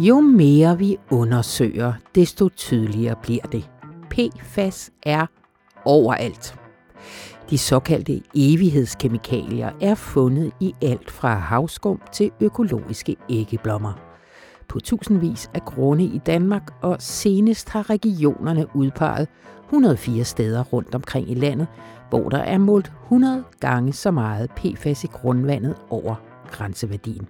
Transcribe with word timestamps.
Jo 0.00 0.20
mere 0.20 0.78
vi 0.78 0.96
undersøger, 1.10 1.92
desto 2.14 2.48
tydeligere 2.48 3.16
bliver 3.22 3.42
det. 3.42 3.70
PFAS 4.10 4.90
er 5.02 5.26
overalt. 5.84 6.54
De 7.50 7.58
såkaldte 7.58 8.20
evighedskemikalier 8.34 9.70
er 9.80 9.94
fundet 9.94 10.52
i 10.60 10.74
alt 10.82 11.10
fra 11.10 11.34
havskum 11.34 12.00
til 12.12 12.30
økologiske 12.40 13.16
æggeblommer. 13.30 13.92
På 14.68 14.80
tusindvis 14.80 15.50
af 15.54 15.62
grunde 15.62 16.04
i 16.04 16.18
Danmark, 16.26 16.70
og 16.82 16.96
senest 17.00 17.68
har 17.68 17.90
regionerne 17.90 18.66
udpeget 18.74 19.28
104 19.64 20.24
steder 20.24 20.64
rundt 20.64 20.94
omkring 20.94 21.30
i 21.30 21.34
landet, 21.34 21.66
hvor 22.08 22.28
der 22.28 22.38
er 22.38 22.58
målt 22.58 22.92
100 23.04 23.44
gange 23.60 23.92
så 23.92 24.10
meget 24.10 24.50
PFAS 24.50 25.04
i 25.04 25.06
grundvandet 25.06 25.74
over 25.90 26.14
grænseværdien. 26.50 27.28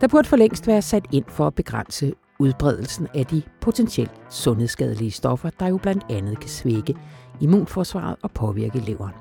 Der 0.00 0.08
burde 0.08 0.28
for 0.28 0.36
længst 0.36 0.66
være 0.66 0.82
sat 0.82 1.04
ind 1.12 1.24
for 1.28 1.46
at 1.46 1.54
begrænse 1.54 2.14
udbredelsen 2.38 3.08
af 3.14 3.26
de 3.26 3.42
potentielt 3.60 4.10
sundhedsskadelige 4.30 5.10
stoffer, 5.10 5.50
der 5.60 5.66
jo 5.66 5.76
blandt 5.76 6.04
andet 6.10 6.40
kan 6.40 6.50
svække 6.50 6.94
immunforsvaret 7.40 8.16
og 8.22 8.30
påvirke 8.30 8.78
leveren. 8.78 9.14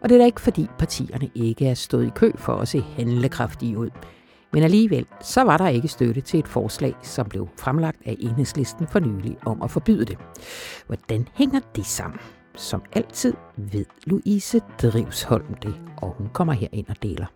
Og 0.00 0.08
det 0.08 0.14
er 0.14 0.18
da 0.18 0.24
ikke 0.24 0.40
fordi 0.40 0.68
partierne 0.78 1.30
ikke 1.34 1.68
er 1.68 1.74
stået 1.74 2.06
i 2.06 2.10
kø 2.14 2.32
for 2.36 2.52
at 2.52 2.68
se 2.68 2.80
handlekraftige 2.80 3.78
ud. 3.78 3.90
Men 4.52 4.62
alligevel, 4.62 5.06
så 5.20 5.42
var 5.42 5.56
der 5.56 5.68
ikke 5.68 5.88
støtte 5.88 6.20
til 6.20 6.38
et 6.38 6.48
forslag, 6.48 6.94
som 7.02 7.28
blev 7.28 7.48
fremlagt 7.58 7.98
af 8.04 8.16
enhedslisten 8.20 8.86
for 8.86 8.98
nylig 8.98 9.36
om 9.46 9.62
at 9.62 9.70
forbyde 9.70 10.04
det. 10.04 10.18
Hvordan 10.86 11.28
hænger 11.34 11.60
det 11.76 11.86
sammen? 11.86 12.20
Som 12.54 12.82
altid 12.92 13.34
ved 13.56 13.84
Louise 14.04 14.60
Drivsholm 14.82 15.54
det, 15.54 15.74
og 15.96 16.14
hun 16.18 16.28
kommer 16.32 16.52
her 16.52 16.68
ind 16.72 16.86
og 16.88 17.02
deler. 17.02 17.26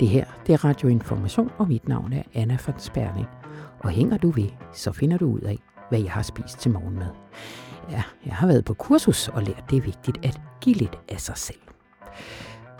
Det 0.00 0.08
her, 0.08 0.24
det 0.46 0.52
er 0.52 0.64
Radioinformation, 0.64 1.50
og 1.58 1.68
mit 1.68 1.88
navn 1.88 2.12
er 2.12 2.22
Anna 2.34 2.58
von 2.66 2.74
Sperling. 2.78 3.26
Og 3.80 3.90
hænger 3.90 4.16
du 4.16 4.30
ved, 4.30 4.48
så 4.72 4.92
finder 4.92 5.18
du 5.18 5.26
ud 5.26 5.40
af, 5.40 5.58
hvad 5.88 6.00
jeg 6.00 6.12
har 6.12 6.22
spist 6.22 6.58
til 6.58 6.70
morgenmad. 6.70 7.10
Ja, 7.90 8.02
jeg 8.26 8.34
har 8.34 8.46
været 8.46 8.64
på 8.64 8.74
kursus 8.74 9.28
og 9.28 9.42
lært, 9.42 9.64
det 9.70 9.76
er 9.76 9.82
vigtigt 9.82 10.24
at 10.24 10.40
give 10.60 10.76
lidt 10.76 10.98
af 11.08 11.20
sig 11.20 11.36
selv. 11.36 11.58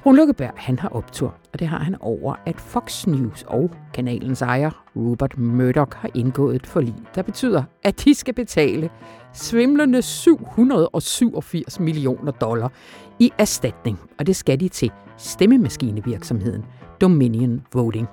Rune 0.06 0.16
Lukkeberg, 0.16 0.52
han 0.56 0.78
har 0.78 0.88
optur, 0.88 1.34
og 1.52 1.58
det 1.58 1.68
har 1.68 1.78
han 1.78 1.96
over, 2.00 2.34
at 2.46 2.60
Fox 2.60 3.06
News 3.06 3.44
og 3.46 3.70
kanalens 3.94 4.42
ejer, 4.42 4.84
Rupert 4.96 5.38
Murdoch, 5.38 5.96
har 5.96 6.10
indgået 6.14 6.56
et 6.56 6.66
forlig, 6.66 6.94
der 7.14 7.22
betyder, 7.22 7.62
at 7.82 8.04
de 8.04 8.14
skal 8.14 8.34
betale 8.34 8.90
svimlende 9.32 10.02
787 10.02 11.80
millioner 11.80 12.32
dollar 12.32 12.72
i 13.18 13.32
erstatning, 13.38 14.00
og 14.18 14.26
det 14.26 14.36
skal 14.36 14.60
de 14.60 14.68
til 14.68 14.90
stemmemaskinevirksomheden 15.16 16.64
Dominion 17.00 17.66
Voting. 17.72 18.06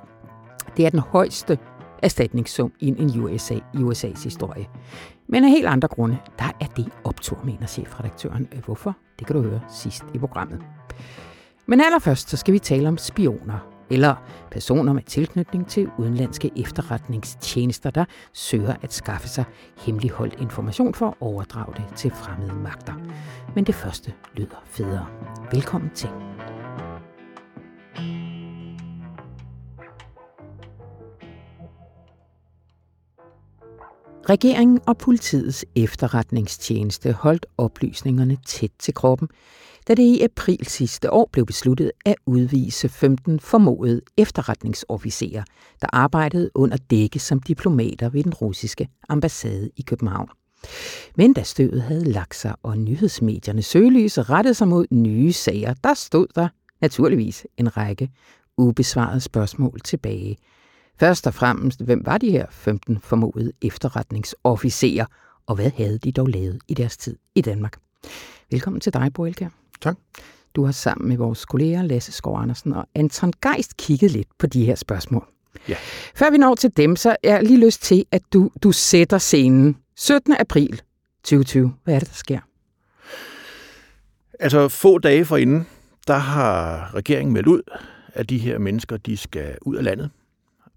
Det 0.78 0.86
er 0.86 0.89
den 0.89 1.00
højeste 1.00 1.58
erstatningssum 2.03 2.72
i 2.80 2.88
en 2.88 3.19
USA, 3.19 3.53
i 3.53 3.77
USA's 3.77 4.23
historie. 4.23 4.67
Men 5.27 5.44
af 5.44 5.50
helt 5.50 5.66
andre 5.66 5.88
grunde, 5.88 6.17
der 6.39 6.52
er 6.61 6.66
det 6.77 6.89
optur, 7.03 7.39
mener 7.44 7.67
chefredaktøren. 7.67 8.47
Øh, 8.53 8.64
hvorfor? 8.66 8.95
Det 9.19 9.27
kan 9.27 9.36
du 9.36 9.42
høre 9.42 9.61
sidst 9.69 10.03
i 10.14 10.17
programmet. 10.17 10.61
Men 11.66 11.81
allerførst 11.81 12.30
så 12.30 12.38
skal 12.38 12.53
vi 12.53 12.59
tale 12.59 12.88
om 12.88 12.97
spioner, 12.97 13.72
eller 13.89 14.16
personer 14.52 14.94
med 14.94 15.03
tilknytning 15.03 15.67
til 15.67 15.89
udenlandske 15.97 16.52
efterretningstjenester, 16.58 17.89
der 17.89 18.05
søger 18.33 18.75
at 18.81 18.94
skaffe 18.94 19.27
sig 19.27 19.44
hemmeligholdt 19.77 20.42
information 20.42 20.94
for 20.94 21.08
at 21.08 21.14
overdrage 21.20 21.73
det 21.73 21.95
til 21.95 22.11
fremmede 22.11 22.53
magter. 22.53 22.94
Men 23.55 23.64
det 23.64 23.75
første 23.75 24.14
lyder 24.36 24.64
federe. 24.66 25.05
Velkommen 25.52 25.92
til. 25.95 26.09
Regeringen 34.30 34.80
og 34.87 34.97
politiets 34.97 35.65
efterretningstjeneste 35.75 37.11
holdt 37.11 37.45
oplysningerne 37.58 38.37
tæt 38.45 38.71
til 38.80 38.93
kroppen, 38.93 39.27
da 39.87 39.93
det 39.93 40.03
i 40.03 40.21
april 40.21 40.65
sidste 40.65 41.13
år 41.13 41.30
blev 41.31 41.45
besluttet 41.45 41.91
at 42.05 42.15
udvise 42.25 42.89
15 42.89 43.39
formodede 43.39 44.02
efterretningsofficerer, 44.17 45.43
der 45.81 45.87
arbejdede 45.93 46.49
under 46.55 46.77
dække 46.77 47.19
som 47.19 47.39
diplomater 47.39 48.09
ved 48.09 48.23
den 48.23 48.33
russiske 48.33 48.87
ambassade 49.09 49.69
i 49.77 49.81
København. 49.81 50.30
Men 51.15 51.33
da 51.33 51.43
støvet 51.43 51.81
havde 51.81 52.03
lagt 52.03 52.36
sig, 52.36 52.55
og 52.63 52.77
nyhedsmedierne 52.77 53.61
søgelys 53.61 54.17
rettede 54.30 54.53
sig 54.53 54.67
mod 54.67 54.86
nye 54.92 55.33
sager, 55.33 55.73
der 55.73 55.93
stod 55.93 56.27
der 56.36 56.47
naturligvis 56.81 57.47
en 57.57 57.77
række 57.77 58.09
ubesvarede 58.57 59.21
spørgsmål 59.21 59.80
tilbage. 59.80 60.37
Først 61.00 61.28
og 61.28 61.33
fremmest, 61.33 61.82
hvem 61.82 62.06
var 62.06 62.17
de 62.17 62.32
her 62.32 62.45
15 62.50 63.00
formodede 63.00 63.52
efterretningsofficerer, 63.61 65.06
og 65.48 65.56
hvad 65.56 65.72
havde 65.78 66.00
de 66.00 66.11
dog 66.11 66.28
lavet 66.28 66.60
i 66.67 66.73
deres 66.73 66.98
tid 66.98 67.17
i 67.36 67.42
Danmark? 67.42 67.78
Velkommen 68.52 68.80
til 68.80 68.94
dig, 68.94 69.11
Bo 69.14 69.26
Elkjær. 69.26 69.50
Tak. 69.82 69.98
Du 70.55 70.66
har 70.66 70.72
sammen 70.72 71.08
med 71.08 71.17
vores 71.17 71.45
kolleger 71.45 71.82
Lasse 71.82 72.11
Skov 72.11 72.39
Andersen 72.42 72.73
og 72.73 72.88
Anton 72.95 73.34
Geist 73.42 73.78
kigget 73.78 74.11
lidt 74.11 74.28
på 74.39 74.48
de 74.48 74.66
her 74.66 74.76
spørgsmål. 74.76 75.28
Ja. 75.70 75.76
Før 76.16 76.32
vi 76.32 76.38
når 76.38 76.55
til 76.55 76.72
dem, 76.78 76.95
så 76.95 77.10
er 77.23 77.34
jeg 77.34 77.44
lige 77.44 77.66
lyst 77.66 77.84
til, 77.84 78.05
at 78.11 78.22
du, 78.34 78.52
du 78.64 78.72
sætter 78.72 79.17
scenen. 79.17 79.78
17. 79.95 80.36
april 80.39 80.82
2020. 81.23 81.73
Hvad 81.84 81.95
er 81.95 82.00
det, 82.00 82.08
der 82.08 82.16
sker? 82.16 82.39
Altså 84.39 84.67
få 84.67 84.98
dage 84.98 85.26
forinden, 85.26 85.67
der 86.08 86.17
har 86.17 86.92
regeringen 86.95 87.34
meldt 87.34 87.48
ud, 87.48 87.61
at 88.14 88.30
de 88.30 88.38
her 88.38 88.58
mennesker, 88.58 88.98
de 88.98 89.17
skal 89.17 89.58
ud 89.61 89.76
af 89.76 89.84
landet. 89.84 90.10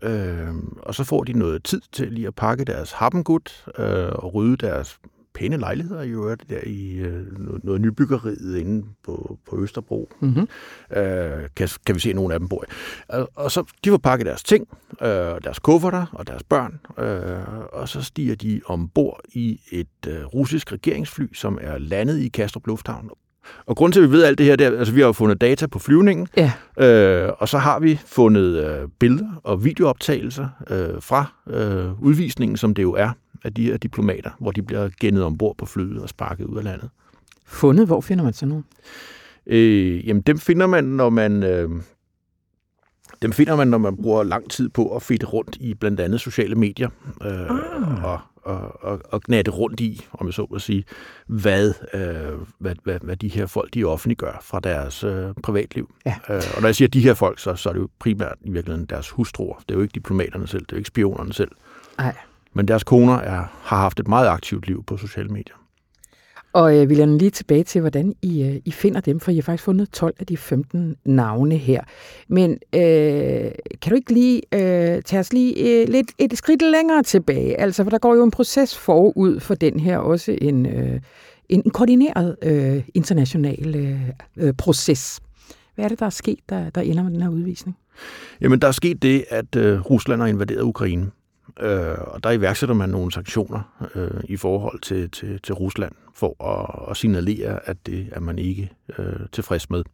Øh, 0.03 0.55
og 0.83 0.95
så 0.95 1.05
får 1.05 1.25
de 1.25 1.33
noget 1.33 1.65
tid 1.65 1.81
til 1.93 2.13
lige 2.13 2.27
at 2.27 2.35
pakke 2.35 2.65
deres 2.65 2.93
happengud 2.93 3.69
øh, 3.79 4.13
og 4.13 4.35
rydde 4.35 4.57
deres 4.57 5.01
pæne 5.35 5.57
lejligheder 5.57 6.03
i 6.03 6.11
øvrigt, 6.11 6.51
der 6.51 6.61
i 6.67 6.95
øh, 6.95 7.39
noget, 7.39 7.65
noget 7.65 7.81
nybyggeriet 7.81 8.57
inde 8.57 8.87
på, 9.05 9.39
på 9.51 9.63
Østerbro. 9.63 10.13
Mm-hmm. 10.21 10.49
Øh, 10.99 11.49
kan, 11.57 11.69
kan 11.87 11.95
vi 11.95 12.01
se, 12.01 12.11
at 12.11 12.17
nogle 12.17 12.35
af 12.35 12.41
dem 12.41 12.49
bor 12.49 12.65
i. 12.65 12.73
Og, 13.09 13.29
og 13.35 13.51
så 13.51 13.65
de 13.85 13.91
får 13.91 13.97
pakket 13.97 14.27
deres 14.27 14.43
ting, 14.43 14.69
øh, 15.03 15.09
deres 15.45 15.59
kufferter 15.59 16.07
og 16.13 16.27
deres 16.27 16.43
børn, 16.43 16.81
øh, 16.99 17.65
og 17.73 17.89
så 17.89 18.03
stiger 18.03 18.35
de 18.35 18.61
ombord 18.67 19.21
i 19.29 19.61
et 19.73 20.07
øh, 20.09 20.25
russisk 20.25 20.73
regeringsfly, 20.73 21.35
som 21.35 21.59
er 21.61 21.79
landet 21.79 22.19
i 22.19 22.29
Kastrup 22.29 22.67
Lufthavn. 22.67 23.11
Og 23.67 23.77
grund 23.77 23.93
til, 23.93 24.01
at 24.01 24.07
vi 24.11 24.13
ved 24.13 24.23
alt 24.25 24.39
det 24.39 24.47
her, 24.47 24.57
det 24.57 24.67
er, 24.67 24.79
altså 24.79 24.95
vi 24.95 25.01
har 25.01 25.07
jo 25.07 25.13
fundet 25.13 25.41
data 25.41 25.67
på 25.67 25.79
flyvningen, 25.79 26.29
Ja. 26.37 26.53
øh, 26.87 27.33
og 27.39 27.49
så 27.49 27.59
har 27.59 27.79
vi 27.81 28.01
fundet 28.07 28.65
øh, 28.67 28.89
billeder 28.99 29.41
og 29.45 29.65
videooptagelser 29.65 30.49
øh, 30.71 31.03
fra 31.03 31.33
øh, 31.51 32.03
udvisningen, 32.03 32.57
som 32.57 32.75
det 32.75 32.83
jo 32.83 32.93
er, 32.93 33.11
af 33.45 33.55
de 33.55 33.65
her 33.65 33.77
diplomater, 33.77 34.31
hvor 34.41 34.51
de 34.51 34.63
bliver 34.63 34.89
gennet 35.01 35.25
ombord 35.25 35.57
på 35.57 35.67
flyet 35.67 36.03
og 36.03 36.09
sparket 36.09 36.45
ud 36.45 36.59
af 36.59 36.65
landet. 36.65 36.89
Fundet, 37.47 37.87
hvor 37.87 38.01
finder 38.01 38.25
man 38.25 38.33
så 38.33 38.47
nogen? 38.47 38.65
Øh, 39.47 40.09
jamen, 40.09 40.23
dem 40.23 40.39
finder 40.39 40.67
man, 40.67 40.85
når 40.85 41.11
man... 41.11 41.43
Øh, 41.43 41.71
dem 43.23 43.33
finder 43.33 43.57
man, 43.57 43.69
når 43.69 43.79
man 43.79 43.97
bruger 43.97 44.23
lang 44.23 44.51
tid 44.51 44.69
på 44.69 44.97
at 44.97 45.03
fedte 45.03 45.27
rundt 45.27 45.57
i 45.61 45.75
blandt 45.75 46.01
andet 46.01 46.21
sociale 46.21 46.55
medier, 46.55 46.89
øh, 47.25 47.41
Ah. 47.41 48.05
og, 48.05 48.19
og, 48.49 48.85
og, 48.85 49.01
og 49.11 49.23
knatte 49.23 49.51
rundt 49.51 49.81
i, 49.81 50.07
om 50.13 50.27
jeg 50.27 50.35
så 50.35 50.47
må 50.51 50.59
sige, 50.59 50.85
hvad, 51.27 51.73
øh, 51.95 52.39
hvad, 52.59 52.75
hvad, 52.85 52.99
hvad 53.03 53.17
de 53.17 53.29
her 53.29 53.47
folk, 53.47 53.75
de 53.75 53.85
offentliggør 53.85 54.39
fra 54.43 54.61
deres 54.61 55.05
øh, 55.05 55.35
privatliv. 55.43 55.95
Ja. 56.07 56.15
Øh, 56.29 56.43
og 56.57 56.61
når 56.63 56.69
jeg 56.69 56.75
siger 56.75 56.89
de 56.89 57.01
her 57.01 57.15
folk, 57.15 57.39
så, 57.39 57.55
så 57.55 57.69
er 57.69 57.73
det 57.73 57.81
jo 57.81 57.89
primært 57.99 58.37
i 58.43 58.51
virkeligheden 58.51 58.87
deres 58.87 59.11
hustruer. 59.11 59.57
Det 59.57 59.71
er 59.71 59.75
jo 59.75 59.83
ikke 59.83 59.93
diplomaterne 59.93 60.47
selv, 60.47 60.63
det 60.63 60.73
er 60.73 60.77
jo 60.77 60.79
ikke 60.79 60.89
spionerne 60.89 61.33
selv. 61.33 61.51
Nej. 61.99 62.17
Men 62.53 62.69
deres 62.69 62.85
koner 62.85 63.15
er, 63.15 63.45
har 63.63 63.77
haft 63.77 64.01
et 64.01 64.09
meget 64.09 64.29
aktivt 64.29 64.67
liv 64.67 64.85
på 64.85 64.97
sociale 64.97 65.29
medier. 65.29 65.55
Og 66.53 66.79
øh, 66.79 66.89
vi 66.89 66.95
lander 66.95 67.19
lige 67.19 67.31
tilbage 67.31 67.65
til, 67.65 67.81
hvordan 67.81 68.15
I, 68.23 68.43
øh, 68.43 68.57
I 68.65 68.71
finder 68.71 69.01
dem, 69.01 69.21
for 69.21 69.31
I 69.31 69.35
har 69.35 69.43
faktisk 69.43 69.65
fundet 69.65 69.91
12 69.91 70.15
af 70.21 70.27
de 70.27 70.37
15 70.37 70.97
navne 71.05 71.57
her. 71.57 71.81
Men 72.29 72.51
øh, 72.75 73.51
kan 73.83 73.91
du 73.91 73.95
ikke 73.95 74.13
lige 74.13 74.43
øh, 74.55 75.03
tage 75.03 75.21
os 75.21 75.33
lige 75.33 75.81
øh, 75.83 75.89
lidt 75.89 76.13
et 76.19 76.39
skridt 76.39 76.63
længere 76.63 77.03
tilbage? 77.03 77.61
Altså, 77.61 77.83
for 77.83 77.91
der 77.91 77.99
går 77.99 78.15
jo 78.15 78.25
en 78.25 78.31
proces 78.31 78.79
forud 78.79 79.41
for 79.41 79.55
den 79.55 79.81
her, 79.81 79.99
også 79.99 80.39
en, 80.41 80.67
øh, 80.67 81.01
en, 81.49 81.63
koordineret 81.71 82.37
øh, 82.43 82.83
international 82.95 83.77
øh, 83.77 84.01
øh 84.37 84.55
proces. 84.55 85.21
Hvad 85.75 85.85
er 85.85 85.89
det, 85.89 86.01
der 86.01 86.07
er 86.07 86.11
sket, 86.11 86.39
der, 86.49 86.71
der 86.71 86.81
ender 86.81 87.03
med 87.03 87.13
den 87.13 87.23
her 87.23 87.29
udvisning? 87.29 87.77
Jamen, 88.41 88.61
der 88.61 88.69
er 88.69 88.73
sket 88.73 89.03
det, 89.03 89.25
at 89.31 89.57
øh, 89.57 89.81
Rusland 89.81 90.21
har 90.21 90.29
invaderet 90.29 90.63
Ukraine. 90.63 91.11
Øh, 91.61 91.99
og 91.99 92.25
der 92.25 92.31
iværksætter 92.31 92.75
man 92.75 92.89
nogle 92.89 93.13
sanktioner 93.13 93.89
øh, 93.95 94.21
i 94.25 94.37
forhold 94.37 94.81
til, 94.81 95.11
til, 95.11 95.41
til 95.43 95.55
Rusland 95.55 95.93
for 96.15 96.45
at, 96.45 96.91
at 96.91 96.97
signalere, 96.97 97.69
at 97.69 97.87
det 97.87 98.09
er 98.13 98.21
man 98.21 98.39
ikke 98.39 98.71
øh, 98.99 99.17
tilfreds 99.33 99.71
med. 99.71 99.85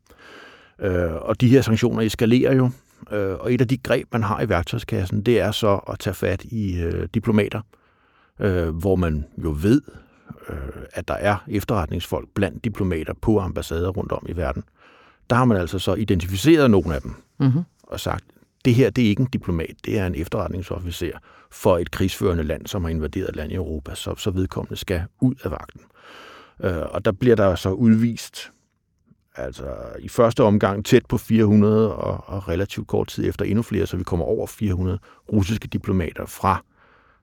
Øh, 0.78 1.14
og 1.14 1.40
de 1.40 1.49
her 1.49 1.62
sanktioner 1.62 2.02
eskalerer 2.02 2.55
jo, 2.55 2.70
øh, 3.12 3.38
og 3.38 3.55
et 3.55 3.61
af 3.61 3.69
de 3.69 3.76
greb, 3.76 4.08
man 4.12 4.22
har 4.22 4.40
i 4.40 4.49
værktøjskassen, 4.49 5.22
det 5.22 5.40
er 5.40 5.50
så 5.50 5.76
at 5.76 5.99
tage 5.99 6.14
fat 6.14 6.44
i 6.44 6.82
øh, 6.82 7.08
diplomater, 7.14 7.61
øh, 8.40 8.69
hvor 8.69 8.96
man 8.96 9.25
jo 9.44 9.56
ved, 9.62 9.82
øh, 10.49 10.82
at 10.93 11.08
der 11.08 11.14
er 11.14 11.37
efterretningsfolk 11.49 12.28
blandt 12.34 12.64
diplomater 12.64 13.14
på 13.22 13.40
ambassader 13.40 13.88
rundt 13.88 14.12
om 14.12 14.26
i 14.28 14.37
verden. 14.37 14.64
Der 15.31 15.37
har 15.37 15.44
man 15.44 15.56
altså 15.56 15.78
så 15.78 15.94
identificeret 15.94 16.70
nogle 16.70 16.94
af 16.94 17.00
dem 17.02 17.14
Mm-hmm. 17.38 17.62
og 17.82 18.00
sagt, 18.00 18.25
det 18.64 18.75
her 18.75 18.90
det 18.90 19.05
er 19.05 19.08
ikke 19.08 19.20
en 19.20 19.28
diplomat, 19.32 19.76
det 19.84 19.99
er 19.99 20.06
en 20.06 20.14
efterretningsofficer 20.14 21.19
for 21.50 21.78
et 21.78 21.90
krigsførende 21.90 22.43
land, 22.43 22.66
som 22.66 22.84
har 22.84 22.90
invaderet 22.90 23.28
et 23.28 23.37
land 23.37 23.52
i 23.52 23.55
Europa, 23.55 23.94
så, 23.94 24.14
så 24.16 24.31
vedkommende 24.31 24.76
skal 24.76 25.02
ud 25.20 25.34
af 25.44 25.50
vagten. 25.50 25.81
Øh, 26.61 26.82
og 26.90 27.05
der 27.05 27.12
bliver 27.12 27.37
der 27.37 27.55
så 27.55 27.70
udvist 27.70 28.50
altså 29.37 29.75
i 29.99 30.08
første 30.08 30.43
omgang 30.43 30.84
tæt 30.84 31.06
på 31.06 31.19
400, 31.19 31.94
og, 31.94 32.25
og 32.26 32.49
relativt 32.49 32.87
kort 32.87 33.08
tid 33.08 33.28
efter 33.28 33.44
endnu 33.44 33.62
flere, 33.62 33.87
så 33.87 33.96
vi 33.96 34.05
kommer 34.05 34.26
over 34.26 34.46
400 34.46 34.99
russiske 35.32 35.69
diplomater 35.69 36.26
fra 36.26 36.64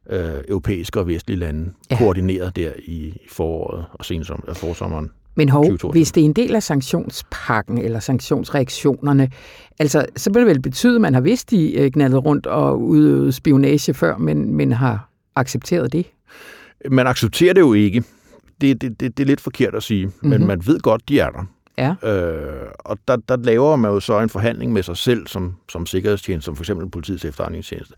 øh, 0.09 0.43
europæiske 0.47 0.99
og 0.99 1.07
vestlige 1.07 1.39
lande, 1.39 1.73
ja. 1.91 1.97
koordineret 1.97 2.55
der 2.55 2.71
i, 2.77 3.17
foråret 3.29 3.85
og 3.93 4.05
sensom, 4.05 4.43
øh, 4.47 4.55
forsommeren. 4.55 5.11
Men 5.35 5.49
hov, 5.49 5.91
hvis 5.91 6.11
det 6.11 6.21
er 6.21 6.25
en 6.25 6.33
del 6.33 6.55
af 6.55 6.63
sanktionspakken 6.63 7.77
eller 7.77 7.99
sanktionsreaktionerne, 7.99 9.29
altså, 9.79 10.05
så 10.15 10.31
vil 10.33 10.39
det 10.39 10.47
vel 10.47 10.61
betyde, 10.61 10.95
at 10.95 11.01
man 11.01 11.13
har 11.13 11.21
vidst, 11.21 11.51
de 11.51 11.73
øh, 11.73 11.91
knaldet 11.91 12.25
rundt 12.25 12.47
og 12.47 12.81
udøvet 12.81 13.33
spionage 13.33 13.93
før, 13.93 14.17
men, 14.17 14.55
men 14.55 14.71
har 14.71 15.09
accepteret 15.35 15.93
det? 15.93 16.05
Man 16.89 17.07
accepterer 17.07 17.53
det 17.53 17.61
jo 17.61 17.73
ikke. 17.73 18.03
Det, 18.61 18.81
det, 18.81 18.99
det, 18.99 19.17
det 19.17 19.23
er 19.23 19.27
lidt 19.27 19.41
forkert 19.41 19.75
at 19.75 19.83
sige, 19.83 20.05
mm-hmm. 20.05 20.29
men 20.29 20.39
mhm. 20.39 20.47
man 20.47 20.61
ved 20.65 20.79
godt, 20.79 21.09
de 21.09 21.19
er 21.19 21.29
der. 21.29 21.45
Ja. 21.77 22.09
Øh, 22.09 22.67
og 22.79 22.97
der, 23.07 23.15
der 23.15 23.37
laver 23.37 23.75
man 23.75 23.91
jo 23.91 23.99
så 23.99 24.19
en 24.19 24.29
forhandling 24.29 24.73
med 24.73 24.83
sig 24.83 24.97
selv 24.97 25.27
som, 25.27 25.55
som 25.69 25.85
sikkerhedstjeneste, 25.85 26.45
som 26.45 26.55
for 26.55 26.63
eksempel 26.63 26.89
politiets 26.89 27.25
efterretningstjeneste. 27.25 27.93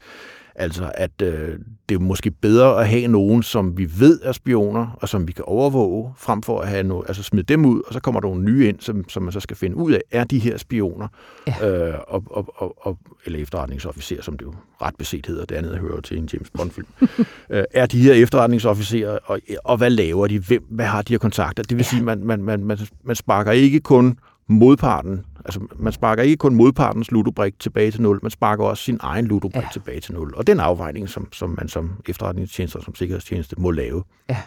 Altså, 0.55 0.91
at 0.95 1.21
øh, 1.21 1.59
det 1.89 1.95
er 1.95 1.99
måske 1.99 2.31
bedre 2.31 2.81
at 2.81 2.87
have 2.87 3.07
nogen, 3.07 3.43
som 3.43 3.77
vi 3.77 3.89
ved 3.99 4.19
er 4.23 4.31
spioner, 4.31 4.97
og 5.01 5.09
som 5.09 5.27
vi 5.27 5.31
kan 5.31 5.43
overvåge, 5.47 6.13
frem 6.17 6.41
for 6.43 6.61
at 6.61 6.67
have 6.67 6.83
no, 6.83 7.01
altså 7.01 7.23
smide 7.23 7.43
dem 7.43 7.65
ud, 7.65 7.81
og 7.87 7.93
så 7.93 7.99
kommer 7.99 8.21
der 8.21 8.27
nogle 8.27 8.43
nye 8.43 8.67
ind, 8.67 8.79
som, 8.79 9.09
som 9.09 9.23
man 9.23 9.31
så 9.31 9.39
skal 9.39 9.57
finde 9.57 9.75
ud 9.75 9.91
af, 9.91 10.01
er 10.11 10.23
de 10.23 10.39
her 10.39 10.57
spioner, 10.57 11.07
ja. 11.47 11.69
øh, 11.69 11.99
og, 12.07 12.23
og, 12.29 12.53
og, 12.55 12.75
og, 12.81 12.97
eller 13.25 13.39
efterretningsofficer, 13.39 14.21
som 14.21 14.37
det 14.37 14.45
jo 14.45 14.53
ret 14.81 14.95
beset 14.97 15.25
hedder, 15.25 15.45
det 15.45 15.55
andet 15.55 15.77
hører 15.77 16.01
til 16.01 16.17
en 16.17 16.29
James 16.33 16.49
Bond-film. 16.49 16.87
øh, 17.49 17.63
er 17.71 17.85
de 17.85 18.01
her 18.01 18.13
efterretningsofficerer, 18.13 19.19
og, 19.25 19.39
og 19.63 19.77
hvad 19.77 19.89
laver 19.89 20.27
de? 20.27 20.39
Hvem, 20.39 20.63
hvad 20.69 20.85
har 20.85 21.01
de 21.01 21.13
her 21.13 21.17
kontakter? 21.17 21.63
Det 21.63 21.77
vil 21.77 21.83
ja. 21.83 21.89
sige, 21.89 22.03
man, 22.03 22.19
man, 22.25 22.43
man, 22.43 22.63
man, 22.63 22.77
man 23.03 23.15
sparker 23.15 23.51
ikke 23.51 23.79
kun 23.79 24.17
modparten 24.53 25.25
Altså, 25.45 25.59
man 25.75 25.93
sparker 25.93 26.23
ikke 26.23 26.37
kun 26.37 26.55
modpartens 26.55 27.11
ludobrik 27.11 27.59
tilbage 27.59 27.91
til 27.91 28.01
nul, 28.01 28.19
man 28.21 28.31
sparker 28.31 28.63
også 28.63 28.83
sin 28.83 28.97
egen 29.01 29.25
ludobrik 29.25 29.63
ja. 29.63 29.67
tilbage 29.73 29.99
til 29.99 30.13
nul. 30.13 30.33
Og 30.35 30.47
den 30.47 30.59
afvejning, 30.59 31.09
som, 31.09 31.27
som 31.33 31.55
man 31.57 31.67
som 31.67 31.91
efterretningstjeneste 32.07 32.75
og 32.75 32.83
som 32.83 32.95
sikkerhedstjeneste 32.95 33.55
må 33.57 33.71
lave. 33.71 34.03
Ja. 34.29 34.37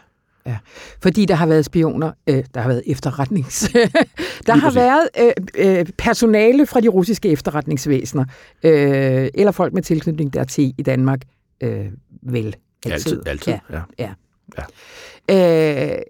Ja, 0.46 0.56
fordi 1.02 1.24
der 1.24 1.34
har 1.34 1.46
været 1.46 1.64
spioner, 1.64 2.12
øh, 2.26 2.44
der 2.54 2.60
har 2.60 2.68
været 2.68 2.82
efterretnings... 2.86 3.68
der 4.46 4.54
har 4.54 4.70
været 4.70 5.08
øh, 5.20 5.32
øh, 5.78 5.86
personale 5.98 6.66
fra 6.66 6.80
de 6.80 6.88
russiske 6.88 7.28
efterretningsvæsener, 7.28 8.24
øh, 8.62 9.28
eller 9.34 9.52
folk 9.52 9.72
med 9.72 9.82
tilknytning 9.82 10.32
dertil 10.34 10.74
i 10.78 10.82
Danmark, 10.82 11.20
øh, 11.60 11.86
vel 12.22 12.56
altid. 12.86 12.92
Altid, 12.92 13.26
altid, 13.26 13.52
ja. 13.70 13.80
ja. 13.98 14.10
ja. 14.58 14.64
ja. 15.28 15.96
Øh, 15.96 16.02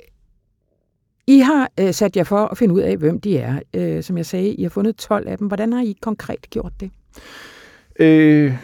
i 1.26 1.38
har 1.38 1.70
øh, 1.80 1.94
sat 1.94 2.16
jer 2.16 2.24
for 2.24 2.46
at 2.46 2.58
finde 2.58 2.74
ud 2.74 2.80
af, 2.80 2.96
hvem 2.96 3.20
de 3.20 3.38
er. 3.38 3.60
Øh, 3.74 4.02
som 4.02 4.16
jeg 4.16 4.26
sagde, 4.26 4.54
I 4.54 4.62
har 4.62 4.70
fundet 4.70 4.96
12 4.96 5.28
af 5.28 5.38
dem. 5.38 5.46
Hvordan 5.46 5.72
har 5.72 5.82
I 5.82 5.96
konkret 6.00 6.50
gjort 6.50 6.72
det? 6.80 6.90
Øh, 7.98 8.54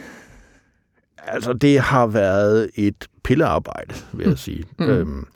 altså, 1.19 1.53
det 1.53 1.81
har 1.81 2.07
været 2.07 2.71
et 2.75 3.09
pillearbejde, 3.25 3.95
vil 4.13 4.23
jeg 4.23 4.31
mm. 4.31 4.37
sige. 4.37 4.65
Mm. 4.79 4.85
Øhm, 4.85 5.27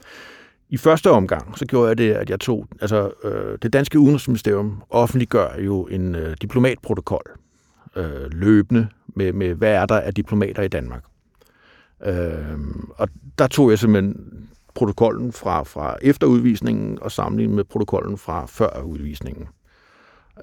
I 0.69 0.77
første 0.77 1.11
omgang, 1.11 1.57
så 1.57 1.65
gjorde 1.65 1.87
jeg 1.87 1.97
det, 1.97 2.13
at 2.13 2.29
jeg 2.29 2.39
tog... 2.39 2.67
Altså, 2.81 3.11
øh, 3.23 3.57
det 3.61 3.73
danske 3.73 3.99
udenrigsministerium 3.99 4.83
offentliggør 4.89 5.59
jo 5.59 5.83
en 5.83 6.15
øh, 6.15 6.37
diplomatprotokol 6.41 7.23
øh, 7.95 8.31
løbende 8.31 8.87
med, 9.07 9.33
med, 9.33 9.53
hvad 9.53 9.71
er 9.71 9.85
der 9.85 9.99
af 9.99 10.13
diplomater 10.13 10.63
i 10.63 10.67
Danmark. 10.67 11.03
Øh, 12.05 12.57
og 12.95 13.09
der 13.37 13.47
tog 13.47 13.69
jeg 13.69 13.79
simpelthen 13.79 14.47
protokollen 14.77 15.31
fra, 15.31 15.63
fra 15.63 15.97
efter 16.01 16.27
udvisningen 16.27 16.97
og 17.01 17.11
sammenligne 17.11 17.55
med 17.55 17.63
protokollen 17.63 18.17
fra 18.17 18.45
før 18.45 18.81
udvisningen. 18.81 19.47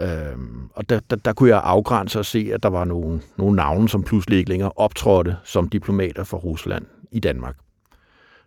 Øhm, 0.01 0.69
og 0.75 0.89
der, 0.89 1.01
der, 1.11 1.17
der 1.17 1.33
kunne 1.33 1.49
jeg 1.49 1.61
afgrænse 1.65 2.19
og 2.19 2.25
se, 2.25 2.51
at 2.55 2.63
der 2.63 2.69
var 2.69 2.85
nogle, 2.85 3.21
nogle 3.37 3.57
navne, 3.57 3.89
som 3.89 4.03
pludselig 4.03 4.39
ikke 4.39 4.51
længere 4.51 4.73
optrådte 4.77 5.37
som 5.45 5.69
diplomater 5.69 6.25
fra 6.25 6.37
Rusland 6.37 6.85
i 7.13 7.21
Danmark. 7.21 7.57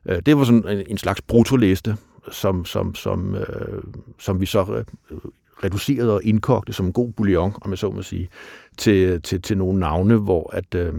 Øh, 0.05 0.21
det 0.25 0.37
var 0.37 0.43
sådan 0.43 0.67
en, 0.67 0.83
en 0.87 0.97
slags 0.97 1.21
brutoliste, 1.21 1.97
som, 2.31 2.65
som, 2.65 2.95
som, 2.95 3.35
øh, 3.35 3.83
som 4.19 4.41
vi 4.41 4.45
så 4.45 4.83
øh, 5.11 5.17
reducerede 5.63 6.13
og 6.13 6.23
indkogte 6.23 6.73
som 6.73 6.85
en 6.85 6.93
god 6.93 7.13
bouillon, 7.13 7.53
om 7.61 7.71
jeg 7.71 7.77
så 7.77 7.89
må 7.89 8.01
sige, 8.01 8.29
til, 8.77 9.21
til, 9.21 9.41
til 9.41 9.57
nogle 9.57 9.79
navne, 9.79 10.17
hvor, 10.17 10.49
at, 10.53 10.75
øh, 10.75 10.93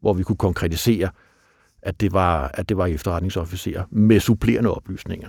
hvor 0.00 0.12
vi 0.12 0.22
kunne 0.22 0.36
konkretisere, 0.36 1.08
at 1.82 2.00
det 2.00 2.12
var, 2.12 2.50
at 2.54 2.68
det 2.68 2.76
var 2.76 2.86
efterretningsofficerer 2.86 3.84
med 3.90 4.20
supplerende 4.20 4.70
oplysninger. 4.70 5.28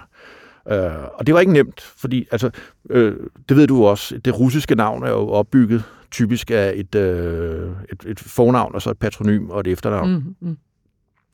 Øh, 0.71 1.03
og 1.13 1.27
det 1.27 1.33
var 1.33 1.39
ikke 1.39 1.53
nemt, 1.53 1.81
fordi 1.81 2.27
altså, 2.31 2.49
øh, 2.89 3.15
det 3.49 3.57
ved 3.57 3.67
du 3.67 3.85
også, 3.85 4.17
det 4.17 4.39
russiske 4.39 4.75
navn 4.75 5.03
er 5.03 5.09
jo 5.09 5.29
opbygget 5.29 5.83
typisk 6.11 6.51
af 6.51 6.73
et, 6.75 6.95
øh, 6.95 7.71
et, 7.91 8.05
et 8.05 8.19
fornavn 8.19 8.75
og 8.75 8.81
så 8.81 8.89
et 8.89 8.97
patronym 8.97 9.49
og 9.49 9.59
et 9.59 9.67
efternavn. 9.67 10.11
Mm, 10.11 10.35
mm. 10.47 10.57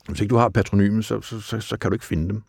Hvis 0.09 0.21
ikke 0.21 0.29
du 0.29 0.37
har 0.37 0.49
patronymen, 0.49 1.03
så, 1.03 1.21
så, 1.21 1.41
så, 1.41 1.59
så 1.59 1.77
kan 1.77 1.91
du 1.91 1.95
ikke 1.95 2.05
finde 2.05 2.29
dem. 2.29 2.43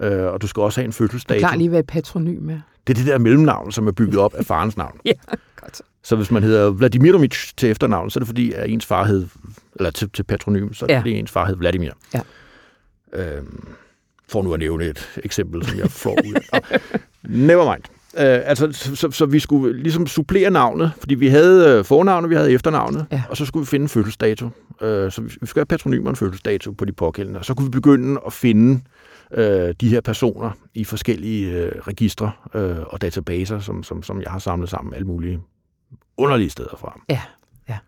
Øh, 0.00 0.32
og 0.32 0.42
du 0.42 0.46
skal 0.46 0.60
også 0.60 0.80
have 0.80 0.86
en 0.86 0.92
fødselsdato. 0.92 1.38
Klar 1.38 1.56
lige, 1.56 1.68
hvad 1.68 1.80
et 1.80 1.86
patronym 1.86 2.50
er. 2.50 2.60
Det 2.86 2.92
er 2.92 3.02
det 3.02 3.06
der 3.06 3.18
mellemnavn, 3.18 3.72
som 3.72 3.86
er 3.86 3.92
bygget 3.92 4.18
op 4.18 4.34
af 4.34 4.44
farens 4.44 4.76
navn. 4.76 5.00
ja, 5.04 5.12
godt. 5.56 5.82
Så 6.02 6.16
hvis 6.16 6.30
man 6.30 6.42
hedder 6.42 6.70
Vladimirovich 6.70 7.54
til 7.56 7.70
efternavn, 7.70 8.10
så 8.10 8.18
er 8.18 8.20
det 8.20 8.26
fordi, 8.28 8.52
at 8.52 8.70
ens 8.70 8.86
far 8.86 9.04
hed, 9.04 9.26
eller 9.76 9.90
til, 9.90 10.10
til 10.10 10.22
patronym, 10.22 10.72
så 10.72 10.86
det 10.86 10.92
ja. 10.92 10.98
fordi, 10.98 11.12
ens 11.12 11.30
far 11.30 11.46
hed 11.46 11.56
Vladimir. 11.56 11.90
Ja. 12.14 12.20
Øhm, 13.12 13.68
for 14.28 14.42
nu 14.42 14.52
at 14.52 14.60
nævne 14.60 14.84
et 14.84 15.20
eksempel, 15.24 15.66
som 15.66 15.78
jeg 15.78 15.90
får 15.90 16.10
ud 16.26 16.34
af. 16.52 16.80
Never 17.22 17.72
mind. 17.72 17.82
Øh, 18.16 18.40
altså, 18.44 18.72
så, 18.72 18.96
så, 18.96 19.10
så 19.10 19.26
vi 19.26 19.38
skulle 19.38 19.82
ligesom 19.82 20.06
supplere 20.06 20.50
navnet, 20.50 20.92
fordi 20.98 21.14
vi 21.14 21.28
havde 21.28 21.78
øh, 21.78 21.84
fornavnet, 21.84 22.30
vi 22.30 22.34
havde 22.34 22.52
efternavnet, 22.52 23.06
ja. 23.12 23.22
og 23.30 23.36
så 23.36 23.46
skulle 23.46 23.62
vi 23.62 23.66
finde 23.66 23.84
en 23.84 23.88
fødselsdato. 23.88 24.48
Øh, 24.80 25.12
så 25.12 25.22
vi, 25.22 25.26
vi 25.40 25.46
skulle 25.46 25.60
have 25.60 25.66
patronymer 25.66 26.10
en 26.10 26.16
fødselsdato 26.16 26.72
på 26.72 26.84
de 26.84 26.92
pågældende, 26.92 27.38
og 27.38 27.44
så 27.44 27.54
kunne 27.54 27.64
vi 27.64 27.70
begynde 27.70 28.20
at 28.26 28.32
finde 28.32 28.80
øh, 29.34 29.74
de 29.80 29.88
her 29.88 30.00
personer 30.00 30.50
i 30.74 30.84
forskellige 30.84 31.50
øh, 31.50 31.72
registre 31.80 32.32
øh, 32.54 32.76
og 32.86 33.02
databaser, 33.02 33.60
som, 33.60 33.82
som, 33.82 34.02
som 34.02 34.22
jeg 34.22 34.30
har 34.30 34.38
samlet 34.38 34.68
sammen 34.68 34.94
alle 34.94 35.06
mulige 35.06 35.40
underlige 36.16 36.50
steder 36.50 36.76
fra. 36.78 37.00
Ja, 37.08 37.20
ja. 37.68 37.78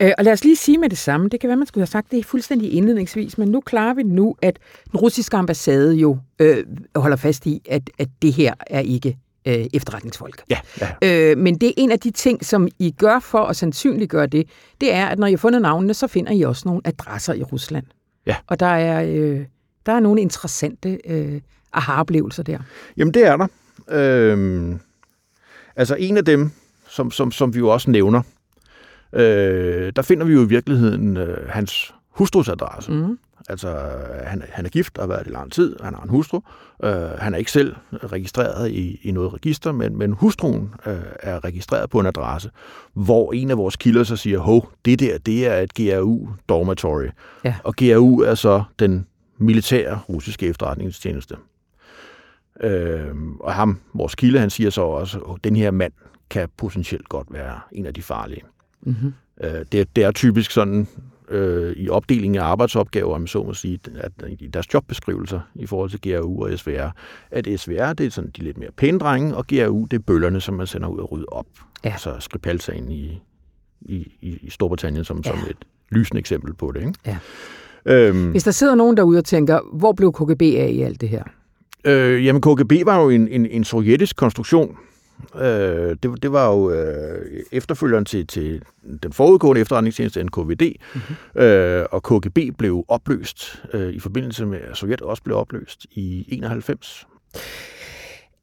Øh, 0.00 0.12
og 0.18 0.24
lad 0.24 0.32
os 0.32 0.44
lige 0.44 0.56
sige 0.56 0.78
med 0.78 0.88
det 0.88 0.98
samme. 0.98 1.28
Det 1.28 1.40
kan 1.40 1.48
være, 1.48 1.56
man 1.56 1.66
skulle 1.66 1.82
have 1.82 1.86
sagt 1.86 2.10
det 2.10 2.26
fuldstændig 2.26 2.72
indledningsvis, 2.72 3.38
men 3.38 3.48
nu 3.48 3.60
klarer 3.60 3.94
vi 3.94 4.02
nu, 4.02 4.36
at 4.42 4.58
den 4.92 5.00
russiske 5.00 5.36
ambassade 5.36 5.94
jo 5.94 6.18
øh, 6.38 6.64
holder 6.96 7.16
fast 7.16 7.46
i, 7.46 7.62
at, 7.68 7.90
at 7.98 8.08
det 8.22 8.32
her 8.32 8.54
er 8.66 8.80
ikke 8.80 9.18
øh, 9.46 9.66
efterretningsfolk. 9.74 10.42
Ja, 10.50 10.58
ja. 10.80 11.30
Øh, 11.30 11.38
men 11.38 11.58
det 11.58 11.68
er 11.68 11.72
en 11.76 11.90
af 11.90 12.00
de 12.00 12.10
ting, 12.10 12.44
som 12.44 12.68
I 12.78 12.90
gør 12.90 13.18
for 13.18 13.44
at 13.44 13.56
sandsynliggøre 13.56 14.26
det, 14.26 14.48
det 14.80 14.94
er, 14.94 15.06
at 15.06 15.18
når 15.18 15.26
I 15.26 15.30
har 15.30 15.36
fundet 15.36 15.62
navnene, 15.62 15.94
så 15.94 16.06
finder 16.06 16.32
I 16.32 16.42
også 16.42 16.62
nogle 16.66 16.80
adresser 16.84 17.34
i 17.34 17.42
Rusland. 17.42 17.84
Ja. 18.26 18.36
Og 18.46 18.60
der 18.60 18.66
er, 18.66 19.04
øh, 19.04 19.40
der 19.86 19.92
er 19.92 20.00
nogle 20.00 20.20
interessante 20.20 20.98
øh, 21.04 21.40
aha-oplevelser 21.72 22.42
der. 22.42 22.58
Jamen, 22.96 23.14
det 23.14 23.26
er 23.26 23.36
der. 23.36 23.46
Øh, 23.88 24.76
altså, 25.76 25.94
en 25.94 26.16
af 26.16 26.24
dem, 26.24 26.50
som, 26.88 27.10
som, 27.10 27.32
som 27.32 27.54
vi 27.54 27.58
jo 27.58 27.68
også 27.68 27.90
nævner, 27.90 28.22
øh, 29.12 29.92
der 29.96 30.02
finder 30.02 30.26
vi 30.26 30.32
jo 30.32 30.42
i 30.42 30.48
virkeligheden 30.48 31.16
øh, 31.16 31.48
hans 31.48 31.94
hustrus 32.10 32.48
adresse. 32.48 32.92
Mm. 32.92 33.18
Altså, 33.48 33.90
han, 34.24 34.42
han 34.50 34.64
er 34.66 34.70
gift 34.70 34.98
og 34.98 35.02
har 35.02 35.08
været 35.08 35.24
det 35.24 35.30
i 35.30 35.34
lang 35.34 35.52
tid, 35.52 35.76
han 35.82 35.94
har 35.94 36.02
en 36.02 36.10
hustru. 36.10 36.40
Øh, 36.84 36.92
han 37.18 37.34
er 37.34 37.38
ikke 37.38 37.50
selv 37.50 37.76
registreret 37.92 38.70
i, 38.70 39.00
i 39.02 39.10
noget 39.10 39.34
register, 39.34 39.72
men, 39.72 39.98
men 39.98 40.12
hustruen 40.12 40.74
øh, 40.86 40.94
er 41.20 41.44
registreret 41.44 41.90
på 41.90 42.00
en 42.00 42.06
adresse, 42.06 42.50
hvor 42.92 43.32
en 43.32 43.50
af 43.50 43.56
vores 43.56 43.76
kilder 43.76 44.04
så 44.04 44.16
siger, 44.16 44.38
hov, 44.38 44.72
det 44.84 45.00
der, 45.00 45.18
det 45.18 45.46
er 45.46 45.60
et 45.60 45.74
GRU-dormitory. 45.74 47.08
Ja. 47.44 47.54
Og 47.64 47.74
GRU 47.76 48.20
er 48.20 48.34
så 48.34 48.62
den 48.78 49.06
militære 49.38 50.00
russiske 50.08 50.46
efterretningstjeneste. 50.46 51.36
Øh, 52.60 53.14
og 53.40 53.54
ham, 53.54 53.80
vores 53.94 54.14
kilde, 54.14 54.38
han 54.38 54.50
siger 54.50 54.70
så 54.70 54.82
også, 54.82 55.18
at 55.18 55.44
den 55.44 55.56
her 55.56 55.70
mand 55.70 55.92
kan 56.30 56.48
potentielt 56.56 57.08
godt 57.08 57.26
være 57.30 57.60
en 57.72 57.86
af 57.86 57.94
de 57.94 58.02
farlige. 58.02 58.42
Mm-hmm. 58.82 59.12
Øh, 59.40 59.64
det, 59.72 59.96
det 59.96 60.04
er 60.04 60.10
typisk 60.12 60.50
sådan 60.50 60.86
øh, 61.28 61.72
i 61.76 61.88
opdelingen 61.88 62.40
af 62.40 62.44
arbejdsopgaver, 62.44 63.14
om 63.14 63.26
så 63.26 63.42
må 63.42 63.54
sige, 63.54 63.78
at 63.96 64.12
i 64.38 64.46
deres 64.46 64.74
jobbeskrivelser 64.74 65.40
i 65.54 65.66
forhold 65.66 65.90
til 65.90 66.00
GRU 66.00 66.44
og 66.44 66.58
SVR, 66.58 66.90
at 67.30 67.48
SVR 67.56 67.92
det 67.92 68.06
er 68.06 68.10
sådan 68.10 68.30
de 68.36 68.42
lidt 68.42 68.58
mere 68.58 68.70
pæne 68.76 68.98
drenge, 68.98 69.36
og 69.36 69.46
GRU 69.46 69.86
det 69.90 69.96
er 69.96 70.02
bøllerne, 70.06 70.40
som 70.40 70.54
man 70.54 70.66
sender 70.66 70.88
ud 70.88 70.98
og 70.98 71.12
rydde 71.12 71.26
op. 71.28 71.46
Ja. 71.84 71.90
Altså 71.90 72.16
Skripal-sagen 72.18 72.92
i, 72.92 73.22
i, 73.80 74.08
i 74.20 74.50
Storbritannien 74.50 75.04
som, 75.04 75.22
ja. 75.24 75.30
som 75.30 75.38
et 75.50 75.56
lysende 75.90 76.18
eksempel 76.18 76.54
på 76.54 76.72
det. 76.72 76.80
Ikke? 76.80 76.92
Ja. 77.06 77.18
Øhm, 77.86 78.30
Hvis 78.30 78.44
der 78.44 78.50
sidder 78.50 78.74
nogen 78.74 78.96
derude 78.96 79.18
og 79.18 79.24
tænker, 79.24 79.60
hvor 79.72 79.92
blev 79.92 80.12
KGB 80.12 80.42
af 80.42 80.70
i 80.72 80.82
alt 80.82 81.00
det 81.00 81.08
her? 81.08 81.24
Øh, 81.84 82.26
jamen 82.26 82.42
KGB 82.42 82.72
var 82.84 83.02
jo 83.02 83.08
en, 83.08 83.28
en, 83.28 83.46
en 83.46 83.64
sovjetisk 83.64 84.16
konstruktion, 84.16 84.76
Øh, 85.34 85.96
det, 86.02 86.22
det 86.22 86.32
var 86.32 86.48
jo 86.48 86.70
øh, 86.70 87.42
efterfølgeren 87.52 88.04
til, 88.04 88.26
til 88.26 88.62
den 89.02 89.12
forudgående 89.12 89.60
efterretningstjeneste 89.60 90.24
NKVD, 90.24 90.62
mm-hmm. 90.94 91.42
øh, 91.42 91.86
og 91.90 92.02
KGB 92.02 92.38
blev 92.58 92.84
opløst 92.88 93.62
øh, 93.72 93.92
i 93.92 93.98
forbindelse 93.98 94.46
med, 94.46 94.58
at 94.60 94.76
Sovjet 94.76 95.00
også 95.00 95.22
blev 95.22 95.36
opløst 95.36 95.86
i 95.90 96.26
91. 96.28 97.06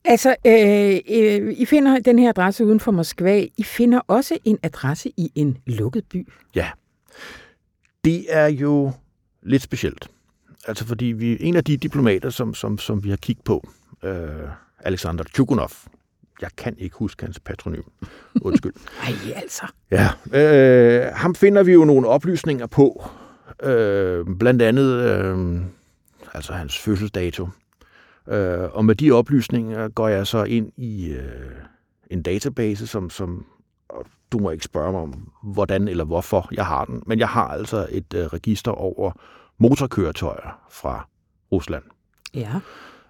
Altså, 0.06 0.36
øh, 0.46 1.00
øh, 1.10 1.54
I 1.58 1.66
finder 1.66 2.00
den 2.00 2.20
her 2.20 2.30
adresse 2.30 2.66
uden 2.66 2.80
for 2.80 2.92
Moskva. 2.92 3.46
I 3.58 3.64
finder 3.64 4.00
også 4.08 4.38
en 4.46 4.58
adresse 4.64 5.10
i 5.18 5.32
en 5.36 5.58
lukket 5.66 6.04
by. 6.10 6.28
Ja. 6.56 6.70
Det 8.06 8.26
er 8.30 8.48
jo 8.48 8.92
lidt 9.44 9.62
specielt. 9.62 10.08
Altså, 10.68 10.86
fordi 10.86 11.06
vi 11.06 11.38
en 11.40 11.56
af 11.56 11.64
de 11.64 11.78
diplomater, 11.78 12.30
som, 12.30 12.54
som, 12.54 12.78
som 12.78 13.04
vi 13.04 13.10
har 13.10 13.18
kigget 13.18 13.44
på, 13.44 13.70
øh, 14.04 14.30
Alexander 14.80 15.24
Tjukunov, 15.24 15.72
jeg 16.42 16.50
kan 16.58 16.76
ikke 16.78 16.96
huske 16.96 17.24
hans 17.26 17.40
patronym. 17.40 17.84
Undskyld. 18.42 18.74
Ej, 19.04 19.34
altså. 19.36 19.64
Ja, 19.92 20.10
øh, 20.34 21.12
ham 21.14 21.36
finder 21.36 21.64
vi 21.64 21.72
jo 21.72 21.86
nogle 21.86 22.08
oplysninger 22.08 22.68
på. 22.68 23.10
Øh, 23.64 24.26
blandt 24.40 24.62
andet 24.62 24.94
øh, 24.94 25.62
altså 26.34 26.54
hans 26.54 26.78
fødselsdato. 26.78 27.48
Øh, 28.28 28.70
og 28.72 28.86
med 28.86 28.96
de 28.96 29.12
oplysninger 29.12 29.88
går 29.88 30.08
jeg 30.08 30.28
så 30.28 30.44
ind 30.44 30.72
i 30.78 31.12
øh, 31.12 31.52
en 32.10 32.22
database, 32.22 32.88
som, 32.88 33.10
som 33.10 33.46
og 33.90 34.06
du 34.32 34.40
må 34.40 34.50
ikke 34.50 34.66
spørge 34.66 34.92
mig 34.92 35.02
om, 35.02 35.32
hvordan 35.44 35.88
eller 35.88 36.04
hvorfor 36.04 36.50
jeg 36.52 36.66
har 36.66 36.86
den, 36.86 37.04
men 37.06 37.20
jeg 37.20 37.28
har 37.28 37.48
altså 37.48 37.88
et 37.92 38.14
øh, 38.14 38.26
register 38.26 38.72
over 38.72 39.12
motorkøretøjer 39.58 40.68
fra 40.70 41.08
Rusland. 41.52 41.84
Ja. 42.34 42.60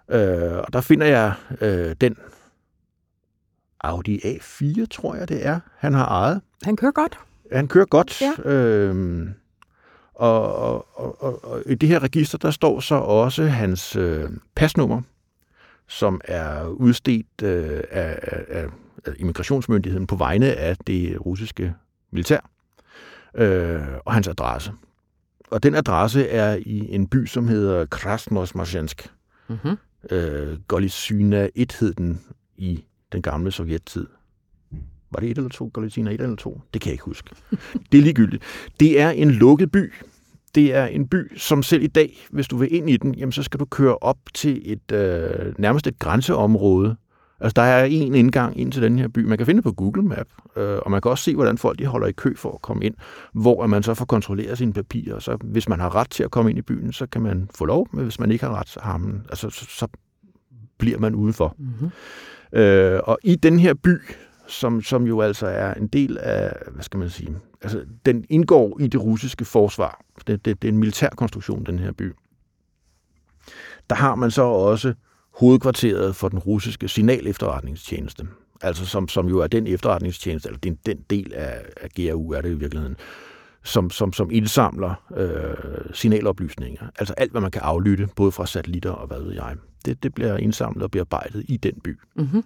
Øh, 0.09 0.57
og 0.57 0.73
der 0.73 0.81
finder 0.81 1.07
jeg 1.07 1.33
øh, 1.61 1.95
den 2.01 2.15
Audi 3.81 4.17
A4, 4.17 4.85
tror 4.91 5.15
jeg 5.15 5.29
det 5.29 5.45
er, 5.45 5.59
han 5.77 5.93
har 5.93 6.05
ejet. 6.05 6.41
Han 6.63 6.75
kører 6.75 6.91
godt. 6.91 7.19
Han 7.51 7.67
kører 7.67 7.85
godt. 7.85 8.21
Ja. 8.21 8.51
Øhm, 8.51 9.33
og, 10.13 10.57
og, 10.99 11.23
og, 11.23 11.45
og, 11.45 11.63
i 11.65 11.75
det 11.75 11.89
her 11.89 12.03
register, 12.03 12.37
der 12.37 12.51
står 12.51 12.79
så 12.79 12.95
også 12.95 13.43
hans 13.43 13.95
øh, 13.95 14.29
pasnummer, 14.55 15.01
som 15.87 16.21
er 16.23 16.67
udstedt 16.67 17.41
øh, 17.43 17.83
af, 17.91 18.19
af, 18.21 18.65
af 19.05 19.13
immigrationsmyndigheden 19.17 20.07
på 20.07 20.15
vegne 20.15 20.53
af 20.53 20.77
det 20.77 21.25
russiske 21.25 21.73
militær, 22.11 22.49
øh, 23.35 23.81
og 24.05 24.13
hans 24.13 24.27
adresse. 24.27 24.71
Og 25.51 25.63
den 25.63 25.75
adresse 25.75 26.27
er 26.27 26.57
i 26.65 26.95
en 26.95 27.07
by, 27.07 27.25
som 27.25 27.47
hedder 27.47 27.85
Krasnosmarsjansk. 27.85 29.13
Mm-hmm. 29.47 29.77
Øh, 30.11 30.57
Golisyna 30.67 31.49
1 31.55 31.77
hed 31.79 31.93
den 31.93 32.21
i 32.57 32.83
den 33.11 33.21
gamle 33.21 33.51
sovjettid. 33.51 34.07
Var 35.11 35.19
det 35.19 35.31
et 35.31 35.37
eller 35.37 35.49
to? 35.49 35.71
Golisyna 35.73 36.11
1 36.11 36.21
eller 36.21 36.35
to? 36.35 36.61
Det 36.73 36.81
kan 36.81 36.89
jeg 36.89 36.93
ikke 36.93 37.03
huske. 37.03 37.29
Det 37.91 37.97
er 37.97 38.01
ligegyldigt. 38.01 38.43
Det 38.79 39.01
er 39.01 39.09
en 39.09 39.31
lukket 39.31 39.71
by. 39.71 39.93
Det 40.55 40.75
er 40.75 40.85
en 40.85 41.07
by, 41.07 41.37
som 41.37 41.63
selv 41.63 41.83
i 41.83 41.87
dag, 41.87 42.27
hvis 42.29 42.47
du 42.47 42.57
vil 42.57 42.75
ind 42.75 42.89
i 42.89 42.97
den, 42.97 43.15
jamen 43.15 43.31
så 43.31 43.43
skal 43.43 43.59
du 43.59 43.65
køre 43.65 43.97
op 43.97 44.17
til 44.33 44.61
et 44.65 44.91
øh, 44.91 45.53
nærmest 45.57 45.87
et 45.87 45.99
grænseområde. 45.99 46.95
Altså 47.39 47.53
der 47.55 47.61
er 47.61 47.85
en 47.85 48.15
indgang 48.15 48.59
ind 48.59 48.71
til 48.71 48.81
den 48.81 48.99
her 48.99 49.07
by. 49.07 49.19
Man 49.25 49.37
kan 49.37 49.45
finde 49.45 49.57
det 49.57 49.63
på 49.63 49.71
Google 49.71 50.03
Map, 50.03 50.27
øh, 50.55 50.77
og 50.85 50.91
man 50.91 51.01
kan 51.01 51.11
også 51.11 51.23
se, 51.23 51.35
hvordan 51.35 51.57
folk 51.57 51.79
de 51.79 51.85
holder 51.85 52.07
i 52.07 52.11
kø 52.11 52.35
for 52.35 52.51
at 52.51 52.61
komme 52.61 52.85
ind, 52.85 52.95
hvor 53.33 53.67
man 53.67 53.83
så 53.83 53.93
får 53.93 54.05
kontrolleret 54.05 54.57
sine 54.57 54.73
papirer. 54.73 55.19
Så 55.19 55.37
hvis 55.43 55.69
man 55.69 55.79
har 55.79 55.95
ret 55.95 56.09
til 56.09 56.23
at 56.23 56.31
komme 56.31 56.49
ind 56.49 56.59
i 56.59 56.61
byen, 56.61 56.93
så 56.93 57.05
kan 57.05 57.21
man 57.21 57.49
få 57.55 57.65
lov, 57.65 57.87
men 57.93 58.03
hvis 58.03 58.19
man 58.19 58.31
ikke 58.31 58.45
har 58.45 58.59
ret, 58.59 58.69
så, 58.69 58.79
har 58.83 58.97
man, 58.97 59.21
altså, 59.29 59.49
så, 59.49 59.65
så 59.65 59.87
bliver 60.77 60.99
man 60.99 61.15
udenfor. 61.15 61.55
Mm-hmm. 61.57 61.89
Øh, 62.53 62.99
og 63.03 63.17
i 63.23 63.35
den 63.35 63.59
her 63.59 63.73
by, 63.73 63.97
som, 64.47 64.81
som 64.81 65.03
jo 65.03 65.21
altså 65.21 65.47
er 65.47 65.73
en 65.73 65.87
del 65.87 66.17
af, 66.17 66.53
hvad 66.71 66.83
skal 66.83 66.99
man 66.99 67.09
sige, 67.09 67.37
altså 67.61 67.85
den 68.05 68.25
indgår 68.29 68.79
i 68.79 68.87
det 68.87 69.03
russiske 69.03 69.45
forsvar. 69.45 70.01
Det, 70.27 70.45
det, 70.45 70.61
det 70.61 70.67
er 70.67 70.71
en 70.71 70.77
militær 70.77 71.09
konstruktion, 71.09 71.63
den 71.65 71.79
her 71.79 71.91
by. 71.91 72.13
Der 73.89 73.95
har 73.95 74.15
man 74.15 74.31
så 74.31 74.41
også 74.41 74.93
hovedkvarteret 75.39 76.15
for 76.15 76.29
den 76.29 76.39
russiske 76.39 76.87
signal-efterretningstjeneste. 76.87 78.27
Altså 78.61 78.85
som, 78.85 79.07
som 79.07 79.27
jo 79.27 79.39
er 79.39 79.47
den 79.47 79.67
efterretningstjeneste, 79.67 80.49
eller 80.49 80.59
den, 80.59 80.77
den 80.85 80.97
del 81.09 81.33
af, 81.33 81.65
af 81.81 81.89
GRU 81.89 82.31
er 82.31 82.41
det 82.41 82.49
i 82.49 82.53
virkeligheden, 82.53 82.95
som, 83.63 83.89
som, 83.89 84.13
som 84.13 84.31
indsamler 84.31 84.93
øh, 85.17 85.93
signaloplysninger. 85.93 86.87
Altså 86.99 87.13
alt, 87.17 87.31
hvad 87.31 87.41
man 87.41 87.51
kan 87.51 87.61
aflytte, 87.61 88.07
både 88.15 88.31
fra 88.31 88.45
satellitter 88.45 88.91
og 88.91 89.07
hvad 89.07 89.19
ved 89.19 89.33
jeg. 89.33 89.55
Det, 89.85 90.03
det 90.03 90.13
bliver 90.13 90.37
indsamlet 90.37 90.83
og 90.83 90.91
bearbejdet 90.91 91.45
i 91.47 91.57
den 91.57 91.73
by. 91.83 91.99
Mm-hmm. 92.15 92.43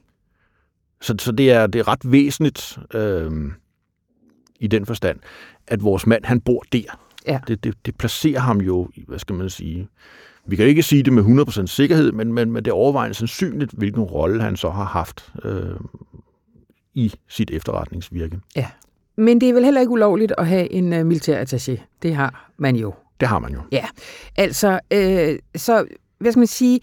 Så, 1.02 1.16
så 1.20 1.32
det, 1.32 1.52
er, 1.52 1.68
det 1.68 1.80
er 1.80 1.88
ret 1.88 2.12
væsentligt 2.12 2.80
øh, 2.94 3.32
i 4.60 4.68
den 4.68 4.86
forstand, 4.86 5.20
at 5.68 5.84
vores 5.84 6.08
mand, 6.08 6.26
han 6.26 6.42
bor 6.42 6.64
der. 6.72 7.00
Ja. 7.28 7.40
Det, 7.48 7.64
det, 7.64 7.76
det 7.86 7.96
placerer 7.96 8.40
ham 8.40 8.62
jo, 8.62 8.90
hvad 9.08 9.20
skal 9.20 9.36
man 9.36 9.50
sige, 9.50 9.88
vi 10.46 10.56
kan 10.56 10.66
ikke 10.66 10.84
sige 10.84 11.04
det 11.04 11.14
med 11.14 11.46
100% 11.48 11.66
sikkerhed, 11.66 12.12
men, 12.12 12.34
men, 12.34 12.52
men 12.52 12.66
det 12.66 12.72
er 12.72 12.76
overvejende 12.76 13.14
sandsynligt, 13.14 13.72
hvilken 13.72 14.04
rolle 14.04 14.42
han 14.42 14.58
så 14.58 14.70
har 14.70 14.84
haft 14.84 15.34
øh, 15.44 15.76
i 16.94 17.14
sit 17.28 17.52
efterretningsvirke. 17.52 18.40
Ja. 18.56 18.68
Men 19.16 19.42
det 19.42 19.50
er 19.50 19.54
vel 19.54 19.64
heller 19.64 19.82
ikke 19.82 19.92
ulovligt 19.92 20.34
at 20.38 20.48
have 20.48 20.72
en 20.72 20.94
uh, 20.94 21.06
militær 21.06 21.46
attaché. 21.46 21.80
Det 22.02 22.16
har 22.16 22.52
man 22.58 22.76
jo. 22.76 22.94
Det 23.20 23.28
har 23.28 23.40
man 23.40 23.54
jo. 23.54 23.62
Ja. 23.72 23.86
Altså, 24.36 24.80
øh, 24.92 25.40
så 25.56 25.86
hvad 26.20 26.32
skal 26.32 26.40
man 26.40 26.48
sige, 26.48 26.80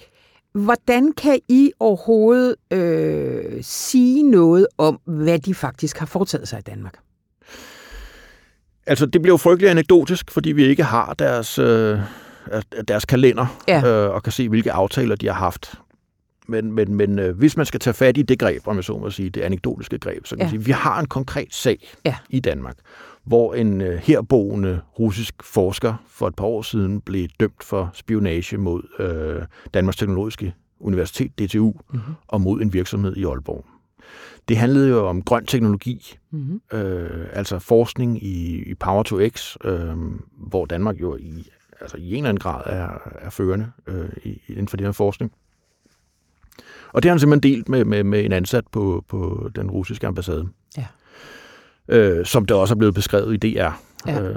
hvordan 0.52 1.12
kan 1.12 1.40
I 1.48 1.72
overhovedet 1.80 2.56
øh, 2.70 3.58
sige 3.62 4.22
noget 4.22 4.66
om, 4.78 5.00
hvad 5.04 5.38
de 5.38 5.54
faktisk 5.54 5.98
har 5.98 6.06
foretaget 6.06 6.48
sig 6.48 6.58
i 6.58 6.62
Danmark? 6.62 6.94
Altså, 8.86 9.06
det 9.06 9.22
bliver 9.22 9.32
jo 9.32 9.36
frygteligt 9.36 9.70
anekdotisk, 9.70 10.30
fordi 10.30 10.52
vi 10.52 10.64
ikke 10.64 10.82
har 10.84 11.14
deres, 11.14 11.58
øh, 11.58 11.98
deres 12.88 13.04
kalender 13.04 13.60
Ja. 13.68 14.04
øh, 14.06 14.14
og 14.14 14.22
kan 14.22 14.32
se, 14.32 14.48
hvilke 14.48 14.72
aftaler 14.72 15.16
de 15.16 15.26
har 15.26 15.34
haft. 15.34 15.74
Men, 16.48 16.72
men, 16.72 16.94
men 16.94 17.18
øh, 17.18 17.38
hvis 17.38 17.56
man 17.56 17.66
skal 17.66 17.80
tage 17.80 17.94
fat 17.94 18.16
i 18.18 18.22
det 18.22 18.38
greb, 18.38 18.66
om 18.68 18.76
jeg 18.76 18.84
så 18.84 18.98
må 18.98 19.10
sige, 19.10 19.30
det 19.30 19.40
anekdotiske 19.40 19.98
greb, 19.98 20.26
så 20.26 20.30
kan 20.30 20.38
Ja. 20.38 20.44
man 20.44 20.50
sige, 20.50 20.64
vi 20.64 20.70
har 20.72 21.00
en 21.00 21.06
konkret 21.06 21.54
sag 21.54 21.88
Ja. 22.04 22.14
i 22.30 22.40
Danmark, 22.40 22.76
hvor 23.24 23.54
en 23.54 23.80
øh, 23.80 23.98
herboende 23.98 24.80
russisk 24.98 25.34
forsker 25.42 25.94
for 26.08 26.28
et 26.28 26.34
par 26.36 26.44
år 26.44 26.62
siden 26.62 27.00
blev 27.00 27.28
dømt 27.40 27.62
for 27.64 27.90
spionage 27.94 28.56
mod 28.58 28.82
øh, 28.98 29.42
Danmarks 29.74 29.96
Teknologiske 29.96 30.54
Universitet, 30.80 31.38
DTU, 31.38 31.72
Mm-hmm. 31.92 32.14
og 32.28 32.40
mod 32.40 32.60
en 32.60 32.72
virksomhed 32.72 33.16
i 33.16 33.24
Aalborg. 33.24 33.64
Det 34.48 34.56
handlede 34.56 34.88
jo 34.88 35.06
om 35.08 35.22
grøn 35.22 35.46
teknologi, 35.46 36.18
Mm-hmm. 36.30 36.60
øh, 36.78 37.26
altså 37.32 37.58
forskning 37.58 38.22
i, 38.24 38.62
i 38.70 38.74
Power 38.74 39.02
to 39.02 39.28
X, 39.28 39.56
øh, 39.64 39.96
hvor 40.36 40.66
Danmark 40.66 41.00
jo 41.00 41.16
i, 41.16 41.48
altså 41.80 41.96
i 41.96 42.10
en 42.10 42.16
eller 42.16 42.28
anden 42.28 42.40
grad 42.40 42.62
er, 42.66 42.88
er 43.20 43.30
førende 43.30 43.70
øh, 43.86 44.08
i, 44.24 44.42
inden 44.48 44.68
for 44.68 44.76
den 44.76 44.86
her 44.86 44.92
forskning. 44.92 45.32
Og 46.92 47.02
det 47.02 47.08
har 47.08 47.14
han 47.14 47.20
simpelthen 47.20 47.52
delt 47.52 47.68
med, 47.68 47.84
med, 47.84 48.04
med 48.04 48.24
en 48.24 48.32
ansat 48.32 48.64
på, 48.72 49.04
på 49.08 49.50
den 49.54 49.70
russiske 49.70 50.06
ambassade. 50.06 50.48
Ja. 50.76 50.86
Øh, 51.90 52.26
som 52.26 52.44
det 52.46 52.56
også 52.56 52.74
er 52.74 52.78
blevet 52.78 52.94
beskrevet 52.94 53.44
i 53.44 53.54
DR 53.54 53.70
Ja. 54.06 54.20
øh, 54.22 54.34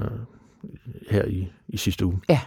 her 1.09 1.25
i, 1.25 1.51
i 1.67 1.77
sidste 1.77 2.05
uge. 2.05 2.19
Ja. 2.29 2.39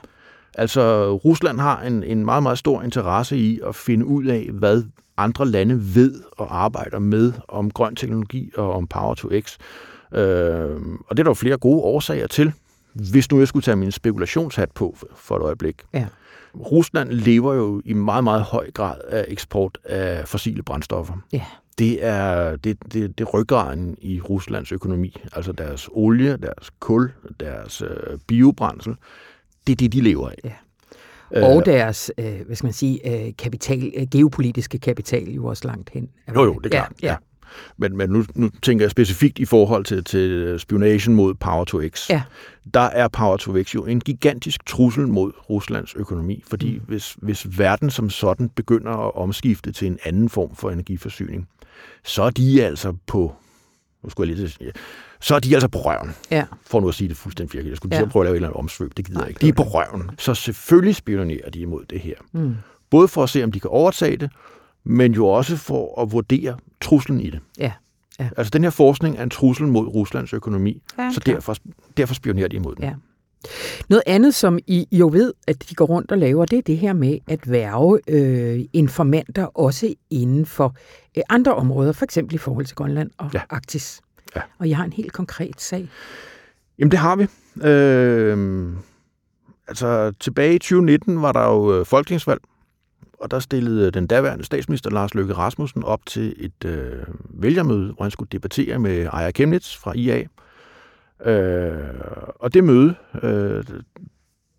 Altså, 0.55 1.13
Rusland 1.15 1.61
har 1.61 1.83
en, 1.83 2.03
en 2.03 2.25
meget, 2.25 2.43
meget 2.43 2.59
stor 2.59 2.83
interesse 2.83 3.37
i 3.39 3.61
at 3.67 3.75
finde 3.75 4.07
ud 4.07 4.25
af, 4.25 4.49
hvad 4.53 4.83
andre 5.17 5.47
lande 5.47 5.95
ved 5.95 6.15
og 6.33 6.65
arbejder 6.65 6.99
med 6.99 7.33
om 7.49 7.71
grøn 7.71 7.97
teknologi 7.97 8.51
og 8.57 8.73
om 8.73 8.87
Power 8.87 9.15
to 9.15 9.29
X. 9.41 9.57
Øh, 10.13 10.21
og 11.09 11.17
det 11.17 11.19
er 11.19 11.23
der 11.23 11.31
jo 11.31 11.35
flere 11.35 11.57
gode 11.57 11.81
årsager 11.83 12.27
til. 12.27 12.53
Hvis 12.93 13.31
nu 13.31 13.39
jeg 13.39 13.49
skulle 13.49 13.63
tage 13.63 13.77
min 13.77 13.93
spekulationshat 13.93 14.71
på 14.71 14.97
for 15.17 15.37
et 15.37 15.43
øjeblik. 15.43 15.83
Ja. 15.95 16.07
Rusland 16.55 17.11
lever 17.11 17.55
jo 17.55 17.83
i 17.85 17.93
meget, 17.93 18.25
meget 18.25 18.43
høj 18.43 18.71
grad 18.71 18.95
af 19.09 19.25
eksport 19.29 19.79
af 19.85 20.29
fossile 20.29 20.63
brændstoffer. 20.63 21.15
Ja. 21.33 21.43
Det 21.79 22.05
er, 22.05 22.57
det, 22.57 22.77
det, 22.93 23.19
det 23.19 23.35
ryggraden 23.35 23.97
i 24.01 24.21
Ruslands 24.21 24.73
økonomi. 24.73 25.17
Altså 25.33 25.53
deres 25.53 25.89
olie, 25.93 26.37
deres 26.37 26.71
kul, 26.81 27.13
deres 27.41 27.83
øh, 27.83 28.19
biobrændsel. 28.27 28.95
Det 29.67 29.73
er 29.73 29.77
det, 29.77 29.93
de 29.93 30.01
lever 30.01 30.29
af. 30.29 30.39
Ja. 30.45 30.53
Øh, 31.35 31.57
Og 31.57 31.67
deres, 31.67 32.13
øh, 32.19 32.41
hvad 32.47 32.57
skal 32.57 32.67
man 32.67 32.73
sige, 32.73 33.27
øh, 33.27 33.33
kapital, 33.39 33.93
øh, 33.97 34.07
geopolitiske 34.13 34.79
kapital 34.79 35.31
jo 35.31 35.47
også 35.47 35.69
langt 35.69 35.91
hen. 35.91 36.09
Jo, 36.35 36.45
jo, 36.45 36.55
det 36.55 36.67
er 36.67 36.71
klart. 36.71 36.93
Ja, 37.03 37.07
ja. 37.07 37.17
Men, 37.77 37.97
men 37.97 38.11
nu, 38.11 38.25
nu 38.35 38.51
tænker 38.63 38.85
jeg 38.85 38.91
specifikt 38.91 39.39
i 39.39 39.45
forhold 39.45 39.85
til, 39.85 40.05
til 40.05 40.55
spionation 40.61 41.15
mod 41.15 41.35
Power 41.35 41.65
to 41.65 41.81
X. 41.89 42.11
Ja. 42.11 42.23
Der 42.75 42.81
er 42.81 43.09
Power 43.09 43.37
to 43.37 43.63
X 43.63 43.75
jo 43.75 43.87
en 43.87 44.01
gigantisk 44.01 44.67
trussel 44.67 45.09
mod 45.09 45.33
Ruslands 45.51 45.95
økonomi, 45.95 46.43
fordi 46.47 46.79
mm. 46.79 46.85
hvis, 46.89 47.17
hvis 47.23 47.59
verden 47.59 47.91
som 47.91 48.11
sådan 48.11 48.49
begynder 48.49 49.07
at 49.07 49.15
omskifte 49.15 49.73
til 49.73 49.87
en 49.87 49.99
anden 50.05 50.29
form 50.29 50.55
for 50.55 50.71
energiforsyning, 50.71 51.49
så 52.05 52.23
er 52.23 52.31
de 52.31 52.65
altså 52.65 52.95
på, 53.07 53.35
nu 54.03 54.11
skulle 54.11 54.31
jeg 54.31 54.37
lige 54.39 54.73
så 55.21 55.35
er 55.35 55.39
de 55.39 55.55
altså 55.55 55.69
på 55.69 55.79
røven, 55.79 56.11
ja. 56.31 56.45
for 56.63 56.81
nu 56.81 56.89
at 56.89 56.95
sige 56.95 57.09
det 57.09 57.17
fuldstændig 57.17 57.53
virkelig. 57.55 57.71
Jeg 57.71 57.77
skulle 57.77 57.97
Ja. 57.97 58.05
prøve 58.05 58.23
at 58.23 58.27
lave 58.27 58.33
et 58.35 58.37
eller 58.37 58.49
andet 58.49 58.59
omsvøb, 58.59 58.97
det 58.97 59.05
gider 59.05 59.19
Nej, 59.19 59.23
jeg 59.25 59.31
ikke. 59.31 59.41
De 59.41 59.49
er 59.49 59.53
på 59.53 59.63
røven. 59.63 60.11
Så 60.19 60.35
selvfølgelig 60.35 60.97
spionerer 60.97 61.51
de 61.51 61.59
imod 61.61 61.85
det 61.91 62.01
her. 62.01 62.15
Mm. 62.33 62.55
Både 62.91 63.09
for 63.09 63.23
at 63.23 63.31
se, 63.31 63.45
om 63.45 63.53
de 63.53 63.61
kan 63.61 63.71
overtage 63.71 64.17
det, 64.17 64.31
men 64.85 65.13
jo 65.15 65.27
også 65.27 65.57
for 65.57 66.03
at 66.03 66.13
vurdere, 66.13 66.57
truslen 66.81 67.21
i 67.21 67.31
det. 67.31 67.41
Ja. 67.59 67.73
Ja. 68.19 68.29
Altså 68.37 68.51
den 68.51 68.63
her 68.63 68.71
forskning 68.71 69.19
er 69.19 69.23
en 69.23 69.31
trussel 69.31 69.67
mod 69.67 69.87
Ruslands 69.87 70.33
økonomi, 70.33 70.83
Ja, 70.99 71.11
så 71.15 71.21
klar. 71.21 71.35
derfor, 71.35 71.57
derfor 71.97 72.15
spionerer 72.15 72.49
de 72.49 72.57
imod 72.57 72.75
den. 72.75 72.85
Ja. 72.85 72.95
Noget 73.89 74.03
andet, 74.07 74.35
som 74.35 74.59
I 74.67 74.87
jo 74.93 75.09
ved, 75.13 75.33
at 75.47 75.71
de 75.71 75.75
går 75.75 75.85
rundt 75.85 76.13
og 76.13 76.19
laver, 76.19 76.45
det 76.45 76.59
er 76.59 76.63
det 76.63 76.79
her 76.79 76.93
med 76.93 77.19
at 77.29 77.51
værve 77.51 78.01
øh, 78.09 78.65
informanter 78.73 79.45
også 79.59 79.95
inden 80.11 80.47
for 80.47 80.75
øh, 81.17 81.23
andre 81.29 81.55
områder, 81.55 81.93
for 81.93 82.05
eksempel 82.05 82.35
i 82.35 82.39
forhold 82.39 82.67
til 82.67 82.77
Grønland 82.77 83.11
og 83.19 83.31
Ja. 83.35 83.41
Arktis. 83.51 84.01
Ja. 84.37 84.41
Og 84.59 84.69
jeg 84.69 84.77
har 84.77 84.85
en 84.85 84.93
helt 84.93 85.13
konkret 85.13 85.61
sag. 85.61 85.89
Jamen 86.79 86.91
det 86.91 86.99
har 86.99 87.17
vi. 87.17 87.27
Øh, 87.69 88.73
altså 89.69 90.13
tilbage 90.21 90.55
i 90.55 90.59
2019 90.59 91.23
var 91.23 91.33
der 91.33 91.45
jo 91.47 91.79
øh, 91.81 91.87
folketingsvalg, 91.87 92.41
og 93.21 93.31
der 93.31 93.39
stillede 93.39 93.91
den 93.91 94.07
daværende 94.07 94.45
statsminister 94.45 94.91
Lars 94.91 95.15
Løkke 95.15 95.35
Rasmussen 95.35 95.85
op 95.85 96.07
til 96.07 96.35
et 96.39 96.65
øh, 96.65 96.93
vælgermøde, 97.31 97.93
hvor 97.93 98.03
han 98.03 98.11
skulle 98.11 98.29
debattere 98.33 98.79
med 98.79 99.09
Aya 99.13 99.31
Chemnitz 99.31 99.77
fra 99.77 99.93
IA. 99.97 100.25
Øh, 101.25 101.75
og 102.35 102.55
det 102.55 102.65
møde, 102.65 102.95
øh, 103.23 103.65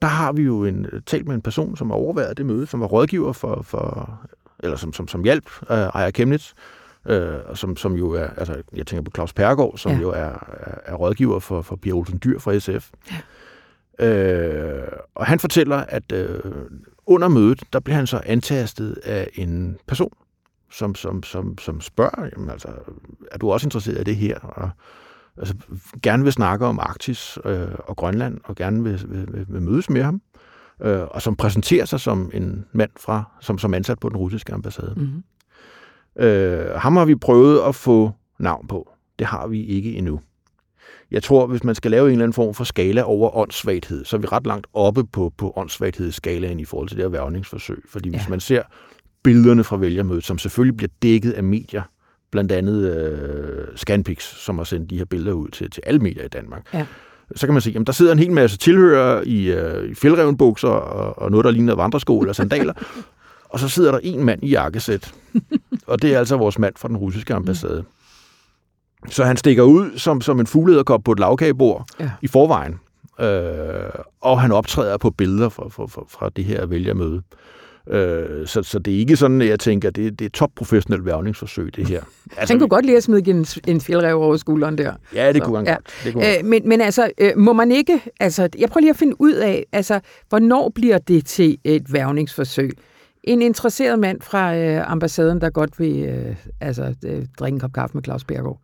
der 0.01 0.07
har 0.07 0.31
vi 0.31 0.41
jo 0.41 0.65
en, 0.65 0.87
talt 1.05 1.27
med 1.27 1.35
en 1.35 1.41
person, 1.41 1.77
som 1.77 1.89
har 1.89 1.97
overværet 1.97 2.37
det 2.37 2.45
møde, 2.45 2.67
som 2.67 2.79
var 2.79 2.87
rådgiver 2.87 3.33
for, 3.33 3.61
for 3.61 4.19
eller 4.59 4.77
som, 4.77 4.93
som, 4.93 5.07
som 5.07 5.23
hjælp 5.23 5.49
af 5.69 5.91
Aya 5.93 6.11
Chemnitz, 6.11 6.53
øh, 7.05 7.35
og 7.45 7.57
som, 7.57 7.77
som 7.77 7.93
jo 7.93 8.11
er, 8.11 8.27
altså 8.37 8.61
jeg 8.73 8.87
tænker 8.87 9.03
på 9.03 9.11
Claus 9.15 9.33
Pergaard, 9.33 9.77
som 9.77 9.91
ja. 9.91 9.99
jo 9.99 10.09
er, 10.09 10.15
er, 10.15 10.77
er 10.85 10.95
rådgiver 10.95 11.39
for, 11.39 11.61
for 11.61 11.75
Pia 11.75 11.93
Olsen 11.93 12.19
Dyr 12.23 12.39
fra 12.39 12.59
SF. 12.59 12.89
Ja. 13.11 13.17
Øh, 13.99 14.87
og 15.15 15.25
han 15.25 15.39
fortæller, 15.39 15.77
at 15.77 16.11
øh, 16.11 16.39
under 17.05 17.27
mødet, 17.27 17.63
der 17.73 17.79
bliver 17.79 17.95
han 17.95 18.07
så 18.07 18.21
antastet 18.25 18.99
af 19.03 19.29
en 19.33 19.77
person, 19.87 20.13
som, 20.71 20.95
som, 20.95 21.23
som, 21.23 21.57
som 21.57 21.81
spørger, 21.81 22.29
jamen, 22.33 22.49
altså, 22.49 22.67
er 23.31 23.37
du 23.37 23.51
også 23.51 23.67
interesseret 23.67 23.99
i 23.99 24.03
det 24.03 24.15
her? 24.15 24.39
Og, 24.39 24.69
altså, 25.37 25.55
gerne 26.03 26.23
vil 26.23 26.33
snakke 26.33 26.65
om 26.65 26.79
Arktis 26.79 27.37
øh, 27.45 27.67
og 27.79 27.95
Grønland, 27.95 28.37
og 28.43 28.55
gerne 28.55 28.83
vil, 28.83 29.03
vil, 29.07 29.45
vil, 29.47 29.61
mødes 29.61 29.89
med 29.89 30.03
ham, 30.03 30.21
øh, 30.81 31.01
og 31.11 31.21
som 31.21 31.35
præsenterer 31.35 31.85
sig 31.85 31.99
som 31.99 32.31
en 32.33 32.65
mand 32.71 32.91
fra, 32.99 33.23
som, 33.41 33.57
som 33.57 33.73
ansat 33.73 33.99
på 33.99 34.09
den 34.09 34.17
russiske 34.17 34.53
ambassade. 34.53 34.93
Mm-hmm. 34.97 35.23
Øh, 36.25 36.75
ham 36.75 36.95
har 36.95 37.05
vi 37.05 37.15
prøvet 37.15 37.61
at 37.67 37.75
få 37.75 38.11
navn 38.39 38.67
på. 38.67 38.91
Det 39.19 39.27
har 39.27 39.47
vi 39.47 39.65
ikke 39.65 39.95
endnu. 39.95 40.19
Jeg 41.11 41.23
tror, 41.23 41.47
hvis 41.47 41.63
man 41.63 41.75
skal 41.75 41.91
lave 41.91 42.05
en 42.05 42.11
eller 42.11 42.23
anden 42.23 42.33
form 42.33 42.53
for 42.53 42.63
skala 42.63 43.01
over 43.03 43.37
åndssvaghed, 43.37 44.05
så 44.05 44.15
er 44.15 44.19
vi 44.21 44.27
ret 44.27 44.47
langt 44.47 44.67
oppe 44.73 45.03
på, 45.03 45.33
på 45.37 45.53
åndssvaghedsskalaen 45.55 46.59
i 46.59 46.65
forhold 46.65 46.87
til 46.87 46.97
det 46.97 47.03
her 47.03 47.09
værvningsforsøg. 47.09 47.83
Fordi 47.89 48.09
hvis 48.09 48.21
Ja. 48.21 48.29
man 48.29 48.39
ser 48.39 48.61
billederne 49.23 49.63
fra 49.63 49.77
vælgermødet, 49.77 50.23
som 50.23 50.37
selvfølgelig 50.37 50.77
bliver 50.77 50.89
dækket 51.01 51.31
af 51.31 51.43
medier, 51.43 51.81
blandt 52.31 52.51
andet 52.51 52.91
øh, 52.95 53.67
Scanpix, 53.75 54.23
som 54.23 54.57
har 54.57 54.63
sendt 54.65 54.89
de 54.89 54.97
her 54.97 55.05
billeder 55.05 55.33
ud 55.33 55.47
til, 55.49 55.71
til 55.71 55.83
alle 55.85 55.99
medier 55.99 56.23
i 56.25 56.27
Danmark, 56.27 56.61
Ja. 56.73 56.85
så 57.35 57.47
kan 57.47 57.53
man 57.53 57.61
se, 57.61 57.75
at 57.79 57.87
der 57.87 57.93
sidder 57.93 58.11
en 58.11 58.19
hel 58.19 58.31
masse 58.31 58.57
tilhørere 58.57 59.27
i, 59.27 59.51
øh, 59.51 59.89
i 59.91 59.93
fjeldrevenbukser 59.95 60.67
og, 60.67 61.19
og 61.21 61.31
noget, 61.31 61.43
der 61.45 61.51
ligner 61.51 61.75
vandresko 61.75 62.19
eller 62.19 62.33
sandaler, 62.33 62.73
og 63.49 63.59
så 63.59 63.69
sidder 63.69 63.91
der 63.91 63.99
en 64.03 64.23
mand 64.23 64.43
i 64.43 64.49
jakkesæt. 64.49 65.13
Og 65.87 66.01
det 66.01 66.13
er 66.13 66.19
altså 66.19 66.37
vores 66.37 66.59
mand 66.59 66.73
fra 66.77 66.87
den 66.87 66.97
russiske 66.97 67.33
ambassade. 67.33 67.83
Så 69.09 69.23
han 69.23 69.37
stikker 69.37 69.63
ud 69.63 69.97
som, 69.97 70.21
som 70.21 70.39
en 70.39 70.47
fuglederkop 70.47 71.03
på 71.03 71.11
et 71.11 71.19
lavkagebord 71.19 71.85
Ja. 71.99 72.11
i 72.21 72.27
forvejen. 72.27 72.79
Øh, 73.19 73.89
og 74.21 74.41
han 74.41 74.51
optræder 74.51 74.97
på 74.97 75.09
billeder 75.09 75.49
fra, 75.49 75.67
fra, 75.69 75.85
fra, 75.85 76.03
fra 76.09 76.29
det 76.35 76.45
her 76.45 76.65
vælgermøde. 76.65 77.15
Øh, 77.15 77.21
så, 78.45 78.63
så 78.63 78.79
det 78.79 78.95
er 78.95 78.97
ikke 78.97 79.15
sådan, 79.15 79.41
at 79.41 79.47
jeg 79.47 79.59
tænker, 79.59 79.89
det, 79.89 80.19
det 80.19 80.25
er 80.25 80.29
topprofessionelt 80.29 81.05
værvningsforsøg, 81.05 81.75
det 81.75 81.87
her. 81.87 82.01
Altså, 82.37 82.53
han 82.53 82.59
kunne 82.59 82.69
godt 82.69 82.85
lide 82.85 82.97
at 82.97 83.03
smide 83.03 83.31
en, 83.31 83.45
en 83.67 83.81
fjeldrev 83.81 84.21
over 84.21 84.37
skulderen 84.37 84.77
der. 84.77 84.93
Ja, 85.13 85.27
det 85.27 85.35
Så, 85.35 85.43
kunne 85.43 85.57
han 85.57 85.65
ja. 85.65 85.73
godt. 85.73 86.01
Det 86.03 86.13
kunne. 86.13 86.37
Øh, 86.37 86.45
men, 86.45 86.69
men 86.69 86.81
altså, 86.81 87.11
øh, 87.17 87.31
må 87.37 87.53
man 87.53 87.71
ikke... 87.71 88.01
Altså, 88.19 88.49
jeg 88.57 88.69
prøver 88.69 88.81
lige 88.81 88.89
at 88.89 88.95
finde 88.97 89.21
ud 89.21 89.33
af, 89.33 89.65
altså, 89.71 89.99
hvornår 90.29 90.71
bliver 90.75 90.97
det 90.97 91.25
til 91.25 91.57
et 91.63 91.93
værvningsforsøg? 91.93 92.71
En 93.23 93.41
interesseret 93.41 93.99
mand 93.99 94.21
fra 94.21 94.55
øh, 94.55 94.91
ambassaden, 94.91 95.41
der 95.41 95.49
godt 95.49 95.79
vil 95.79 96.03
øh, 96.03 96.35
altså, 96.61 96.93
øh, 97.05 97.25
drikke 97.39 97.55
en 97.55 97.59
kop 97.59 97.73
kaffe 97.73 97.97
med 97.97 98.03
Claus 98.03 98.23
Bergaard. 98.23 98.61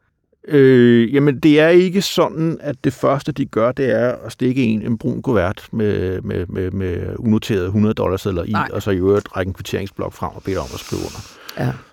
Øh, 0.48 1.14
jamen, 1.14 1.40
det 1.40 1.60
er 1.60 1.68
ikke 1.68 2.02
sådan, 2.02 2.58
at 2.62 2.76
det 2.84 2.94
første, 2.94 3.32
de 3.32 3.46
gør, 3.46 3.72
det 3.72 3.92
er 3.92 4.12
at 4.26 4.32
stikke 4.32 4.64
en 4.64 4.82
en 4.82 4.98
brun 4.98 5.22
kuvert 5.22 5.68
med, 5.72 6.22
med, 6.22 6.46
med, 6.48 6.72
med 6.72 7.16
unoterede 7.20 7.66
100 7.66 7.94
dollarsedler 7.94 8.44
i, 8.44 8.52
Nej. 8.52 8.70
og 8.74 8.82
så 8.84 8.92
i 8.92 8.98
øvrigt 8.98 9.38
række 9.38 9.50
en 9.50 9.54
kvitteringsblok 9.54 10.14
frem 10.14 10.32
og 10.36 10.44
bede 10.44 10.58
om 10.58 10.68
at 10.74 10.80
skrive 10.80 11.02
under. 11.02 11.20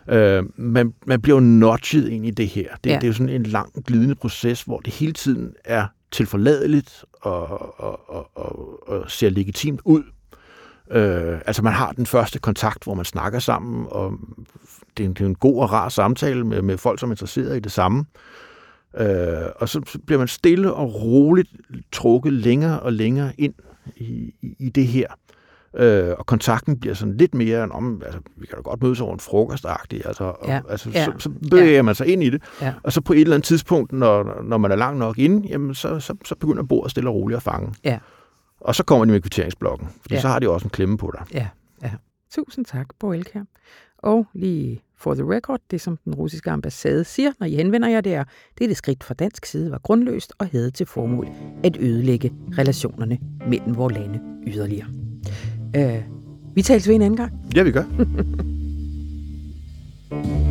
Ja. 0.08 0.38
Øh, 0.38 0.44
man, 0.56 0.94
man 1.06 1.20
bliver 1.20 1.36
jo 1.36 1.40
notchet 1.40 2.08
ind 2.08 2.26
i 2.26 2.30
det 2.30 2.48
her. 2.48 2.68
Det, 2.84 2.90
ja. 2.90 2.94
det 2.94 3.02
er 3.02 3.06
jo 3.06 3.12
sådan 3.12 3.28
en 3.28 3.42
lang, 3.42 3.84
glidende 3.86 4.14
proces, 4.14 4.62
hvor 4.62 4.80
det 4.80 4.92
hele 4.92 5.12
tiden 5.12 5.52
er 5.64 5.86
tilforladeligt 6.10 7.04
og, 7.20 7.80
og, 7.80 8.10
og, 8.10 8.30
og, 8.34 8.88
og 8.88 9.10
ser 9.10 9.30
legitimt 9.30 9.80
ud. 9.84 10.02
Øh, 10.90 11.38
altså 11.46 11.62
man 11.62 11.72
har 11.72 11.92
den 11.92 12.06
første 12.06 12.38
kontakt, 12.38 12.84
hvor 12.84 12.94
man 12.94 13.04
snakker 13.04 13.38
sammen, 13.38 13.86
og 13.90 14.12
det 14.96 15.04
er 15.04 15.08
en, 15.08 15.14
det 15.14 15.20
er 15.20 15.26
en 15.26 15.34
god 15.34 15.62
og 15.62 15.72
rar 15.72 15.88
samtale 15.88 16.44
med, 16.46 16.62
med 16.62 16.78
folk, 16.78 17.00
som 17.00 17.10
er 17.10 17.12
interesseret 17.12 17.56
i 17.56 17.60
det 17.60 17.72
samme. 17.72 18.04
Øh, 18.98 19.06
og 19.56 19.68
så 19.68 19.98
bliver 20.06 20.18
man 20.18 20.28
stille 20.28 20.72
og 20.74 20.94
roligt 21.02 21.48
trukket 21.92 22.32
længere 22.32 22.80
og 22.80 22.92
længere 22.92 23.32
ind 23.38 23.54
i, 23.96 24.34
i, 24.42 24.56
i 24.58 24.68
det 24.68 24.86
her. 24.86 25.06
Øh, 25.76 26.14
og 26.18 26.26
kontakten 26.26 26.80
bliver 26.80 26.94
sådan 26.94 27.16
lidt 27.16 27.34
mere 27.34 27.64
end 27.64 27.72
om, 27.72 28.02
altså, 28.04 28.20
vi 28.36 28.46
kan 28.46 28.56
da 28.56 28.62
godt 28.62 28.82
mødes 28.82 29.00
over 29.00 29.12
en 29.14 29.20
frokostagtig, 29.20 30.06
altså, 30.06 30.24
og, 30.24 30.48
Ja, 30.48 30.60
altså 30.68 30.90
ja, 30.90 31.04
så, 31.04 31.12
så 31.18 31.28
bevæger 31.50 31.70
ja. 31.76 31.82
man 31.82 31.94
sig 31.94 32.06
ind 32.06 32.22
i 32.22 32.30
det, 32.30 32.42
Ja. 32.62 32.74
og 32.82 32.92
så 32.92 33.00
på 33.00 33.12
et 33.12 33.20
eller 33.20 33.34
andet 33.34 33.46
tidspunkt, 33.46 33.92
når, 33.92 34.42
når 34.42 34.58
man 34.58 34.70
er 34.72 34.76
langt 34.76 34.98
nok 34.98 35.18
inde, 35.18 35.48
jamen, 35.48 35.74
så, 35.74 36.00
så, 36.00 36.14
så 36.24 36.34
begynder 36.34 36.62
bordet 36.62 36.90
stille 36.90 37.10
og 37.10 37.14
roligt 37.14 37.36
at 37.36 37.42
fange. 37.42 37.74
Ja. 37.84 37.98
Og 38.60 38.74
så 38.74 38.84
kommer 38.84 39.04
de 39.04 39.10
med 39.10 39.20
kvitteringsblokken, 39.20 39.88
Ja. 40.10 40.14
ja. 40.14 40.20
så 40.20 40.28
har 40.28 40.38
de 40.38 40.48
også 40.50 40.64
en 40.66 40.70
klemme 40.70 40.98
på 40.98 41.12
dig. 41.18 41.26
Ja, 41.34 41.48
ja. 41.82 41.90
Tusind 42.34 42.64
tak, 42.64 42.86
Bo 43.00 43.12
Elkær. 43.12 43.42
Og 44.02 44.26
lige 44.34 44.80
for 44.96 45.14
the 45.14 45.24
record, 45.34 45.60
det 45.70 45.80
som 45.80 45.98
den 46.04 46.14
russiske 46.14 46.50
ambassade 46.50 47.04
siger, 47.04 47.32
når 47.40 47.46
I 47.46 47.54
henvender 47.54 47.88
jer, 47.88 48.00
det 48.00 48.14
er, 48.14 48.24
det 48.58 48.64
er 48.64 48.68
det 48.68 48.76
skridt 48.76 49.04
fra 49.04 49.14
dansk 49.14 49.46
side 49.46 49.70
var 49.70 49.78
grundløst 49.78 50.32
og 50.38 50.46
havde 50.46 50.70
til 50.70 50.86
formål 50.86 51.28
at 51.64 51.76
ødelægge 51.80 52.32
relationerne 52.58 53.18
mellem 53.48 53.76
vores 53.76 53.94
lande 53.94 54.20
yderligere. 54.46 54.86
Øh, 55.76 56.02
vi 56.54 56.62
tales 56.62 56.88
ved 56.88 56.94
en 56.94 57.02
anden 57.02 57.16
gang. 57.16 57.32
Ja, 57.56 57.62
vi 57.62 57.72
gør. 57.72 57.84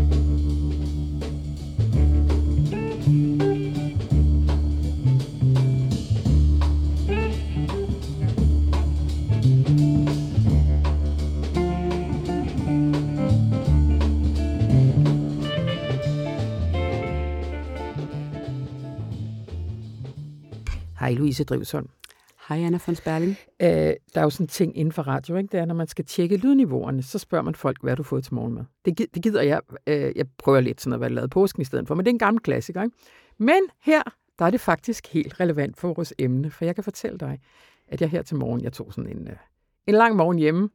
Hej 21.00 21.14
Louise 21.14 21.44
Drivsholm. 21.44 21.90
Hej, 22.50 22.58
Anna 22.58 22.80
von 22.86 22.96
Sperling. 22.96 23.36
Øh, 23.62 23.68
der 23.68 23.96
er 24.16 24.22
jo 24.22 24.30
sådan 24.30 24.44
en 24.44 24.48
ting 24.48 24.78
inden 24.78 24.92
for 24.92 25.02
radio, 25.02 25.36
ikke? 25.36 25.52
det 25.52 25.60
er, 25.60 25.66
når 25.66 25.76
man 25.76 25.88
skal 25.88 26.06
tjekke 26.06 26.38
lydniveauerne, 26.38 27.04
så 27.04 27.20
spørger 27.20 27.44
man 27.44 27.56
folk, 27.56 27.82
hvad 27.82 27.92
har 27.92 27.96
du 27.96 28.04
fået 28.04 28.24
til 28.24 28.34
morgenmad. 28.34 28.64
Det, 28.86 28.98
det 29.14 29.24
gider 29.24 29.42
jeg. 29.42 29.62
Øh, 29.88 30.12
jeg 30.16 30.26
prøver 30.38 30.60
lidt 30.60 30.82
sådan 30.82 30.94
at 30.94 31.00
være 31.00 31.10
lavet 31.10 31.30
påsken 31.30 31.62
i 31.62 31.66
stedet 31.66 31.88
for, 31.88 31.96
men 31.96 32.06
det 32.06 32.10
er 32.10 32.14
en 32.14 32.20
gammel 32.20 32.42
klassiker. 32.42 32.84
Ikke? 32.84 32.96
Men 33.38 33.60
her, 33.84 34.02
der 34.40 34.46
er 34.46 34.50
det 34.50 34.62
faktisk 34.62 35.08
helt 35.08 35.40
relevant 35.40 35.78
for 35.78 35.94
vores 35.94 36.14
emne, 36.20 36.52
for 36.52 36.66
jeg 36.66 36.76
kan 36.76 36.84
fortælle 36.84 37.18
dig, 37.18 37.40
at 37.88 38.02
jeg 38.02 38.10
her 38.10 38.22
til 38.22 38.38
morgen, 38.38 38.64
jeg 38.64 38.74
tog 38.74 38.94
sådan 38.94 39.18
en, 39.18 39.28
øh, 39.28 39.36
en 39.88 39.94
lang 39.94 40.16
morgen 40.16 40.40
hjemme, 40.40 40.70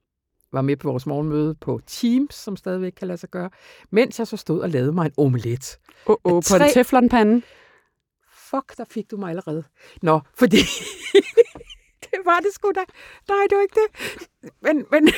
var 0.52 0.62
med 0.62 0.76
på 0.76 0.90
vores 0.90 1.06
morgenmøde 1.06 1.54
på 1.54 1.80
Teams, 1.86 2.34
som 2.34 2.56
stadigvæk 2.56 2.92
kan 2.92 3.08
lade 3.08 3.18
sig 3.18 3.30
gøre, 3.30 3.50
mens 3.90 4.18
jeg 4.18 4.26
så 4.26 4.36
stod 4.36 4.60
og 4.60 4.70
lavede 4.70 4.92
mig 4.92 5.06
en 5.06 5.12
omelet. 5.16 5.78
Åh, 6.06 6.16
oh, 6.24 6.32
oh, 6.32 6.38
på 6.38 6.40
tre- 6.40 6.64
en 6.64 6.72
teflonpande. 6.72 7.42
Fuck, 8.54 8.76
der 8.76 8.84
fik 8.84 9.10
du 9.10 9.16
mig 9.16 9.30
allerede. 9.30 9.64
Nå, 10.02 10.20
fordi... 10.34 10.56
det 12.04 12.18
var 12.24 12.40
det 12.40 12.52
sgu 12.52 12.72
da. 12.74 12.80
Nej, 13.28 13.46
det 13.50 13.56
var 13.56 13.62
ikke 13.62 13.80
det. 13.80 14.18
Men, 14.62 14.86
men 14.90 15.08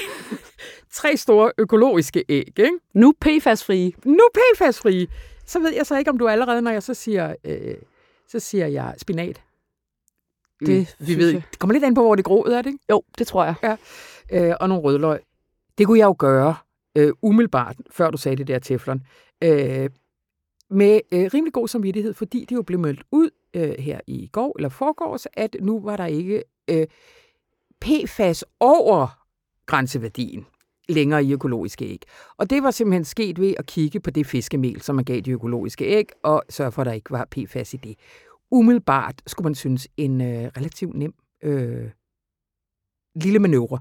tre 0.98 1.16
store 1.16 1.52
økologiske 1.58 2.24
æg, 2.28 2.58
ikke? 2.58 2.78
Nu 2.94 3.14
PFAS-frie. 3.20 3.92
Nu 4.04 4.28
PFAS-frie. 4.34 5.06
Så 5.46 5.58
ved 5.58 5.74
jeg 5.74 5.86
så 5.86 5.98
ikke, 5.98 6.10
om 6.10 6.18
du 6.18 6.28
allerede, 6.28 6.62
når 6.62 6.70
jeg 6.70 6.82
så 6.82 6.94
siger, 6.94 7.34
øh, 7.44 7.74
så 8.28 8.40
siger 8.40 8.66
jeg 8.66 8.94
spinat. 8.98 9.42
Det 10.60 10.68
vi 10.68 11.04
synes 11.04 11.18
ved, 11.18 11.30
jeg. 11.30 11.42
det 11.50 11.58
kommer 11.58 11.72
lidt 11.72 11.84
an 11.84 11.94
på, 11.94 12.02
hvor 12.02 12.14
det 12.14 12.24
grået 12.24 12.56
er, 12.56 12.62
det 12.62 12.70
ikke? 12.70 12.84
Jo, 12.90 13.02
det 13.18 13.26
tror 13.26 13.44
jeg. 13.44 13.76
øh, 14.32 14.54
og 14.60 14.68
nogle 14.68 14.84
rødløg. 14.84 15.20
Det 15.78 15.86
kunne 15.86 15.98
jeg 15.98 16.06
jo 16.06 16.16
gøre 16.18 16.56
øh, 16.96 17.12
umiddelbart, 17.22 17.76
før 17.90 18.10
du 18.10 18.18
sagde 18.18 18.36
det 18.36 18.48
der 18.48 18.58
teflon, 18.58 19.02
øh, 19.44 19.90
med 20.70 21.00
øh, 21.12 21.30
rimelig 21.34 21.52
god 21.52 21.68
samvittighed, 21.68 22.14
fordi 22.14 22.44
det 22.48 22.56
jo 22.56 22.62
blev 22.62 22.78
meldt 22.80 23.02
ud 23.12 23.30
øh, 23.54 23.74
her 23.78 24.00
i 24.06 24.26
går 24.32 24.56
eller 24.58 24.68
forgårs, 24.68 25.26
at 25.32 25.56
nu 25.60 25.80
var 25.80 25.96
der 25.96 26.06
ikke 26.06 26.42
øh, 26.70 26.86
PFAS 27.80 28.44
over 28.60 29.06
grænseværdien. 29.66 30.46
længere 30.88 31.24
i 31.24 31.32
økologiske 31.32 31.84
æg. 31.84 32.02
Og 32.36 32.50
det 32.50 32.62
var 32.62 32.70
simpelthen 32.70 33.04
sket 33.04 33.40
ved 33.40 33.54
at 33.58 33.66
kigge 33.66 34.00
på 34.00 34.10
det 34.10 34.26
fiskemel, 34.26 34.80
som 34.82 34.96
man 34.96 35.04
gav 35.04 35.20
de 35.20 35.30
økologiske 35.30 35.84
æg, 35.84 36.06
og 36.22 36.42
sørge 36.48 36.72
for, 36.72 36.82
at 36.82 36.86
der 36.86 36.92
ikke 36.92 37.10
var 37.10 37.28
PFAS 37.30 37.74
i 37.74 37.76
det. 37.76 37.94
Umiddelbart 38.50 39.22
skulle 39.26 39.44
man 39.44 39.54
synes 39.54 39.88
en 39.96 40.20
øh, 40.20 40.50
relativt 40.56 40.94
nem 40.94 41.14
øh, 41.42 41.90
lille 43.14 43.38
manøvre. 43.38 43.78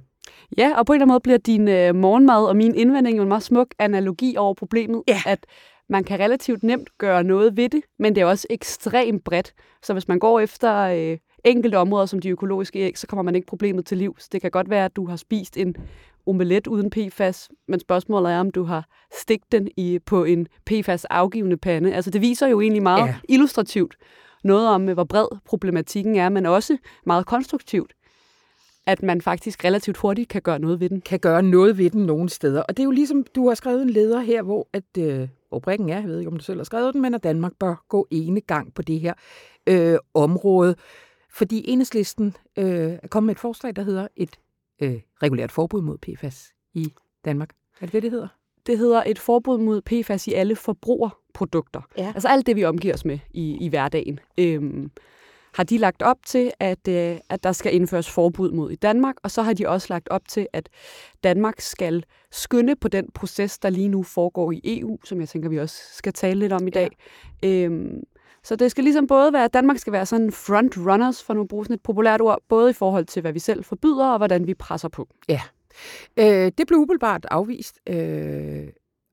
Ja, 0.58 0.78
og 0.80 0.86
på 0.86 0.94
en 0.94 0.96
eller 0.96 1.04
anden 1.06 1.14
måde 1.14 1.20
bliver 1.20 1.38
din 1.38 1.68
øh, 1.68 1.96
morgenmad 1.96 2.46
og 2.46 2.56
min 2.56 2.76
indvending 2.76 3.18
jo 3.18 3.22
en 3.22 3.28
meget 3.28 3.44
smuk 3.44 3.68
analogi 3.80 4.36
over 4.38 4.54
problemet, 4.54 5.04
Ja. 5.08 5.22
at 5.26 5.46
man 5.90 6.04
kan 6.04 6.20
relativt 6.20 6.64
nemt 6.64 6.90
gøre 6.98 7.24
noget 7.24 7.58
ved 7.58 7.70
det, 7.70 7.82
men 8.00 8.16
det 8.16 8.22
er 8.22 8.26
også 8.26 8.48
ekstremt 8.50 9.24
bredt. 9.24 9.54
Så 9.84 9.94
hvis 9.94 10.08
man 10.08 10.20
går 10.20 10.40
efter 10.40 10.76
øh, 10.78 11.18
enkelte 11.46 11.76
områder 11.78 12.06
som 12.06 12.20
de 12.20 12.30
økologiske 12.30 12.80
æg, 12.80 12.98
så 12.98 13.08
kommer 13.08 13.24
man 13.24 13.36
ikke 13.36 13.48
problemet 13.48 13.86
til 13.86 13.98
livs. 13.98 14.30
Det 14.30 14.42
kan 14.42 14.52
godt 14.52 14.70
være, 14.70 14.86
at 14.86 14.96
du 14.96 15.08
har 15.08 15.16
spist 15.16 15.58
en 15.58 15.76
omelet 16.28 16.68
uden 16.68 16.90
PFAS, 16.90 17.50
men 17.68 17.80
spørgsmålet 17.80 18.32
er, 18.32 18.40
om 18.40 18.52
du 18.52 18.64
har 18.64 18.88
stigt 19.22 19.52
den 19.52 19.68
i, 19.78 20.00
på 20.06 20.24
en 20.24 20.48
PFAS-afgivende 20.66 21.58
pande. 21.58 21.94
Altså 21.94 22.12
det 22.12 22.22
viser 22.22 22.48
jo 22.48 22.62
egentlig 22.62 22.84
meget 22.84 23.00
Ja. 23.02 23.06
ja. 23.06 23.16
illustrativt 23.30 23.96
noget 24.44 24.68
om, 24.68 24.90
øh, 24.90 24.94
hvor 24.94 25.04
bred 25.04 25.28
problematikken 25.46 26.16
er, 26.16 26.30
men 26.30 26.46
også 26.46 26.78
meget 27.06 27.26
konstruktivt, 27.26 27.94
at 28.88 29.04
man 29.04 29.22
faktisk 29.22 29.66
relativt 29.66 29.98
hurtigt 29.98 30.30
kan 30.30 30.42
gøre 30.42 30.60
noget 30.60 30.80
ved 30.80 30.90
den. 30.90 31.02
kan 31.02 31.20
gøre 31.20 31.44
noget 31.44 31.78
ved 31.78 31.90
den 31.90 32.06
nogle 32.06 32.30
steder. 32.30 32.62
Og 32.62 32.78
det 32.78 32.84
er 32.84 32.86
jo 32.86 32.92
ligesom, 32.92 33.26
du 33.36 33.48
har 33.48 33.56
skrevet 33.56 33.82
en 33.82 33.90
leder 33.90 34.20
her, 34.20 34.42
hvor 34.42 34.68
at, 34.74 34.84
øh, 34.98 35.28
rubrikken 35.52 35.90
er, 35.90 36.00
jeg 36.00 36.08
ved 36.08 36.20
ikke, 36.20 36.32
om 36.32 36.38
du 36.38 36.44
selv 36.44 36.60
har 36.60 36.64
skrevet 36.64 36.94
den, 36.94 37.02
men 37.02 37.14
at 37.14 37.24
Danmark 37.24 37.54
bør 37.60 37.86
gå 37.90 38.08
ene 38.12 38.42
gang 38.42 38.74
på 38.74 38.82
det 38.82 39.00
her 39.00 39.14
øh, 39.68 39.98
område. 40.14 40.76
Fordi 41.30 41.70
enhedslisten 41.70 42.36
øh, 42.58 42.92
er 43.04 43.08
kommet 43.08 43.26
med 43.26 43.36
et 43.36 43.40
forslag, 43.40 43.76
der 43.76 43.82
hedder 43.82 44.08
et 44.16 44.40
øh, 44.82 45.02
regulært 45.24 45.52
forbud 45.52 45.82
mod 45.82 45.98
PFAS 45.98 46.54
i 46.74 46.94
Danmark. 47.26 47.50
Er 47.82 47.86
det 47.86 47.94
det, 47.94 48.04
det 48.04 48.12
hedder? 48.12 48.28
Det 48.68 48.78
hedder 48.78 49.04
et 49.06 49.20
forbud 49.20 49.58
mod 49.58 49.82
PFAS 49.82 50.28
i 50.28 50.34
alle 50.34 50.56
forbrugerprodukter. 50.56 51.82
Ja. 51.98 52.12
Altså 52.16 52.28
alt 52.28 52.46
det, 52.46 52.56
vi 52.56 52.64
omgiver 52.64 52.94
os 52.94 53.06
med 53.06 53.20
i, 53.34 53.58
i 53.66 53.68
hverdagen. 53.70 54.20
Øhm, 54.38 54.92
har 55.56 55.64
de 55.64 55.78
lagt 55.78 56.02
op 56.02 56.18
til, 56.26 56.52
at, 56.60 56.88
øh, 56.88 57.18
at 57.30 57.44
der 57.44 57.52
skal 57.52 57.76
indføres 57.76 58.10
forbud 58.10 58.52
mod 58.52 58.72
i 58.72 58.76
Danmark, 58.76 59.16
og 59.24 59.32
så 59.32 59.42
har 59.42 59.54
de 59.54 59.68
også 59.68 59.88
lagt 59.90 60.10
op 60.10 60.28
til, 60.28 60.48
at 60.54 60.70
Danmark 61.24 61.62
skal 61.62 62.04
skynde 62.32 62.76
på 62.76 62.88
den 62.88 63.10
proces, 63.14 63.60
der 63.60 63.70
lige 63.70 63.88
nu 63.88 64.04
foregår 64.04 64.52
i 64.52 64.62
EU, 64.64 64.98
som 65.04 65.20
jeg 65.20 65.30
tænker, 65.30 65.50
vi 65.50 65.60
også 65.60 65.82
skal 65.94 66.14
tale 66.14 66.40
lidt 66.40 66.54
om 66.54 66.68
i 66.68 66.70
dag. 66.70 66.90
Ja. 67.44 67.48
Øhm, 67.48 68.04
så 68.44 68.56
det 68.56 68.72
skal 68.72 68.84
ligesom 68.84 69.08
både 69.08 69.34
være, 69.34 69.44
at 69.44 69.54
Danmark 69.54 69.78
skal 69.78 69.94
være 69.94 70.06
sådan 70.06 70.32
front 70.32 70.78
runners, 70.78 71.24
for 71.24 71.34
nu 71.34 71.42
at 71.42 71.48
bruge 71.48 71.66
sådan 71.66 71.74
et 71.74 71.84
populært 71.84 72.22
ord, 72.22 72.40
både 72.50 72.70
i 72.70 72.74
forhold 72.74 73.06
til, 73.06 73.22
hvad 73.22 73.34
vi 73.34 73.40
selv 73.40 73.64
forbyder, 73.64 74.08
og 74.08 74.18
hvordan 74.18 74.48
vi 74.48 74.54
presser 74.54 74.90
på. 74.90 75.08
Øh, 76.18 76.52
det 76.58 76.68
blev 76.68 76.80
umiddelbart 76.80 77.26
afvist, 77.32 77.80
øh, 77.90 78.68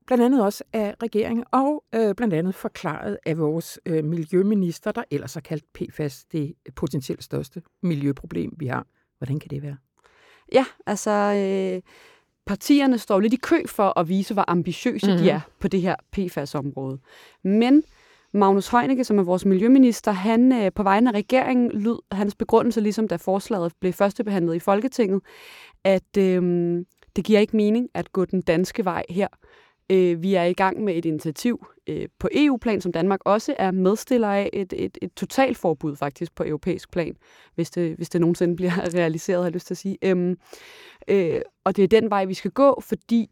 blandt 0.07 0.23
andet 0.23 0.43
også 0.43 0.63
af 0.73 0.95
regeringen, 1.03 1.45
og 1.51 1.83
øh, 1.95 2.15
blandt 2.15 2.33
andet 2.33 2.55
forklaret 2.55 3.17
af 3.25 3.37
vores 3.37 3.79
øh, 3.85 4.03
miljøminister, 4.03 4.91
der 4.91 5.03
ellers 5.11 5.33
har 5.33 5.41
kaldt 5.41 5.63
PFAS 5.73 6.25
det 6.25 6.53
potentielt 6.75 7.23
største 7.23 7.61
miljøproblem, 7.83 8.53
vi 8.57 8.67
har. 8.67 8.87
Hvordan 9.17 9.39
kan 9.39 9.49
det 9.49 9.61
være? 9.61 9.77
Ja, 10.53 10.65
altså 10.85 11.11
øh, 11.11 11.81
partierne 12.45 12.97
står 12.97 13.19
lidt 13.19 13.33
i 13.33 13.37
kø 13.37 13.67
for 13.67 13.99
at 13.99 14.09
vise, 14.09 14.33
hvor 14.33 14.45
ambitiøse 14.47 15.07
mm-hmm. 15.07 15.17
Mhm. 15.17 15.23
de 15.23 15.29
er 15.29 15.41
på 15.59 15.67
det 15.67 15.81
her 15.81 15.95
PFAS-område. 16.11 16.99
Men 17.43 17.83
Magnus 18.33 18.67
Heunicke, 18.67 19.03
som 19.03 19.19
er 19.19 19.23
vores 19.23 19.45
miljøminister, 19.45 20.11
han 20.11 20.51
øh, 20.51 20.71
på 20.75 20.83
vegne 20.83 21.09
af 21.09 21.13
regeringen 21.13 21.71
lyd 21.71 21.97
hans 22.11 22.35
begrundelse, 22.35 22.81
ligesom 22.81 23.07
da 23.07 23.15
forslaget 23.15 23.73
blev 23.79 23.93
førstebehandlet 23.93 24.55
i 24.55 24.59
Folketinget, 24.59 25.21
at 25.83 26.17
øh, 26.17 26.41
det 27.15 27.25
giver 27.25 27.39
ikke 27.39 27.57
mening 27.57 27.89
at 27.93 28.11
gå 28.11 28.25
den 28.25 28.41
danske 28.41 28.85
vej 28.85 29.03
her. 29.09 29.27
Øh, 29.93 30.23
vi 30.23 30.33
er 30.35 30.43
i 30.43 30.53
gang 30.53 30.83
med 30.83 30.95
et 30.95 31.05
initiativ 31.05 31.67
øh, 31.87 32.07
på 32.19 32.29
EU-plan, 32.35 32.81
som 32.81 32.91
Danmark 32.91 33.19
også 33.25 33.55
er 33.59 33.71
medstiller 33.71 34.27
af, 34.27 34.49
et, 34.53 34.73
et, 34.77 34.97
et 35.01 35.13
totalforbud 35.13 35.95
faktisk 35.95 36.35
på 36.35 36.43
europæisk 36.43 36.91
plan, 36.91 37.15
hvis 37.55 37.71
det, 37.71 37.95
hvis 37.95 38.09
det 38.09 38.21
nogensinde 38.21 38.55
bliver 38.55 38.71
realiseret, 38.97 39.39
har 39.39 39.45
jeg 39.45 39.53
lyst 39.53 39.67
til 39.67 39.73
at 39.73 39.77
sige. 39.77 39.97
Øhm, 40.01 40.37
øh, 41.07 41.41
og 41.63 41.75
det 41.75 41.83
er 41.83 41.87
den 41.87 42.09
vej, 42.09 42.25
vi 42.25 42.33
skal 42.33 42.51
gå, 42.51 42.81
fordi 42.81 43.29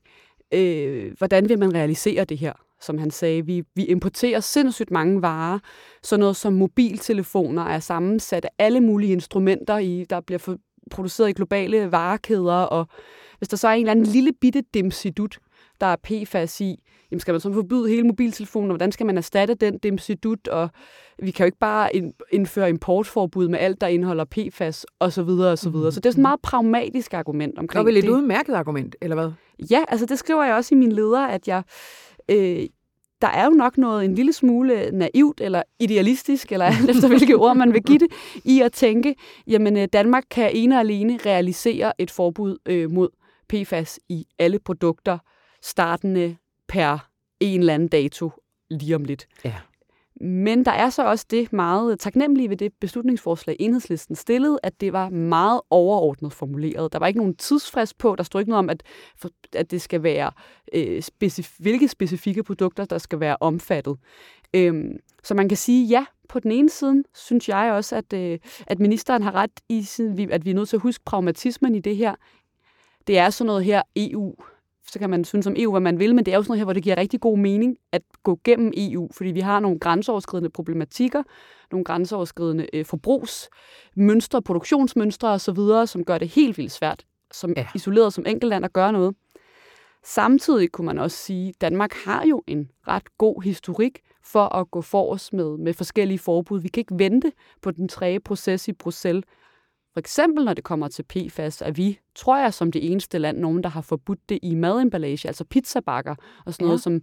øh, 0.53 1.13
hvordan 1.17 1.49
vil 1.49 1.59
man 1.59 1.73
realisere 1.73 2.25
det 2.25 2.37
her? 2.37 2.53
Som 2.81 2.97
han 2.97 3.11
sagde, 3.11 3.45
vi, 3.45 3.63
vi 3.75 3.85
importerer 3.85 4.39
sindssygt 4.39 4.91
mange 4.91 5.21
varer. 5.21 5.59
Sådan 6.03 6.19
noget 6.19 6.35
som 6.35 6.53
mobiltelefoner 6.53 7.63
er 7.63 7.79
sammensat 7.79 8.45
af 8.45 8.49
alle 8.57 8.81
mulige 8.81 9.11
instrumenter, 9.11 9.77
i, 9.77 10.05
der 10.09 10.19
bliver 10.21 10.39
for, 10.39 10.57
produceret 10.91 11.29
i 11.29 11.33
globale 11.33 11.91
varekæder, 11.91 12.53
og 12.53 12.87
hvis 13.37 13.49
der 13.49 13.57
så 13.57 13.67
er 13.67 13.71
en 13.71 13.79
eller 13.79 13.91
anden 13.91 14.05
lille 14.05 14.33
bitte 14.41 14.63
dimsidut, 14.73 15.39
der 15.81 15.87
er 15.87 15.95
PFAS 16.03 16.61
i, 16.61 16.83
jamen 17.11 17.19
skal 17.19 17.31
man 17.33 17.41
så 17.41 17.53
forbyde 17.53 17.89
hele 17.89 18.03
mobiltelefonen, 18.03 18.71
og 18.71 18.73
hvordan 18.73 18.91
skal 18.91 19.05
man 19.05 19.17
erstatte 19.17 19.53
den 19.55 19.77
dimsidut, 19.77 20.47
og 20.47 20.69
vi 21.23 21.31
kan 21.31 21.43
jo 21.43 21.45
ikke 21.45 21.57
bare 21.59 21.95
ind- 21.95 22.13
indføre 22.31 22.69
importforbud 22.69 23.47
med 23.47 23.59
alt, 23.59 23.81
der 23.81 23.87
indeholder 23.87 24.25
PFAS, 24.25 24.85
og 24.99 25.13
så 25.13 25.23
videre, 25.23 25.51
og 25.51 25.57
så 25.57 25.69
videre. 25.69 25.91
Så 25.91 25.99
det 25.99 26.05
er 26.05 26.11
sådan 26.11 26.19
et 26.21 26.23
meget 26.23 26.41
pragmatisk 26.41 27.13
argument 27.13 27.51
Det 27.51 27.59
omkring 27.59 27.79
var 27.79 27.83
vel 27.91 27.97
et 27.97 28.03
det. 28.03 28.09
udmærket 28.09 28.53
argument, 28.53 28.95
eller 29.01 29.15
hvad? 29.15 29.31
Ja, 29.71 29.83
altså 29.87 30.05
det 30.05 30.19
skriver 30.19 30.43
jeg 30.43 30.55
også 30.55 30.75
i 30.75 30.77
min 30.77 30.91
leder, 30.91 31.27
at 31.27 31.47
jeg... 31.47 31.63
Øh, 32.31 32.59
der 33.21 33.27
er 33.27 33.45
jo 33.45 33.51
nok 33.51 33.77
noget 33.77 34.05
en 34.05 34.15
lille 34.15 34.33
smule 34.33 34.89
naivt 34.91 35.41
eller 35.41 35.63
idealistisk, 35.79 36.51
eller 36.51 36.65
alt 36.65 36.89
efter 36.89 37.07
hvilke 37.07 37.35
ord 37.35 37.55
man 37.57 37.73
vil 37.73 37.83
give 37.83 37.97
det, 37.99 38.07
i 38.45 38.61
at 38.61 38.71
tænke, 38.73 39.15
jamen 39.47 39.77
øh, 39.77 39.87
Danmark 39.93 40.23
kan 40.31 40.51
ene 40.53 40.75
og 40.75 40.79
alene 40.79 41.19
realisere 41.25 41.93
et 42.01 42.11
forbud 42.11 42.57
øh, 42.65 42.91
mod 42.91 43.09
PFAS 43.49 43.99
i 44.09 44.25
alle 44.39 44.59
produkter, 44.59 45.17
startende 45.61 46.37
per 46.67 47.09
en 47.39 47.59
eller 47.59 47.73
anden 47.73 47.89
dato 47.89 48.31
lige 48.69 48.95
om 48.95 49.03
lidt. 49.03 49.27
Ja. 49.45 49.55
Men 50.21 50.65
der 50.65 50.71
er 50.71 50.89
så 50.89 51.05
også 51.05 51.25
det 51.29 51.53
meget 51.53 51.99
taknemmelige 51.99 52.49
ved 52.49 52.57
det 52.57 52.73
beslutningsforslag, 52.81 53.55
enhedslisten 53.59 54.15
stillede, 54.15 54.59
at 54.63 54.81
det 54.81 54.93
var 54.93 55.09
meget 55.09 55.61
overordnet 55.69 56.33
formuleret. 56.33 56.93
Der 56.93 56.99
var 56.99 57.07
ikke 57.07 57.19
nogen 57.19 57.35
tidsfrist 57.35 57.97
på, 57.97 58.15
der 58.15 58.23
stod 58.23 58.41
ikke 58.41 58.49
noget 58.49 58.59
om, 58.59 58.69
at, 58.69 58.83
at 59.55 59.71
det 59.71 59.81
skal 59.81 60.03
være, 60.03 60.31
øh, 60.73 61.03
specif- 61.13 61.55
hvilke 61.59 61.87
specifikke 61.87 62.43
produkter, 62.43 62.85
der 62.85 62.97
skal 62.97 63.19
være 63.19 63.37
omfattet. 63.39 63.97
Øhm, 64.53 64.97
så 65.23 65.33
man 65.33 65.49
kan 65.49 65.57
sige, 65.57 65.87
ja, 65.87 66.05
på 66.29 66.39
den 66.39 66.51
ene 66.51 66.69
side 66.69 67.03
synes 67.15 67.49
jeg 67.49 67.71
også, 67.71 67.95
at, 67.95 68.13
øh, 68.13 68.39
at 68.67 68.79
ministeren 68.79 69.23
har 69.23 69.31
ret 69.31 69.61
i, 69.69 69.87
at 70.31 70.45
vi 70.45 70.51
er 70.51 70.55
nødt 70.55 70.69
til 70.69 70.77
at 70.77 70.81
huske 70.81 71.03
pragmatismen 71.05 71.75
i 71.75 71.79
det 71.79 71.95
her. 71.95 72.15
Det 73.07 73.17
er 73.17 73.29
sådan 73.29 73.47
noget 73.47 73.65
her 73.65 73.81
EU, 73.95 74.35
så 74.91 74.99
kan 74.99 75.09
man 75.09 75.23
synes 75.25 75.47
om 75.47 75.53
EU, 75.57 75.71
hvad 75.71 75.81
man 75.81 75.99
vil, 75.99 76.15
men 76.15 76.25
det 76.25 76.31
er 76.31 76.35
jo 76.35 76.43
sådan 76.43 76.51
noget 76.51 76.59
her, 76.59 76.65
hvor 76.65 76.73
det 76.73 76.83
giver 76.83 76.97
rigtig 76.97 77.21
god 77.21 77.37
mening 77.37 77.77
at 77.91 78.01
gå 78.23 78.39
gennem 78.43 78.73
EU, 78.77 79.09
fordi 79.13 79.31
vi 79.31 79.39
har 79.39 79.59
nogle 79.59 79.79
grænseoverskridende 79.79 80.49
problematikker, 80.49 81.23
nogle 81.71 81.83
grænseoverskridende 81.83 82.67
øh, 82.73 82.85
forbrugsmønstre, 82.85 84.41
produktionsmønstre 84.41 85.29
osv., 85.29 85.57
som 85.85 86.03
gør 86.05 86.17
det 86.17 86.27
helt 86.27 86.57
vildt 86.57 86.71
svært, 86.71 87.05
som 87.31 87.53
Ja. 87.57 87.67
isoleret 87.75 88.13
som 88.13 88.25
enkeltland 88.27 88.65
at 88.65 88.73
gøre 88.73 88.91
noget. 88.93 89.15
Samtidig 90.03 90.71
kunne 90.71 90.85
man 90.85 90.99
også 90.99 91.17
sige, 91.17 91.49
at 91.49 91.61
Danmark 91.61 91.93
har 91.93 92.25
jo 92.25 92.43
en 92.47 92.69
ret 92.87 93.17
god 93.17 93.41
historik 93.43 93.99
for 94.23 94.55
at 94.55 94.71
gå 94.71 94.81
forrest 94.81 95.33
med, 95.33 95.57
med 95.57 95.73
forskellige 95.73 96.19
forbud. 96.19 96.59
Vi 96.61 96.67
kan 96.67 96.81
ikke 96.81 96.99
vente 96.99 97.31
på 97.61 97.71
den 97.71 97.87
tredje 97.87 98.19
proces 98.19 98.67
i 98.67 98.73
Bruxelles. 98.73 99.23
For 99.93 99.99
eksempel 99.99 100.45
når 100.45 100.53
det 100.53 100.63
kommer 100.63 100.87
til 100.87 101.03
PFAS, 101.03 101.61
er 101.61 101.71
vi, 101.71 101.99
tror 102.15 102.37
jeg, 102.37 102.53
som 102.53 102.71
det 102.71 102.91
eneste 102.91 103.17
land, 103.17 103.37
nogen, 103.37 103.63
der 103.63 103.69
har 103.69 103.81
forbudt 103.81 104.29
det 104.29 104.39
i 104.43 104.55
mademballage, 104.55 105.27
altså 105.27 105.43
pizzabakker 105.43 106.15
og 106.45 106.53
sådan 106.53 106.65
Ja. 106.65 106.67
noget, 106.67 106.81
som 106.81 107.01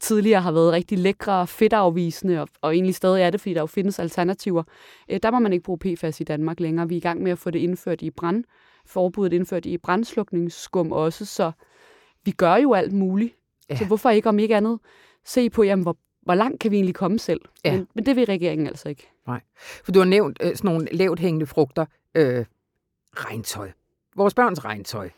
tidligere 0.00 0.40
har 0.40 0.52
været 0.52 0.72
rigtig 0.72 0.98
lækre, 0.98 1.46
fedtafvisende, 1.46 2.40
og, 2.40 2.48
og 2.60 2.74
egentlig 2.74 2.94
stadig 2.94 3.22
er 3.22 3.30
det, 3.30 3.40
fordi 3.40 3.54
der 3.54 3.60
jo 3.60 3.66
findes 3.66 3.98
alternativer. 3.98 4.62
Øh, 5.08 5.20
der 5.22 5.30
må 5.30 5.38
man 5.38 5.52
ikke 5.52 5.62
bruge 5.62 5.78
PFAS 5.78 6.20
i 6.20 6.24
Danmark 6.24 6.60
længere. 6.60 6.88
Vi 6.88 6.94
er 6.94 6.96
i 6.96 7.00
gang 7.00 7.22
med 7.22 7.32
at 7.32 7.38
få 7.38 7.50
det 7.50 7.58
indført 7.58 8.02
i 8.02 8.10
brand, 8.10 8.44
forbuddet 8.86 9.36
indført 9.36 9.66
i 9.66 9.78
brandslukningsskum 9.78 10.92
også, 10.92 11.24
så 11.24 11.52
vi 12.24 12.30
gør 12.30 12.56
jo 12.56 12.72
alt 12.74 12.92
muligt. 12.92 13.34
Ja. 13.70 13.76
Så 13.76 13.84
hvorfor 13.84 14.10
ikke 14.10 14.28
om 14.28 14.38
ikke 14.38 14.56
andet 14.56 14.78
se 15.24 15.50
på, 15.50 15.62
jamen, 15.62 15.82
hvor, 15.82 15.96
hvor 16.22 16.34
langt 16.34 16.60
kan 16.60 16.70
vi 16.70 16.76
egentlig 16.76 16.94
komme 16.94 17.18
selv? 17.18 17.40
Ja. 17.64 17.72
Men, 17.76 17.88
men 17.94 18.06
det 18.06 18.16
vil 18.16 18.26
regeringen 18.26 18.66
altså 18.66 18.88
ikke. 18.88 19.08
For 19.84 19.92
du 19.92 19.98
har 19.98 20.06
nævnt 20.06 20.38
øh, 20.42 20.56
sådan 20.56 20.70
nogle 20.70 20.88
lavt 20.92 21.18
hængende 21.18 21.46
frugter. 21.46 21.86
Øh, 22.16 22.44
regntøj. 23.14 23.70
Vores 24.16 24.34
børns 24.34 24.64
regntøj. 24.64 25.10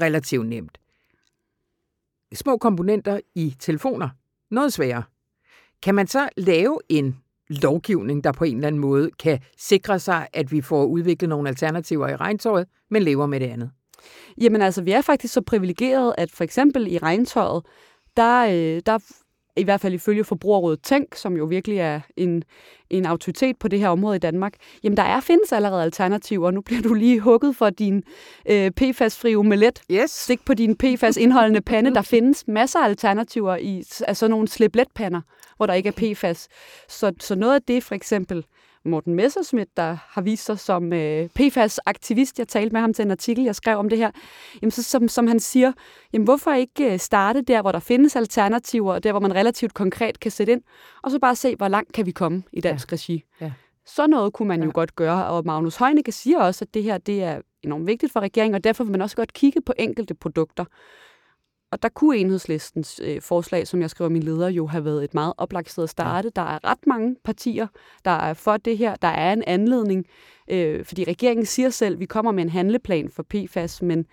Relativt 0.00 0.46
nemt. 0.46 0.78
Små 2.34 2.56
komponenter 2.56 3.20
i 3.34 3.56
telefoner. 3.58 4.08
Noget 4.50 4.72
sværere. 4.72 5.02
Kan 5.82 5.94
man 5.94 6.06
så 6.06 6.28
lave 6.36 6.78
en 6.88 7.20
lovgivning, 7.48 8.24
der 8.24 8.32
på 8.32 8.44
en 8.44 8.56
eller 8.56 8.66
anden 8.66 8.80
måde 8.80 9.10
kan 9.10 9.40
sikre 9.58 9.98
sig, 9.98 10.28
at 10.32 10.52
vi 10.52 10.60
får 10.60 10.84
udviklet 10.84 11.28
nogle 11.28 11.48
alternativer 11.48 12.08
i 12.08 12.16
regntøjet, 12.16 12.68
men 12.90 13.02
lever 13.02 13.26
med 13.26 13.40
det 13.40 13.46
andet? 13.46 13.70
Jamen 14.40 14.62
altså, 14.62 14.82
vi 14.82 14.92
er 14.92 15.00
faktisk 15.00 15.34
så 15.34 15.40
privilegerede, 15.40 16.14
at 16.18 16.30
for 16.30 16.44
eksempel 16.44 16.92
i 16.92 16.98
regntøjet, 16.98 17.66
der, 18.16 18.46
øh, 18.46 18.82
der 18.86 18.98
i 19.56 19.62
hvert 19.62 19.80
fald 19.80 19.94
ifølge 19.94 20.24
Forbrugerrådet 20.24 20.82
Tænk, 20.82 21.14
som 21.14 21.36
jo 21.36 21.44
virkelig 21.44 21.78
er 21.78 22.00
en, 22.16 22.42
en 22.90 23.06
autoritet 23.06 23.56
på 23.58 23.68
det 23.68 23.78
her 23.80 23.88
område 23.88 24.16
i 24.16 24.18
Danmark, 24.18 24.54
jamen 24.84 24.96
der 24.96 25.02
er 25.02 25.20
findes 25.20 25.52
allerede 25.52 25.82
alternativer. 25.82 26.50
Nu 26.50 26.60
bliver 26.60 26.82
du 26.82 26.94
lige 26.94 27.20
hugget 27.20 27.56
for 27.56 27.70
din 27.70 28.02
øh, 28.50 28.70
PFAS-fri 28.70 29.36
omelet. 29.36 29.80
Yes. 29.90 30.10
Stik 30.10 30.44
på 30.44 30.54
din 30.54 30.76
PFAS-indholdende 30.76 31.60
pande. 31.60 31.94
Der 31.94 32.02
findes 32.16 32.44
masser 32.48 32.78
af 32.78 32.84
alternativer 32.84 33.56
i 33.56 33.82
altså 34.06 34.28
nogle 34.28 34.48
slæbletpander, 34.48 35.20
hvor 35.56 35.66
der 35.66 35.74
ikke 35.74 35.88
er 35.88 36.14
PFAS. 36.14 36.48
Så, 36.88 37.12
så 37.20 37.34
noget 37.34 37.54
af 37.54 37.62
det 37.62 37.82
for 37.82 37.94
eksempel 37.94 38.44
Morten 38.86 39.14
Messerschmidt, 39.14 39.76
der 39.76 39.96
har 40.08 40.22
vist 40.22 40.44
sig 40.44 40.58
som 40.58 40.92
øh, 40.92 41.28
PFAS-aktivist. 41.34 42.38
Jeg 42.38 42.48
talte 42.48 42.72
med 42.72 42.80
ham 42.80 42.94
til 42.94 43.04
en 43.04 43.10
artikel, 43.10 43.44
jeg 43.44 43.54
skrev 43.54 43.78
om 43.78 43.88
det 43.88 43.98
her. 43.98 44.10
Jamen, 44.62 44.70
så, 44.70 44.82
som, 44.82 45.08
som 45.08 45.26
han 45.26 45.40
siger, 45.40 45.72
jamen, 46.12 46.24
hvorfor 46.24 46.52
ikke 46.52 46.92
øh, 46.92 46.98
starte 46.98 47.42
der, 47.42 47.62
hvor 47.62 47.72
der 47.72 47.78
findes 47.78 48.16
alternativer, 48.16 48.94
og 48.94 49.04
der, 49.04 49.12
hvor 49.12 49.20
man 49.20 49.34
relativt 49.34 49.74
konkret 49.74 50.20
kan 50.20 50.30
sætte 50.30 50.52
ind, 50.52 50.62
og 51.02 51.10
så 51.10 51.18
bare 51.18 51.36
se, 51.36 51.56
hvor 51.56 51.68
langt 51.68 51.92
kan 51.92 52.06
vi 52.06 52.10
komme 52.10 52.42
i 52.52 52.60
dansk 52.60 52.92
ja. 52.92 52.94
regi. 52.94 53.24
Ja. 53.40 53.52
Så 53.86 54.06
noget 54.06 54.32
kunne 54.32 54.48
man 54.48 54.60
ja. 54.60 54.64
jo 54.64 54.70
godt 54.74 54.96
gøre, 54.96 55.26
og 55.26 55.42
Magnus 55.46 55.76
Heunicke 55.76 56.12
siger 56.12 56.38
også, 56.38 56.64
at 56.64 56.74
det 56.74 56.82
her 56.82 56.98
det 56.98 57.22
er 57.22 57.40
enormt 57.62 57.86
vigtigt 57.86 58.12
for 58.12 58.20
regeringen, 58.20 58.54
og 58.54 58.64
derfor 58.64 58.84
vil 58.84 58.90
man 58.90 59.02
også 59.02 59.16
godt 59.16 59.32
kigge 59.32 59.60
på 59.66 59.72
enkelte 59.78 60.14
produkter. 60.14 60.64
Og 61.72 61.82
der 61.82 61.88
kunne 61.88 62.16
enhedslistens 62.16 63.00
øh, 63.04 63.22
forslag, 63.22 63.66
som 63.66 63.80
jeg 63.80 63.90
skriver 63.90 64.10
min 64.10 64.22
leder, 64.22 64.48
jo 64.48 64.66
have 64.66 64.84
været 64.84 65.04
et 65.04 65.14
meget 65.14 65.32
oplagt 65.38 65.70
sted 65.70 65.84
at 65.84 65.90
starte. 65.90 66.30
Der 66.36 66.42
er 66.42 66.70
ret 66.70 66.86
mange 66.86 67.16
partier, 67.24 67.66
der 68.04 68.10
er 68.10 68.34
for 68.34 68.56
det 68.56 68.78
her. 68.78 68.94
Der 68.94 69.08
er 69.08 69.32
en 69.32 69.44
anledning, 69.46 70.06
øh, 70.50 70.84
fordi 70.84 71.04
regeringen 71.04 71.46
siger 71.46 71.70
selv, 71.70 71.94
at 71.94 72.00
vi 72.00 72.06
kommer 72.06 72.32
med 72.32 72.42
en 72.42 72.50
handleplan 72.50 73.10
for 73.10 73.22
PFAS, 73.22 73.82
men 73.82 74.06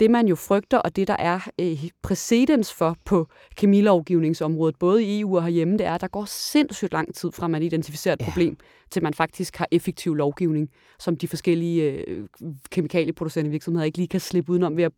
det 0.00 0.10
man 0.10 0.28
jo 0.28 0.34
frygter, 0.34 0.78
og 0.78 0.96
det 0.96 1.08
der 1.08 1.16
er 1.18 1.48
øh, 1.60 1.84
præcedens 2.02 2.74
for 2.74 2.96
på 3.04 3.28
kemilovgivningsområdet, 3.56 4.78
både 4.78 5.04
i 5.04 5.20
EU 5.20 5.36
og 5.36 5.42
herhjemme, 5.42 5.78
det 5.78 5.86
er, 5.86 5.94
at 5.94 6.00
der 6.00 6.08
går 6.08 6.24
sindssygt 6.24 6.92
lang 6.92 7.14
tid 7.14 7.32
fra 7.32 7.48
man 7.48 7.62
identificerer 7.62 8.14
et 8.14 8.20
ja. 8.20 8.24
problem, 8.24 8.56
til 8.90 9.02
man 9.02 9.14
faktisk 9.14 9.56
har 9.56 9.68
effektiv 9.70 10.14
lovgivning, 10.14 10.70
som 10.98 11.16
de 11.16 11.28
forskellige 11.28 11.82
øh, 11.82 12.28
kemikalieproducerende 12.70 13.50
virksomheder 13.50 13.84
ikke 13.84 13.98
lige 13.98 14.08
kan 14.08 14.20
slippe 14.20 14.52
udenom 14.52 14.76
ved 14.76 14.84
at 14.84 14.92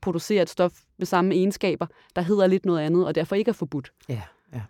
producere 0.00 0.42
et 0.42 0.50
stof 0.50 0.72
med 0.98 1.06
samme 1.06 1.34
egenskaber, 1.34 1.86
der 2.16 2.22
hedder 2.22 2.46
lidt 2.46 2.66
noget 2.66 2.80
andet, 2.80 3.06
og 3.06 3.14
derfor 3.14 3.36
ikke 3.36 3.48
er 3.48 3.52
forbudt. 3.52 3.92
Ja, 4.08 4.22
ja. 4.54 4.60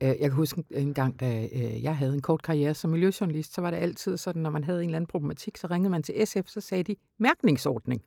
Øh, 0.00 0.08
jeg 0.08 0.30
kan 0.30 0.32
huske 0.32 0.64
en 0.70 0.94
gang, 0.94 1.20
da 1.20 1.48
øh, 1.52 1.82
jeg 1.82 1.96
havde 1.96 2.14
en 2.14 2.22
kort 2.22 2.42
karriere 2.42 2.74
som 2.74 2.90
miljøjournalist, 2.90 3.54
så 3.54 3.60
var 3.60 3.70
det 3.70 3.78
altid 3.78 4.16
sådan, 4.16 4.42
når 4.42 4.50
man 4.50 4.64
havde 4.64 4.82
en 4.82 4.88
eller 4.88 4.96
anden 4.96 5.08
problematik, 5.08 5.56
så 5.56 5.66
ringede 5.66 5.90
man 5.90 6.02
til 6.02 6.26
SF, 6.26 6.46
så 6.46 6.60
sagde 6.60 6.82
de 6.82 6.96
mærkningsordning. 7.18 8.02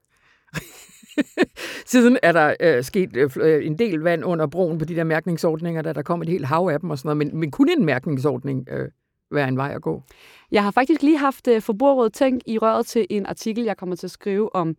Siden 1.85 2.17
er 2.23 2.31
der 2.31 2.55
øh, 2.59 2.83
sket 2.83 3.31
øh, 3.41 3.65
en 3.65 3.79
del 3.79 3.99
vand 3.99 4.25
under 4.25 4.47
broen 4.47 4.77
på 4.77 4.85
de 4.85 4.95
der 4.95 5.03
mærkningsordninger, 5.03 5.81
da 5.81 5.93
der 5.93 6.01
kom 6.01 6.21
et 6.21 6.29
helt 6.29 6.45
hav 6.45 6.69
af 6.73 6.79
dem 6.79 6.89
og 6.89 6.97
sådan 6.97 7.07
noget, 7.07 7.17
men, 7.17 7.39
men 7.39 7.51
kunne 7.51 7.71
en 7.71 7.85
mærkningsordning 7.85 8.67
øh, 8.71 8.89
være 9.31 9.47
en 9.47 9.57
vej 9.57 9.71
at 9.75 9.81
gå? 9.81 10.03
Jeg 10.51 10.63
har 10.63 10.71
faktisk 10.71 11.01
lige 11.01 11.17
haft 11.17 11.47
øh, 11.47 11.61
Forbrugerrådet 11.61 12.13
Tænk 12.13 12.41
i 12.45 12.57
røret 12.57 12.85
til 12.85 13.07
en 13.09 13.25
artikel, 13.25 13.63
jeg 13.63 13.77
kommer 13.77 13.95
til 13.95 14.07
at 14.07 14.11
skrive 14.11 14.55
om 14.55 14.75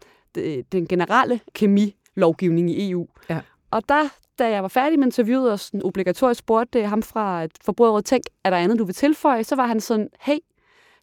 den 0.73 0.87
generelle 0.89 1.41
kemilovgivning 1.55 2.71
i 2.71 2.91
EU. 2.91 3.07
Ja. 3.31 3.41
Og 3.71 3.89
der, 3.89 4.03
da 4.39 4.51
jeg 4.51 4.63
var 4.63 4.69
færdig 4.69 4.99
med 4.99 5.07
interviewet 5.07 5.53
og 5.53 5.61
sådan 5.61 5.83
obligatorisk 5.85 6.39
spurgte 6.39 6.87
ham 6.87 7.03
fra 7.03 7.47
Forbrugerrådet 7.65 8.05
Tænk, 8.05 8.25
er 8.45 8.51
der 8.51 8.57
andet, 8.57 8.79
du 8.79 8.85
vil 8.85 8.95
tilføje? 8.95 9.45
Så 9.45 9.57
var 9.57 9.67
han 9.67 9.81
sådan, 9.81 10.09
hey, 10.21 10.39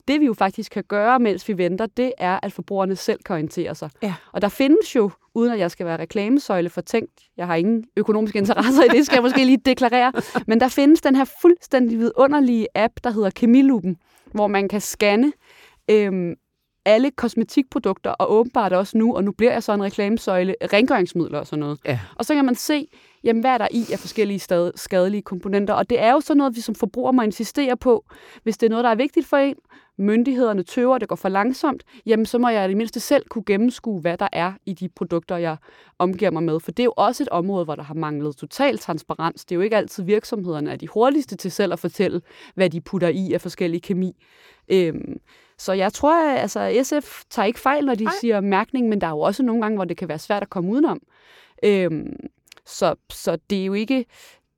det 0.10 0.20
vi 0.20 0.26
jo 0.26 0.34
faktisk 0.34 0.72
kan 0.72 0.84
gøre, 0.88 1.20
mens 1.20 1.48
vi 1.48 1.58
venter, 1.58 1.86
det 1.86 2.14
er, 2.18 2.40
at 2.44 2.54
forbrugerne 2.54 2.96
selv 2.96 3.20
kan 3.26 3.34
orientere 3.34 3.76
sig. 3.76 3.90
Ja. 4.02 4.14
Og 4.32 4.42
der 4.42 4.50
findes 4.50 4.96
jo, 4.96 5.12
uden 5.34 5.54
at 5.54 5.60
jeg 5.60 5.72
skal 5.72 5.86
være 5.86 6.00
reklamesøjle 6.00 6.70
for 6.70 6.82
tænkt, 6.82 7.12
jeg 7.38 7.48
har 7.48 7.56
ingen 7.56 7.86
økonomiske 7.98 8.38
interesser 8.40 8.84
i 8.84 8.88
det, 8.88 9.06
skal 9.06 9.16
jeg 9.16 9.24
måske 9.24 9.46
lige 9.46 9.58
deklarere, 9.66 10.14
men 10.48 10.60
der 10.60 10.68
findes 10.68 11.02
den 11.02 11.16
her 11.16 11.26
fuldstændig 11.42 12.00
vidunderlige 12.00 12.68
app, 12.76 12.94
der 13.04 13.12
hedder 13.12 13.30
Kemilupen, 13.30 13.98
hvor 14.32 14.48
man 14.48 14.68
kan 14.68 14.82
scanne 14.82 15.32
øhm, 15.92 16.36
alle 16.86 17.12
kosmetikprodukter, 17.12 18.12
og 18.12 18.32
åbenbart 18.32 18.74
også 18.74 18.98
nu, 18.98 19.16
og 19.16 19.24
nu 19.24 19.32
bliver 19.32 19.52
jeg 19.52 19.64
så 19.64 19.74
en 19.74 19.84
reklamesøjle, 19.84 20.56
rengøringsmidler 20.74 21.40
og 21.40 21.48
sådan 21.48 21.60
noget. 21.60 21.80
Ja. 21.86 22.00
Og 22.16 22.26
så 22.26 22.34
kan 22.34 22.46
man 22.46 22.56
se, 22.56 22.88
jamen, 23.24 23.40
hvad 23.42 23.52
er 23.52 23.58
der 23.58 23.68
i 23.72 23.86
af 23.92 24.00
forskellige 24.00 24.40
stad, 24.40 24.72
skadelige 24.76 25.22
komponenter. 25.22 25.74
Og 25.74 25.90
det 25.90 26.02
er 26.02 26.12
jo 26.12 26.20
sådan 26.20 26.38
noget, 26.38 26.56
vi 26.56 26.62
som 26.62 26.76
forbruger 26.76 27.12
må 27.12 27.22
insistere 27.22 27.78
på. 27.78 28.06
Hvis 28.44 28.58
det 28.58 28.66
er 28.66 28.70
noget, 28.70 28.84
der 28.84 28.90
er 28.90 28.96
vigtigt 28.96 29.28
for 29.28 29.38
en, 29.38 29.56
myndighederne 30.00 30.64
tøver, 30.64 30.98
det 30.98 31.08
går 31.08 31.16
for 31.16 31.30
langsomt, 31.30 31.84
jamen 32.06 32.26
så 32.26 32.38
må 32.38 32.50
jeg 32.50 32.66
i 32.66 32.68
det 32.68 32.78
mindste 32.78 33.00
selv 33.00 33.26
kunne 33.30 33.44
gennemskue, 33.46 34.02
hvad 34.02 34.18
der 34.18 34.28
er 34.32 34.54
i 34.66 34.74
de 34.74 34.90
produkter, 34.90 35.38
jeg 35.38 35.58
omgiver 36.00 36.32
mig 36.32 36.44
med. 36.44 36.60
For 36.60 36.72
det 36.72 36.80
er 36.80 36.86
jo 36.86 36.94
også 36.98 37.24
et 37.24 37.30
område, 37.30 37.66
hvor 37.66 37.76
der 37.76 37.84
har 37.84 37.94
manglet 37.94 38.38
total 38.38 38.78
transparens. 38.78 39.46
Det 39.46 39.52
er 39.52 39.56
jo 39.56 39.62
ikke 39.62 39.78
altid 39.78 40.04
virksomhederne 40.04 40.72
er 40.72 40.76
de 40.76 40.88
hurtigste 40.88 41.36
til 41.36 41.52
selv 41.52 41.74
at 41.74 41.80
fortælle, 41.80 42.22
hvad 42.56 42.70
de 42.70 42.82
putter 42.82 43.08
i 43.08 43.34
af 43.34 43.42
forskellige 43.42 43.82
kemi. 43.82 44.16
Øhm, 44.72 45.18
så 45.60 45.74
jeg 45.74 45.94
tror, 45.94 46.34
at 46.34 46.40
altså, 46.40 46.80
SF 46.84 47.24
tager 47.30 47.46
ikke 47.46 47.60
fejl, 47.60 47.86
når 47.86 47.96
de 47.96 48.06
Ej. 48.06 48.12
siger 48.22 48.42
mærkning, 48.42 48.90
men 48.90 49.02
der 49.02 49.08
er 49.08 49.12
jo 49.12 49.20
også 49.20 49.44
nogle 49.44 49.62
gange, 49.62 49.76
hvor 49.78 49.86
det 49.86 49.98
kan 49.98 50.10
være 50.10 50.20
svært 50.20 50.44
at 50.44 50.50
komme 50.50 50.72
udenom. 50.72 51.00
Øhm, 51.64 52.16
så, 52.66 52.96
så 53.10 53.38
det 53.50 53.62
er 53.62 53.66
jo 53.66 53.74
ikke, 53.74 54.06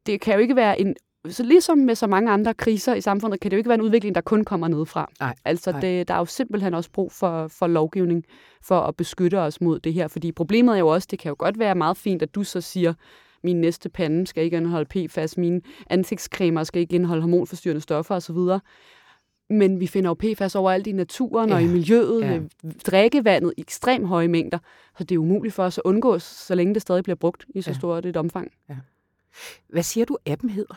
det 0.06 0.22
kan 0.22 0.34
jo 0.34 0.40
ikke 0.40 0.56
være 0.56 0.82
en 0.82 0.96
så 1.30 1.44
ligesom 1.44 1.78
med 1.78 1.96
så 1.96 2.08
mange 2.08 2.32
andre 2.32 2.54
kriser 2.54 2.94
i 2.94 3.02
samfundet, 3.02 3.40
kan 3.40 3.52
det 3.52 3.58
jo 3.58 3.60
ikke 3.60 3.70
være 3.70 3.78
en 3.78 3.82
udvikling, 3.82 4.16
der 4.16 4.22
kun 4.22 4.44
kommer 4.44 4.68
nedefra. 4.68 5.10
Nej, 5.20 5.36
altså, 5.46 5.72
det, 5.82 6.08
der 6.08 6.14
er 6.14 6.18
jo 6.18 6.26
simpelthen 6.26 6.74
også 6.74 6.92
brug 6.92 7.12
for, 7.12 7.48
for 7.48 7.68
lovgivning 7.68 8.24
for 8.64 8.80
at 8.80 8.96
beskytte 8.96 9.40
os 9.40 9.62
mod 9.62 9.80
det 9.80 9.94
her. 9.94 10.08
Fordi 10.08 10.32
problemet 10.32 10.76
er 10.76 10.80
jo 10.80 10.88
også, 10.88 11.08
det 11.12 11.20
kan 11.20 11.30
jo 11.30 11.36
godt 11.40 11.60
være 11.60 11.76
meget 11.76 11.98
fint, 11.98 12.22
at 12.22 12.36
du 12.36 12.44
så 12.44 12.62
siger, 12.62 12.94
min 13.44 13.62
næste 13.62 13.90
pande 13.90 14.28
skal 14.28 14.44
ikke 14.44 14.58
indeholde 14.58 15.08
PFAS, 15.08 15.38
mine 15.38 15.62
ansigtscremer 15.90 16.64
skal 16.64 16.82
ikke 16.82 16.96
indeholde 16.96 17.22
hormonforstyrrende 17.22 17.82
stoffer 17.82 18.16
osv. 18.16 18.38
Men 19.52 19.80
vi 19.80 19.88
finder 19.88 20.10
jo 20.10 20.14
PFAS 20.14 20.56
overalt 20.56 20.88
i 20.88 20.92
naturen 20.92 21.50
ja. 21.50 21.56
og 21.56 21.62
i 21.62 21.68
miljøet, 21.68 22.22
ja. 22.22 22.40
drikkevandet 22.86 23.54
i 23.58 23.62
ekstremt 23.62 24.08
høje 24.08 24.28
mængder. 24.28 24.58
Så 24.98 25.04
det 25.04 25.16
er 25.16 25.20
umuligt 25.20 25.54
for 25.54 25.64
os 25.64 25.78
at 25.78 25.82
undgå, 25.86 26.20
så 26.20 26.56
længe 26.56 26.74
det 26.74 26.82
stadig 26.82 27.04
bliver 27.04 27.16
brugt 27.16 27.46
i 27.56 27.62
så 27.62 27.72
ja. 27.72 27.78
stort 27.78 28.06
et 28.06 28.18
omfang. 28.18 28.52
Ja. 28.70 28.76
Hvad 29.70 29.84
siger 29.84 30.06
du, 30.06 30.18
appen 30.26 30.50
hedder? 30.50 30.76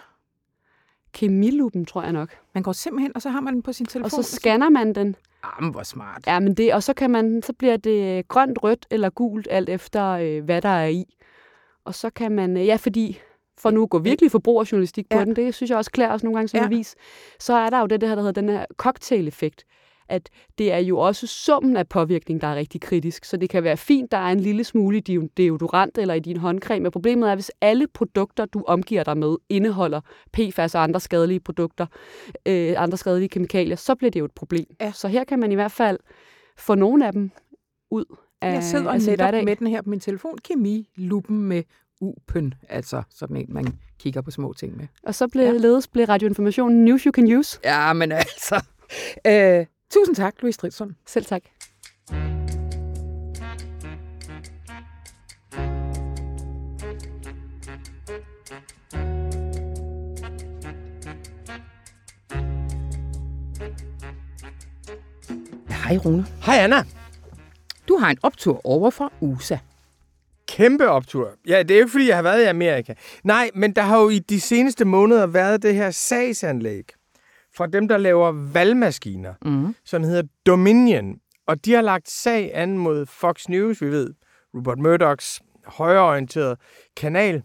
Kemilupen, 1.13 1.87
tror 1.87 2.03
jeg 2.03 2.13
nok. 2.13 2.31
Man 2.55 2.63
går 2.63 2.73
simpelthen, 2.73 3.13
og 3.15 3.23
så 3.23 3.31
har 3.31 3.41
man 3.41 3.55
den 3.55 3.63
på 3.63 3.73
sin 3.73 3.87
telefon. 3.87 4.05
Og 4.05 4.25
så 4.25 4.37
scanner 4.37 4.71
man 4.71 4.95
den. 4.95 5.17
Jamen, 5.45 5.71
hvor 5.71 5.83
smart. 5.83 6.23
Ja, 6.27 6.41
men 6.41 6.55
det, 6.55 6.75
og 6.75 6.83
så, 6.83 6.95
kan 6.95 7.11
man, 7.11 7.43
så 7.43 7.53
bliver 7.53 7.77
det 7.77 8.29
grønt, 8.29 8.63
rødt 8.63 8.87
eller 8.91 9.11
gult, 9.11 9.49
alt 9.51 9.69
efter 9.69 10.11
øh, 10.11 10.45
hvad 10.45 10.63
der 10.63 10.69
er 10.69 10.87
i. 10.87 11.17
Og 11.85 11.95
så 11.95 12.11
kan 12.11 12.33
man, 12.33 12.57
øh, 12.57 12.67
ja, 12.67 12.77
fordi 12.77 13.21
for 13.59 13.71
nu 13.71 13.83
at 13.83 13.91
gå 13.91 13.99
virkelig 13.99 14.31
forbrugerjournalistik 14.31 15.09
på 15.11 15.19
ja. 15.19 15.25
den, 15.25 15.37
det 15.37 15.55
synes 15.55 15.71
jeg 15.71 15.79
også 15.79 15.91
klæder 15.91 16.13
os 16.13 16.23
nogle 16.23 16.37
gange 16.37 16.49
som 16.49 16.59
ja. 16.59 16.67
avis, 16.67 16.95
så 17.39 17.53
er 17.55 17.71
der 17.71 17.81
jo 17.81 17.87
det, 17.87 18.01
der 18.01 18.07
hedder 18.07 18.33
den 18.33 18.49
her 18.49 18.65
cocktail-effekt 18.77 19.65
at 20.09 20.31
det 20.59 20.73
er 20.73 20.79
jo 20.79 20.99
også 20.99 21.27
summen 21.27 21.77
af 21.77 21.89
påvirkning, 21.89 22.41
der 22.41 22.47
er 22.47 22.55
rigtig 22.55 22.81
kritisk. 22.81 23.25
Så 23.25 23.37
det 23.37 23.51
kan 23.51 23.65
være 23.65 23.77
fint, 23.77 24.13
der 24.13 24.19
er 24.19 24.33
en 24.33 24.41
lille 24.41 24.65
smule 24.65 24.99
i 24.99 25.19
deodorant 25.37 25.99
eller 25.99 26.15
i 26.15 26.21
din 26.21 26.37
håndcreme, 26.37 26.83
men 26.83 26.93
problemet 26.93 27.31
er, 27.31 27.35
hvis 27.35 27.51
alle 27.61 27.87
produkter, 27.87 28.45
du 28.45 28.65
omgiver 28.67 29.05
dig 29.05 29.19
med, 29.19 29.37
indeholder 29.49 30.01
PFAS 30.33 30.75
og 30.75 30.83
andre 30.83 31.01
skadelige 31.01 31.41
produkter, 31.41 31.87
øh, 32.47 32.75
andre 32.77 32.97
skadelige 32.97 33.29
kemikalier, 33.29 33.77
så 33.77 33.95
bliver 33.95 34.11
det 34.11 34.21
jo 34.21 34.25
et 34.25 34.33
problem. 34.33 34.67
Ja. 34.81 34.93
Så 34.93 35.09
her 35.09 35.25
kan 35.25 35.39
man 35.39 35.53
i 35.53 35.55
hvert 35.55 35.73
fald 35.73 35.99
få 36.57 36.75
nogle 36.75 37.07
af 37.07 37.13
dem 37.13 37.31
ud 37.91 38.05
af 38.41 38.55
Jeg 38.55 38.63
sidder 38.63 39.11
netop 39.11 39.45
med 39.45 39.57
den 39.57 39.67
her 39.67 39.83
på 39.83 39.91
min 39.91 40.01
telefon. 40.01 40.39
Kemi, 40.39 40.89
lupen 40.97 41.43
med 41.43 41.63
UPEN, 42.01 42.55
altså 42.69 43.03
sådan 43.11 43.37
en, 43.37 43.47
man 43.49 43.79
kigger 43.99 44.21
på 44.21 44.31
små 44.31 44.53
ting 44.53 44.77
med. 44.77 44.87
Og 45.03 45.15
så 45.15 45.29
blev 45.29 45.45
ja. 45.45 45.53
ledes 45.53 45.89
blev 45.89 46.05
radioinformationen 46.05 46.85
News 46.85 47.03
You 47.03 47.13
Can 47.13 47.37
Use. 47.37 47.59
Ja, 47.65 47.93
men 47.93 48.13
altså... 48.13 48.65
Øh, 49.27 49.67
Tusind 49.91 50.17
tak, 50.17 50.35
Louise 50.41 50.55
Stridsson. 50.55 50.97
Selv 51.07 51.25
tak. 51.25 51.43
Hej 65.69 65.97
Rune. 65.97 66.27
Hej 66.43 66.57
Anna. 66.59 66.77
Du 67.89 67.97
har 67.97 68.11
en 68.11 68.19
optur 68.23 68.61
over 68.67 68.91
fra 68.91 69.13
USA. 69.21 69.59
Kæmpe 70.55 70.89
optur. 70.89 71.31
Ja, 71.49 71.63
det 71.63 71.77
er 71.77 71.81
jo 71.81 71.87
fordi, 71.87 72.09
jeg 72.09 72.17
har 72.17 72.23
været 72.23 72.43
i 72.43 72.47
Amerika. 72.47 72.95
Nej, 73.25 73.51
men 73.55 73.73
der 73.73 73.83
har 73.83 74.01
jo 74.01 74.09
i 74.09 74.19
de 74.19 74.41
seneste 74.41 74.85
måneder 74.85 75.27
været 75.27 75.63
det 75.63 75.75
her 75.75 75.91
sagsanlæg 75.91 76.85
fra 77.57 77.67
dem, 77.67 77.89
der 77.89 77.97
laver 77.97 78.33
valgmaskiner, 78.33 79.35
mm. 79.45 79.75
som 79.85 80.03
hedder 80.03 80.23
Dominion. 80.47 81.17
Og 81.47 81.65
de 81.65 81.73
har 81.73 81.81
lagt 81.81 82.11
sag 82.11 82.51
an 82.55 82.79
mod 82.79 83.07
Fox 83.07 83.49
News, 83.49 83.83
vi 83.83 83.87
ved, 83.87 84.15
Rupert 84.55 84.79
Murdochs 84.79 85.43
højreorienterede 85.67 86.57
kanal, 86.97 87.43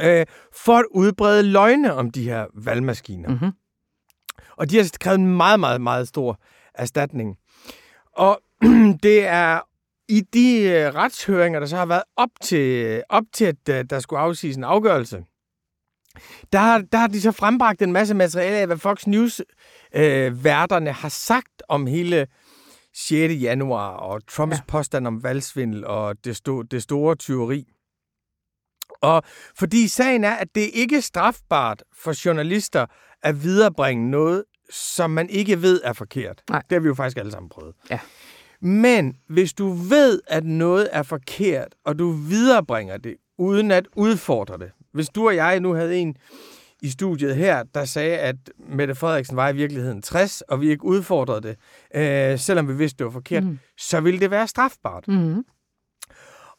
øh, 0.00 0.26
for 0.52 0.76
at 0.76 0.84
udbrede 0.90 1.42
løgne 1.42 1.94
om 1.94 2.10
de 2.10 2.24
her 2.24 2.46
valgmaskiner. 2.54 3.28
Mm-hmm. 3.28 3.50
Og 4.56 4.70
de 4.70 4.76
har 4.76 4.84
skrevet 4.84 5.18
en 5.18 5.36
meget, 5.36 5.60
meget, 5.60 5.80
meget 5.80 6.08
stor 6.08 6.40
erstatning. 6.74 7.36
Og 8.12 8.40
det 9.02 9.26
er 9.26 9.60
i 10.08 10.20
de 10.20 10.62
øh, 10.62 10.94
retshøringer, 10.94 11.60
der 11.60 11.66
så 11.66 11.76
har 11.76 11.86
været 11.86 12.02
op 12.16 12.30
til, 12.42 13.02
op 13.08 13.24
til 13.32 13.44
at 13.44 13.68
øh, 13.70 13.84
der 13.90 14.00
skulle 14.00 14.20
afsiges 14.20 14.56
en 14.56 14.64
afgørelse, 14.64 15.24
der, 16.52 16.58
har, 16.58 16.78
der 16.92 16.98
har 16.98 17.06
de 17.06 17.20
så 17.20 17.32
frembragt 17.32 17.82
en 17.82 17.92
masse 17.92 18.14
materiale 18.14 18.56
af, 18.56 18.66
hvad 18.66 18.76
Fox 18.76 19.06
News-værterne 19.06 20.90
øh, 20.90 20.96
har 20.96 21.08
sagt 21.08 21.62
om 21.68 21.86
hele 21.86 22.26
6. 22.94 23.12
januar, 23.34 23.90
og 23.90 24.26
Trumps 24.26 24.56
ja. 24.56 24.62
påstand 24.68 25.06
om 25.06 25.22
valgsvindel 25.22 25.86
og 25.86 26.24
det, 26.24 26.36
sto, 26.36 26.62
det 26.62 26.82
store 26.82 27.14
tyveri. 27.14 27.64
Og 29.02 29.22
fordi 29.58 29.88
sagen 29.88 30.24
er, 30.24 30.34
at 30.34 30.48
det 30.54 30.70
ikke 30.74 30.96
er 30.96 31.00
strafbart 31.00 31.82
for 31.92 32.24
journalister 32.24 32.86
at 33.22 33.42
viderebringe 33.42 34.10
noget, 34.10 34.44
som 34.70 35.10
man 35.10 35.30
ikke 35.30 35.62
ved 35.62 35.80
er 35.84 35.92
forkert. 35.92 36.42
Nej. 36.50 36.62
Det 36.70 36.72
har 36.72 36.80
vi 36.80 36.88
jo 36.88 36.94
faktisk 36.94 37.16
alle 37.16 37.32
sammen 37.32 37.48
prøvet. 37.48 37.74
Ja. 37.90 37.98
Men 38.60 39.16
hvis 39.28 39.52
du 39.52 39.72
ved, 39.72 40.20
at 40.26 40.44
noget 40.44 40.88
er 40.92 41.02
forkert, 41.02 41.74
og 41.84 41.98
du 41.98 42.10
viderebringer 42.10 42.96
det, 42.96 43.16
uden 43.38 43.70
at 43.70 43.88
udfordre 43.96 44.58
det. 44.58 44.70
Hvis 44.92 45.08
du 45.08 45.26
og 45.26 45.36
jeg 45.36 45.60
nu 45.60 45.72
havde 45.72 45.96
en 45.96 46.16
i 46.82 46.88
studiet 46.88 47.36
her, 47.36 47.62
der 47.62 47.84
sagde, 47.84 48.18
at 48.18 48.36
Mette 48.68 48.94
Frederiksen 48.94 49.36
var 49.36 49.48
i 49.48 49.54
virkeligheden 49.54 50.02
60, 50.02 50.40
og 50.40 50.60
vi 50.60 50.70
ikke 50.70 50.84
udfordrede 50.84 51.40
det, 51.42 51.56
øh, 51.94 52.38
selvom 52.38 52.68
vi 52.68 52.74
vidste, 52.74 52.98
det 52.98 53.04
var 53.04 53.12
forkert, 53.12 53.44
mm. 53.44 53.58
så 53.78 54.00
ville 54.00 54.20
det 54.20 54.30
være 54.30 54.48
strafbart. 54.48 55.08
Mm. 55.08 55.44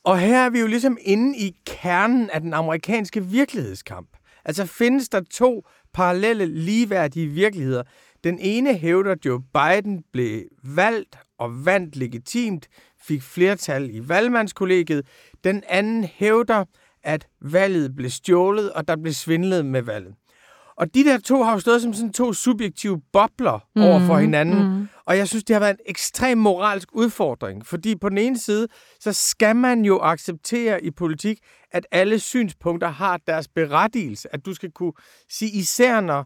Og 0.03 0.19
her 0.19 0.45
er 0.45 0.49
vi 0.49 0.59
jo 0.59 0.67
ligesom 0.67 0.97
inde 1.01 1.37
i 1.37 1.55
kernen 1.65 2.29
af 2.29 2.41
den 2.41 2.53
amerikanske 2.53 3.25
virkelighedskamp. 3.25 4.09
Altså 4.45 4.65
findes 4.65 5.09
der 5.09 5.21
to 5.31 5.67
parallelle, 5.93 6.45
ligeværdige 6.45 7.27
virkeligheder. 7.27 7.83
Den 8.23 8.39
ene 8.39 8.73
hævder, 8.73 9.11
at 9.11 9.25
Joe 9.25 9.41
Biden 9.53 10.03
blev 10.13 10.43
valgt 10.63 11.17
og 11.39 11.65
vandt 11.65 11.95
legitimt, 11.95 12.67
fik 13.01 13.21
flertal 13.21 13.95
i 13.95 14.09
valgmandskollegiet. 14.09 15.05
Den 15.43 15.63
anden 15.67 16.03
hævder, 16.03 16.65
at 17.03 17.27
valget 17.41 17.95
blev 17.95 18.09
stjålet, 18.09 18.71
og 18.73 18.87
der 18.87 18.95
blev 18.95 19.13
svindlet 19.13 19.65
med 19.65 19.81
valget. 19.81 20.13
Og 20.79 20.93
de 20.93 21.03
der 21.03 21.17
to 21.17 21.43
har 21.43 21.53
jo 21.53 21.59
stået 21.59 21.81
som 21.81 21.93
sådan 21.93 22.13
to 22.13 22.33
subjektive 22.33 23.01
bobler 23.13 23.59
mm, 23.75 23.81
over 23.81 23.99
for 23.99 24.17
hinanden. 24.17 24.79
Mm. 24.79 24.87
Og 25.05 25.17
jeg 25.17 25.27
synes, 25.27 25.43
det 25.43 25.53
har 25.53 25.59
været 25.59 25.71
en 25.71 25.85
ekstrem 25.85 26.37
moralsk 26.37 26.89
udfordring. 26.93 27.65
Fordi 27.65 27.95
på 27.95 28.09
den 28.09 28.17
ene 28.17 28.37
side, 28.37 28.67
så 28.99 29.13
skal 29.13 29.55
man 29.55 29.85
jo 29.85 29.99
acceptere 30.01 30.83
i 30.83 30.91
politik, 30.91 31.37
at 31.71 31.85
alle 31.91 32.19
synspunkter 32.19 32.87
har 32.87 33.19
deres 33.27 33.47
berettigelse. 33.47 34.33
At 34.33 34.45
du 34.45 34.53
skal 34.53 34.71
kunne 34.71 34.93
sige, 35.29 35.51
især 35.51 36.01
når 36.01 36.25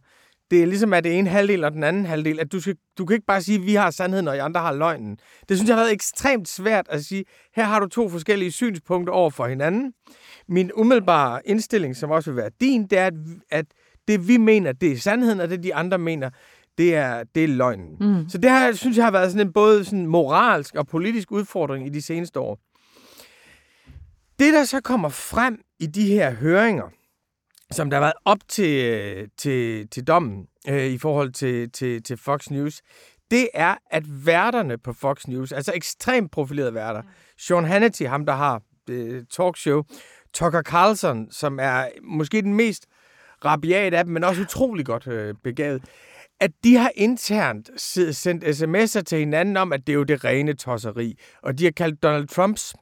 det 0.54 0.62
er 0.62 0.66
ligesom 0.66 0.94
er 0.94 1.00
det 1.00 1.18
ene 1.18 1.30
halvdel 1.30 1.64
og 1.64 1.72
den 1.72 1.84
anden 1.84 2.06
halvdel, 2.06 2.40
at 2.40 2.52
du, 2.52 2.60
skal, 2.60 2.76
du 2.98 3.06
kan 3.06 3.14
ikke 3.14 3.26
bare 3.26 3.42
sige, 3.42 3.58
at 3.58 3.66
vi 3.66 3.76
har 3.76 3.92
sandheden, 3.92 4.28
og 4.28 4.36
I 4.36 4.40
andre 4.40 4.62
har 4.62 4.74
løgnen. 4.74 5.18
Det 5.50 5.58
synes 5.58 5.70
jeg 5.70 5.76
har 5.76 5.84
været 5.84 5.94
ekstremt 5.94 6.48
svært 6.48 6.88
at 6.90 7.06
sige, 7.06 7.26
her 7.56 7.64
har 7.64 7.80
du 7.80 7.88
to 7.88 8.10
forskellige 8.10 8.52
synspunkter 8.52 9.14
over 9.14 9.30
for 9.30 9.48
hinanden. 9.48 9.94
Min 10.48 10.72
umiddelbare 10.76 11.42
indstilling, 11.46 11.96
som 11.96 12.12
også 12.12 12.32
vil 12.32 12.38
være 12.38 12.50
din, 12.62 12.88
det 12.88 12.98
er, 12.98 13.06
at, 13.06 13.14
at 13.52 13.66
det 14.08 14.28
vi 14.28 14.38
mener, 14.38 14.72
det 14.72 14.92
er 14.92 14.98
sandheden, 14.98 15.40
og 15.40 15.50
det 15.50 15.64
de 15.64 15.76
andre 15.76 15.98
mener, 15.98 16.30
det 16.78 16.96
er, 16.96 17.24
det 17.36 17.44
er 17.44 17.48
løgnen. 17.48 17.98
Mm. 18.00 18.30
Så 18.30 18.38
det 18.38 18.52
her, 18.52 18.74
synes 18.74 18.98
jeg, 18.98 19.06
har 19.06 19.12
været 19.12 19.32
sådan 19.32 19.48
en 19.48 19.54
både 19.54 19.86
sådan 19.86 20.06
moralsk 20.06 20.76
og 20.76 20.88
politisk 20.88 21.32
udfordring 21.32 21.86
i 21.86 21.90
de 21.90 22.02
seneste 22.02 22.40
år. 22.40 22.60
Det, 24.40 24.54
der 24.54 24.64
så 24.64 24.82
kommer 24.82 25.10
frem 25.10 25.60
i 25.80 25.86
de 25.86 26.08
her 26.08 26.32
høringer, 26.32 26.90
som 27.74 27.90
der 27.90 27.98
har 27.98 28.02
været 28.02 28.14
op 28.26 28.38
til, 28.48 29.30
til, 29.38 29.88
til 29.90 30.04
dommen 30.04 30.48
øh, 30.68 30.86
i 30.86 30.98
forhold 30.98 31.32
til, 31.32 31.72
til, 31.72 32.04
til 32.04 32.18
Fox 32.18 32.50
News, 32.50 32.82
det 33.32 33.48
er, 33.54 33.76
at 33.92 34.04
værterne 34.26 34.78
på 34.78 34.94
Fox 34.94 35.28
News, 35.28 35.52
altså 35.52 35.72
ekstremt 35.76 36.32
profilerede 36.32 36.74
værter, 36.74 37.02
Sean 37.38 37.66
Hannity, 37.66 38.04
ham 38.04 38.26
der 38.26 38.34
har 38.34 38.62
øh, 38.90 39.24
talkshow, 39.32 39.84
Tucker 40.34 40.62
Carlson, 40.62 41.32
som 41.32 41.60
er 41.62 41.88
måske 42.04 42.42
den 42.42 42.54
mest 42.54 42.86
rabiat 43.46 43.94
af 43.94 44.04
dem, 44.04 44.14
men 44.14 44.24
også 44.24 44.42
utrolig 44.42 44.86
godt 44.86 45.08
øh, 45.08 45.36
begavet, 45.44 45.84
at 46.40 46.52
de 46.64 46.76
har 46.76 46.92
internt 46.96 47.70
sendt 48.16 48.44
sms'er 48.44 49.02
til 49.02 49.20
hinanden 49.20 49.58
om, 49.58 49.74
at 49.74 49.88
det 49.88 49.94
er 49.94 49.98
jo 49.98 50.04
det 50.04 50.24
rene 50.24 50.54
tosseri. 50.54 51.18
Og 51.42 51.60
de 51.60 51.64
har 51.64 51.72
kaldt 51.72 52.04
Donald 52.04 52.28
Trumps 52.28 52.76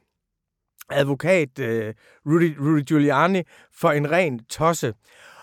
advokat 0.92 1.58
øh, 1.58 1.94
Rudy, 2.26 2.56
Rudy 2.58 2.82
Giuliani 2.82 3.42
for 3.74 3.90
en 3.90 4.10
ren 4.10 4.44
tosse. 4.44 4.94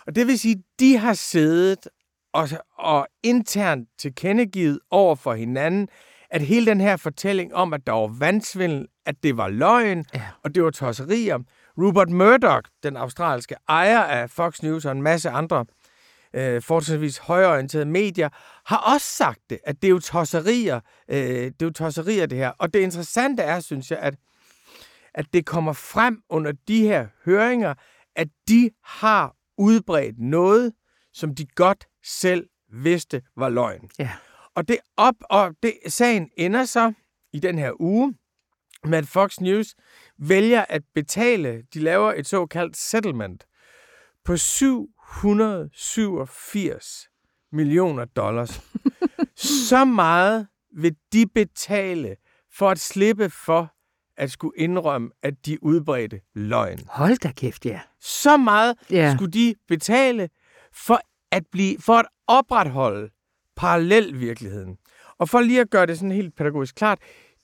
Og 0.07 0.15
det 0.15 0.27
vil 0.27 0.39
sige, 0.39 0.63
de 0.79 0.97
har 0.97 1.13
siddet 1.13 1.87
og, 2.33 2.49
og 2.77 3.07
internt 3.23 3.89
tilkendegivet 3.97 4.79
over 4.91 5.15
for 5.15 5.33
hinanden, 5.33 5.87
at 6.29 6.41
hele 6.41 6.65
den 6.65 6.81
her 6.81 6.97
fortælling 6.97 7.55
om, 7.55 7.73
at 7.73 7.87
der 7.87 7.93
var 7.93 8.07
vandsvindel, 8.07 8.87
at 9.05 9.15
det 9.23 9.37
var 9.37 9.47
løgn, 9.47 10.05
ja. 10.13 10.21
og 10.43 10.55
det 10.55 10.63
var 10.63 10.69
tosserier. 10.69 11.39
Rupert 11.77 12.09
Murdoch, 12.09 12.69
den 12.83 12.97
australske 12.97 13.55
ejer 13.69 13.99
af 13.99 14.29
Fox 14.29 14.61
News 14.61 14.85
og 14.85 14.91
en 14.91 15.01
masse 15.01 15.29
andre 15.29 15.65
øh, 16.33 16.61
fortsatvis 16.61 17.17
højorienterede 17.17 17.85
medier, 17.85 18.29
har 18.65 18.93
også 18.93 19.07
sagt 19.07 19.39
det, 19.49 19.59
at 19.63 19.81
det 19.81 19.87
er 19.87 19.91
jo 19.91 19.99
tosserier, 19.99 20.79
øh, 21.09 21.17
det 21.17 21.61
er 21.61 21.65
jo 21.65 21.71
tosserier 21.71 22.25
det 22.25 22.37
her. 22.37 22.51
Og 22.57 22.73
det 22.73 22.79
interessante 22.79 23.43
er, 23.43 23.59
synes 23.59 23.91
jeg, 23.91 23.99
at 23.99 24.15
at 25.13 25.33
det 25.33 25.45
kommer 25.45 25.73
frem 25.73 26.21
under 26.29 26.51
de 26.67 26.81
her 26.81 27.07
høringer, 27.25 27.73
at 28.15 28.27
de 28.47 28.69
har 28.83 29.35
udbredt 29.57 30.19
noget, 30.19 30.73
som 31.13 31.35
de 31.35 31.45
godt 31.45 31.87
selv 32.03 32.49
vidste 32.71 33.21
var 33.37 33.49
løgn. 33.49 33.89
Ja. 33.99 34.11
Og 34.55 34.67
det 34.67 34.77
op 34.97 35.15
og 35.29 35.55
det 35.63 35.73
sagen 35.87 36.29
ender 36.37 36.65
så 36.65 36.93
i 37.33 37.39
den 37.39 37.59
her 37.59 37.81
uge 37.81 38.15
med 38.83 38.97
at 38.97 39.07
Fox 39.07 39.39
News 39.39 39.75
vælger 40.17 40.65
at 40.69 40.83
betale, 40.95 41.63
de 41.73 41.79
laver 41.79 42.13
et 42.13 42.27
såkaldt 42.27 42.77
settlement 42.77 43.45
på 44.25 44.37
787 44.37 47.09
millioner 47.51 48.05
dollars. 48.05 48.61
så 49.69 49.85
meget 49.85 50.47
vil 50.75 50.95
de 51.13 51.27
betale 51.27 52.15
for 52.53 52.69
at 52.69 52.79
slippe 52.79 53.29
for 53.29 53.73
at 54.19 54.31
skulle 54.31 54.53
indrømme, 54.57 55.09
at 55.23 55.45
de 55.45 55.63
udbredte 55.63 56.21
løgn. 56.35 56.79
Hold 56.89 57.17
da 57.17 57.31
kæft, 57.31 57.65
ja. 57.65 57.79
Så 57.99 58.37
meget 58.37 58.75
ja. 58.91 59.15
skulle 59.15 59.31
de 59.31 59.55
betale 59.67 60.29
for 60.73 60.99
at, 61.31 61.43
blive, 61.51 61.77
for 61.79 61.93
at 61.93 62.05
opretholde 62.27 63.09
parallelvirkeligheden. 63.55 64.77
Og 65.17 65.29
for 65.29 65.39
lige 65.41 65.61
at 65.61 65.69
gøre 65.69 65.85
det 65.85 65.97
sådan 65.97 66.11
helt 66.11 66.35
pædagogisk 66.35 66.75
klart, 66.75 66.99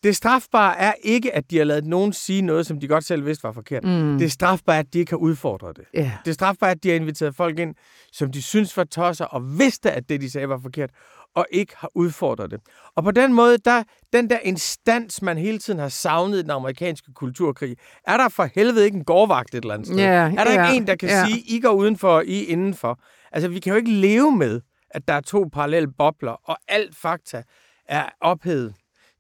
det 0.05 0.15
strafbare 0.15 0.77
er 0.77 0.93
ikke, 1.03 1.35
at 1.35 1.51
de 1.51 1.57
har 1.57 1.63
lavet 1.63 1.85
nogen 1.85 2.13
sige 2.13 2.41
noget, 2.41 2.65
som 2.65 2.79
de 2.79 2.87
godt 2.87 3.05
selv 3.05 3.25
vidste 3.25 3.43
var 3.43 3.51
forkert. 3.51 3.83
Mm. 3.83 4.17
Det 4.17 4.31
strafbare 4.31 4.75
er, 4.75 4.79
at 4.79 4.93
de 4.93 4.99
ikke 4.99 5.11
har 5.11 5.17
udfordret 5.17 5.77
det. 5.77 5.85
Yeah. 5.97 6.11
Det 6.25 6.33
strafbare 6.33 6.69
er, 6.69 6.75
at 6.75 6.83
de 6.83 6.89
har 6.89 6.95
inviteret 6.95 7.35
folk 7.35 7.59
ind, 7.59 7.75
som 8.11 8.31
de 8.31 8.41
synes 8.41 8.77
var 8.77 8.83
tosser, 8.83 9.25
og 9.25 9.59
vidste, 9.59 9.91
at 9.91 10.09
det, 10.09 10.21
de 10.21 10.31
sagde, 10.31 10.49
var 10.49 10.59
forkert, 10.63 10.89
og 11.35 11.45
ikke 11.51 11.73
har 11.77 11.89
udfordret 11.95 12.51
det. 12.51 12.59
Og 12.95 13.03
på 13.03 13.11
den 13.11 13.33
måde, 13.33 13.57
der, 13.57 13.83
den 14.13 14.29
der 14.29 14.39
instans, 14.39 15.21
man 15.21 15.37
hele 15.37 15.59
tiden 15.59 15.79
har 15.79 15.89
savnet 15.89 16.37
i 16.37 16.41
den 16.41 16.51
amerikanske 16.51 17.13
kulturkrig, 17.13 17.75
er 18.07 18.17
der 18.17 18.29
for 18.29 18.49
helvede 18.55 18.85
ikke 18.85 18.97
en 18.97 19.05
gårdvagt 19.05 19.55
et 19.55 19.61
eller 19.61 19.73
andet 19.73 19.87
sted? 19.87 19.99
Yeah, 19.99 20.33
er 20.33 20.43
der 20.43 20.53
yeah, 20.53 20.69
ikke 20.69 20.77
en, 20.77 20.87
der 20.87 20.95
kan 20.95 21.09
yeah. 21.09 21.27
sige, 21.27 21.39
I 21.47 21.59
går 21.59 21.71
udenfor, 21.71 22.21
I 22.21 22.43
indenfor? 22.43 22.99
Altså, 23.31 23.47
vi 23.47 23.59
kan 23.59 23.71
jo 23.71 23.77
ikke 23.77 23.91
leve 23.91 24.31
med, 24.31 24.61
at 24.89 25.07
der 25.07 25.13
er 25.13 25.21
to 25.21 25.49
parallelle 25.53 25.89
bobler, 25.97 26.31
og 26.49 26.57
alt 26.67 26.95
fakta 26.95 27.43
er 27.87 28.09
ophedet 28.21 28.73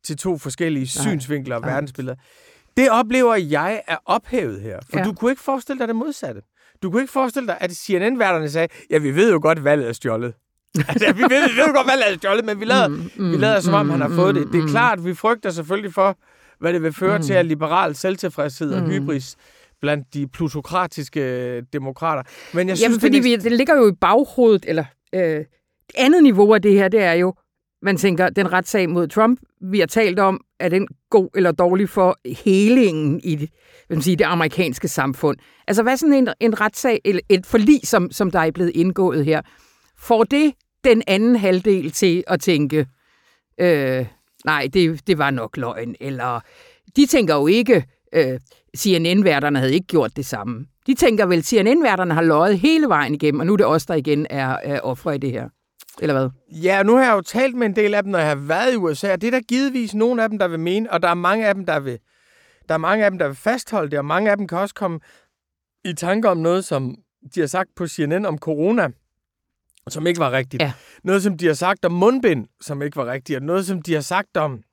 til 0.05 0.17
to 0.17 0.37
forskellige 0.37 0.89
nej, 0.95 1.03
synsvinkler 1.03 1.55
og 1.55 1.61
nej. 1.61 1.71
verdensbilleder. 1.71 2.15
Det 2.77 2.89
oplever 2.89 3.35
jeg 3.35 3.81
er 3.87 3.97
ophævet 4.05 4.61
her. 4.61 4.79
For 4.89 4.99
ja. 4.99 5.03
du 5.03 5.13
kunne 5.13 5.31
ikke 5.31 5.43
forestille 5.43 5.79
dig 5.79 5.87
det 5.87 5.95
modsatte. 5.95 6.41
Du 6.83 6.91
kunne 6.91 7.01
ikke 7.01 7.13
forestille 7.13 7.47
dig, 7.47 7.57
at 7.59 7.71
CNN-værterne 7.71 8.49
sagde, 8.49 8.67
ja, 8.89 8.97
vi 8.97 9.15
ved 9.15 9.31
jo 9.31 9.39
godt, 9.41 9.63
valget 9.63 9.89
er 9.89 9.93
stjålet. 9.93 10.33
altså, 10.89 11.13
vi 11.13 11.21
ved, 11.21 11.49
vi 11.49 11.57
ved 11.57 11.65
jo 11.67 11.73
godt, 11.73 11.87
valget 11.87 12.13
er 12.13 12.17
stjålet, 12.17 12.45
men 12.45 12.59
vi 12.59 12.65
lader, 12.65 12.87
mm, 12.87 13.11
mm, 13.15 13.31
vi 13.31 13.37
lader 13.37 13.59
som 13.59 13.73
om, 13.73 13.85
mm, 13.85 13.91
han 13.91 14.01
har 14.01 14.09
fået 14.09 14.35
det. 14.35 14.47
Det 14.51 14.57
er 14.57 14.63
mm. 14.63 14.69
klart, 14.69 15.05
vi 15.05 15.13
frygter 15.13 15.49
selvfølgelig 15.49 15.93
for, 15.93 16.17
hvad 16.59 16.73
det 16.73 16.83
vil 16.83 16.93
føre 16.93 17.17
mm. 17.17 17.23
til 17.23 17.33
af 17.33 17.47
liberal 17.47 17.95
selvtilfredshed 17.95 18.73
og 18.73 18.83
mm. 18.83 18.89
hybris 18.89 19.35
blandt 19.81 20.13
de 20.13 20.27
plutokratiske 20.27 21.61
demokrater. 21.61 22.23
Men 22.53 22.67
jeg 22.67 22.77
synes, 22.77 22.83
Jamen, 22.83 22.99
fordi 22.99 23.15
det, 23.15 23.23
vi, 23.23 23.35
det 23.35 23.51
ligger 23.51 23.75
jo 23.77 23.87
i 23.89 23.91
baghovedet, 24.01 24.65
eller 24.67 24.85
øh, 25.13 25.21
det 25.21 25.45
andet 25.95 26.23
niveau 26.23 26.53
af 26.53 26.61
det 26.61 26.73
her, 26.73 26.87
det 26.87 27.01
er 27.01 27.13
jo, 27.13 27.33
man 27.85 27.97
tænker, 27.97 28.29
den 28.29 28.53
retssag 28.53 28.89
mod 28.89 29.07
Trump, 29.07 29.39
vi 29.61 29.79
har 29.79 29.85
talt 29.85 30.19
om, 30.19 30.41
er 30.59 30.69
den 30.69 30.87
god 31.09 31.29
eller 31.35 31.51
dårlig 31.51 31.89
for 31.89 32.19
helingen 32.43 33.21
i 33.23 33.35
det, 33.35 33.49
vil 33.89 34.03
sige, 34.03 34.15
det 34.15 34.25
amerikanske 34.25 34.87
samfund? 34.87 35.37
Altså, 35.67 35.83
hvad 35.83 35.93
er 35.93 35.97
sådan 35.97 36.13
en, 36.13 36.29
en 36.39 36.61
retssag, 36.61 37.01
eller 37.05 37.21
et 37.29 37.45
forlig, 37.45 37.79
som, 37.83 38.11
som 38.11 38.31
der 38.31 38.39
er 38.39 38.51
blevet 38.51 38.71
indgået 38.75 39.25
her? 39.25 39.41
Får 39.97 40.23
det 40.23 40.53
den 40.83 41.03
anden 41.07 41.35
halvdel 41.35 41.91
til 41.91 42.23
at 42.27 42.41
tænke, 42.41 42.87
øh, 43.59 44.05
nej, 44.45 44.67
det, 44.73 45.07
det 45.07 45.17
var 45.17 45.31
nok 45.31 45.57
løgn, 45.57 45.95
eller 45.99 46.39
de 46.95 47.05
tænker 47.05 47.35
jo 47.35 47.47
ikke, 47.47 47.85
øh, 48.15 48.39
CNN-værterne 48.77 49.59
havde 49.59 49.73
ikke 49.73 49.87
gjort 49.87 50.11
det 50.15 50.25
samme. 50.25 50.65
De 50.87 50.93
tænker 50.93 51.25
vel, 51.25 51.43
CNN-værterne 51.43 52.13
har 52.13 52.21
løjet 52.21 52.59
hele 52.59 52.87
vejen 52.87 53.15
igennem, 53.15 53.39
og 53.39 53.45
nu 53.45 53.53
er 53.53 53.57
det 53.57 53.65
os, 53.65 53.85
der 53.85 53.93
igen 53.93 54.27
er, 54.29 54.57
er 54.63 54.79
ofre 54.79 55.15
i 55.15 55.17
det 55.17 55.31
her. 55.31 55.49
Eller 56.01 56.13
hvad? 56.13 56.29
Ja, 56.61 56.83
nu 56.83 56.95
har 56.95 57.03
jeg 57.03 57.13
jo 57.13 57.21
talt 57.21 57.55
med 57.55 57.67
en 57.67 57.75
del 57.75 57.93
af 57.93 58.03
dem, 58.03 58.11
når 58.11 58.19
jeg 58.19 58.27
har 58.27 58.35
været 58.35 58.73
i 58.73 58.75
USA, 58.75 59.11
og 59.11 59.21
det 59.21 59.27
er 59.27 59.31
der 59.31 59.41
givetvis 59.41 59.95
nogle 59.95 60.23
af 60.23 60.29
dem, 60.29 60.39
der 60.39 60.47
vil 60.47 60.59
mene, 60.59 60.91
og 60.91 61.01
der 61.01 61.07
er 61.07 61.13
mange 61.13 61.47
af 61.47 61.55
dem, 61.55 61.65
der 61.65 61.79
vil, 61.79 61.99
der 62.67 62.73
er 62.73 62.77
mange 62.77 63.05
af 63.05 63.11
dem, 63.11 63.17
der 63.17 63.27
vil 63.27 63.35
fastholde 63.35 63.91
det, 63.91 63.99
og 63.99 64.05
mange 64.05 64.31
af 64.31 64.37
dem 64.37 64.47
kan 64.47 64.57
også 64.57 64.75
komme 64.75 64.99
i 65.85 65.93
tanke 65.93 66.29
om 66.29 66.37
noget, 66.37 66.65
som 66.65 66.95
de 67.35 67.39
har 67.39 67.47
sagt 67.47 67.69
på 67.75 67.87
CNN 67.87 68.25
om 68.25 68.37
corona, 68.37 68.89
som 69.89 70.07
ikke 70.07 70.19
var 70.19 70.31
rigtigt. 70.31 70.63
Ja. 70.63 70.73
Noget, 71.03 71.23
som 71.23 71.37
de 71.37 71.45
har 71.45 71.53
sagt 71.53 71.85
om 71.85 71.91
mundbind, 71.91 72.47
som 72.61 72.81
ikke 72.81 72.97
var 72.97 73.05
rigtigt. 73.05 73.37
Og 73.37 73.43
noget, 73.43 73.65
som 73.65 73.81
de 73.81 73.93
har 73.93 74.01
sagt 74.01 74.37
om, 74.37 74.63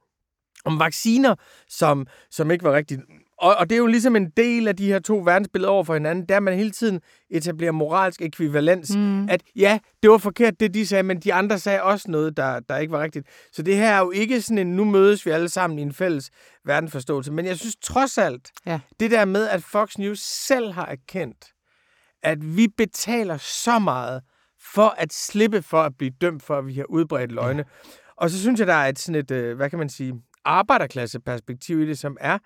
om 0.64 0.78
vacciner, 0.78 1.34
som, 1.68 2.06
som 2.30 2.50
ikke 2.50 2.64
var 2.64 2.72
rigtigt. 2.72 3.00
Og, 3.42 3.56
og 3.56 3.70
det 3.70 3.76
er 3.76 3.78
jo 3.78 3.86
ligesom 3.86 4.16
en 4.16 4.30
del 4.30 4.68
af 4.68 4.76
de 4.76 4.86
her 4.86 4.98
to 4.98 5.16
verdensbilleder 5.24 5.72
over 5.72 5.84
for 5.84 5.94
hinanden, 5.94 6.26
der 6.28 6.40
man 6.40 6.54
hele 6.54 6.70
tiden 6.70 7.00
etablerer 7.30 7.72
moralsk 7.72 8.22
ekvivalens. 8.22 8.96
Mm. 8.96 9.28
At 9.28 9.42
ja, 9.56 9.78
det 10.02 10.10
var 10.10 10.18
forkert, 10.18 10.60
det 10.60 10.74
de 10.74 10.86
sagde, 10.86 11.02
men 11.02 11.20
de 11.20 11.34
andre 11.34 11.58
sagde 11.58 11.82
også 11.82 12.10
noget, 12.10 12.36
der, 12.36 12.60
der 12.60 12.76
ikke 12.78 12.92
var 12.92 13.02
rigtigt. 13.02 13.26
Så 13.52 13.62
det 13.62 13.76
her 13.76 13.90
er 13.92 13.98
jo 13.98 14.10
ikke 14.10 14.40
sådan 14.42 14.58
en, 14.58 14.76
nu 14.76 14.84
mødes 14.84 15.26
vi 15.26 15.30
alle 15.30 15.48
sammen 15.48 15.78
i 15.78 15.82
en 15.82 15.92
fælles 15.92 16.30
verdensforståelse. 16.64 17.32
Men 17.32 17.46
jeg 17.46 17.58
synes 17.58 17.76
trods 17.76 18.18
alt, 18.18 18.50
Ja. 18.66 18.80
det 19.00 19.10
der 19.10 19.24
med, 19.24 19.48
at 19.48 19.62
Fox 19.62 19.98
News 19.98 20.20
selv 20.20 20.72
har 20.72 20.86
erkendt, 20.86 21.44
at 22.22 22.56
vi 22.56 22.68
betaler 22.76 23.36
så 23.36 23.78
meget 23.78 24.22
for 24.74 24.94
at 24.98 25.12
slippe 25.12 25.62
for 25.62 25.82
at 25.82 25.92
blive 25.98 26.10
dømt 26.20 26.42
for, 26.42 26.58
at 26.58 26.66
vi 26.66 26.74
har 26.74 26.84
udbredt 26.84 27.32
løgne. 27.32 27.64
Ja. 27.84 27.88
Og 28.16 28.30
så 28.30 28.40
synes 28.40 28.60
jeg, 28.60 28.66
der 28.66 28.74
er 28.74 28.88
et 28.88 28.98
sådan 28.98 29.20
et, 29.20 29.30
øh, 29.30 29.56
hvad 29.56 29.70
kan 29.70 29.78
man 29.78 29.88
sige, 29.88 30.14
arbejderklasseperspektiv 30.44 31.80
i 31.80 31.86
det, 31.86 31.98
som 31.98 32.16
er, 32.20 32.38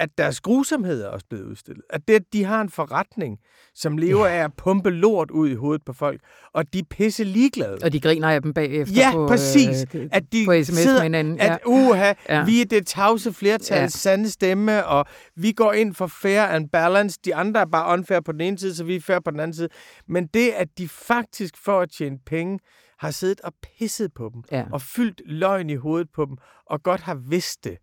at 0.00 0.08
deres 0.18 0.40
grusomhed 0.40 1.02
er 1.02 1.08
også 1.08 1.26
blevet 1.30 1.44
udstillet. 1.44 1.82
At 1.90 2.00
det, 2.08 2.14
at 2.14 2.22
de 2.32 2.44
har 2.44 2.60
en 2.60 2.70
forretning, 2.70 3.38
som 3.74 3.98
lever 3.98 4.26
af 4.26 4.44
at 4.44 4.50
pumpe 4.56 4.90
lort 4.90 5.30
ud 5.30 5.48
i 5.48 5.54
hovedet 5.54 5.84
på 5.84 5.92
folk, 5.92 6.20
og 6.52 6.72
de 6.72 6.78
er 6.78 6.82
pisse 6.90 7.24
ligeglade. 7.24 7.78
Og 7.82 7.92
de 7.92 8.00
griner 8.00 8.28
af 8.28 8.42
dem 8.42 8.54
bagefter 8.54 8.94
Ja, 8.96 9.10
på, 9.12 9.26
præcis. 9.28 9.86
Øh, 9.94 10.08
at 10.12 10.32
de 10.32 10.44
på 10.46 10.52
sms 10.64 10.76
sidder, 10.76 10.94
med 10.94 11.02
hinanden. 11.02 11.36
Ja. 11.36 11.52
at 11.54 11.58
uha, 11.66 12.04
Ja. 12.04 12.14
ja. 12.28 12.44
vi 12.44 12.60
er 12.60 12.64
det 12.64 12.86
tavse 12.86 13.32
flertal, 13.32 13.76
Ja. 13.76 13.82
ja. 13.82 13.88
sande 13.88 14.30
stemme, 14.30 14.86
og 14.86 15.04
vi 15.36 15.52
går 15.52 15.72
ind 15.72 15.94
for 15.94 16.06
fair 16.06 16.42
and 16.42 16.68
balance. 16.68 17.18
De 17.24 17.34
andre 17.34 17.60
er 17.60 17.66
bare 17.66 17.92
unfair 17.92 18.20
på 18.20 18.32
den 18.32 18.40
ene 18.40 18.58
side, 18.58 18.74
så 18.74 18.84
vi 18.84 18.96
er 18.96 19.00
fair 19.00 19.18
på 19.24 19.30
den 19.30 19.40
anden 19.40 19.54
side. 19.54 19.68
Men 20.08 20.26
det, 20.26 20.50
at 20.50 20.68
de 20.78 20.88
faktisk 20.88 21.54
for 21.64 21.80
at 21.80 21.90
tjene 21.98 22.18
penge, 22.26 22.58
har 22.98 23.10
siddet 23.10 23.40
og 23.40 23.52
pisset 23.78 24.14
på 24.14 24.30
dem, 24.34 24.42
Ja. 24.52 24.64
og 24.72 24.82
fyldt 24.82 25.22
løgn 25.26 25.70
i 25.70 25.74
hovedet 25.74 26.08
på 26.14 26.24
dem, 26.24 26.36
og 26.66 26.82
godt 26.82 27.00
har 27.00 27.14
vidst 27.14 27.64
det. 27.64 27.76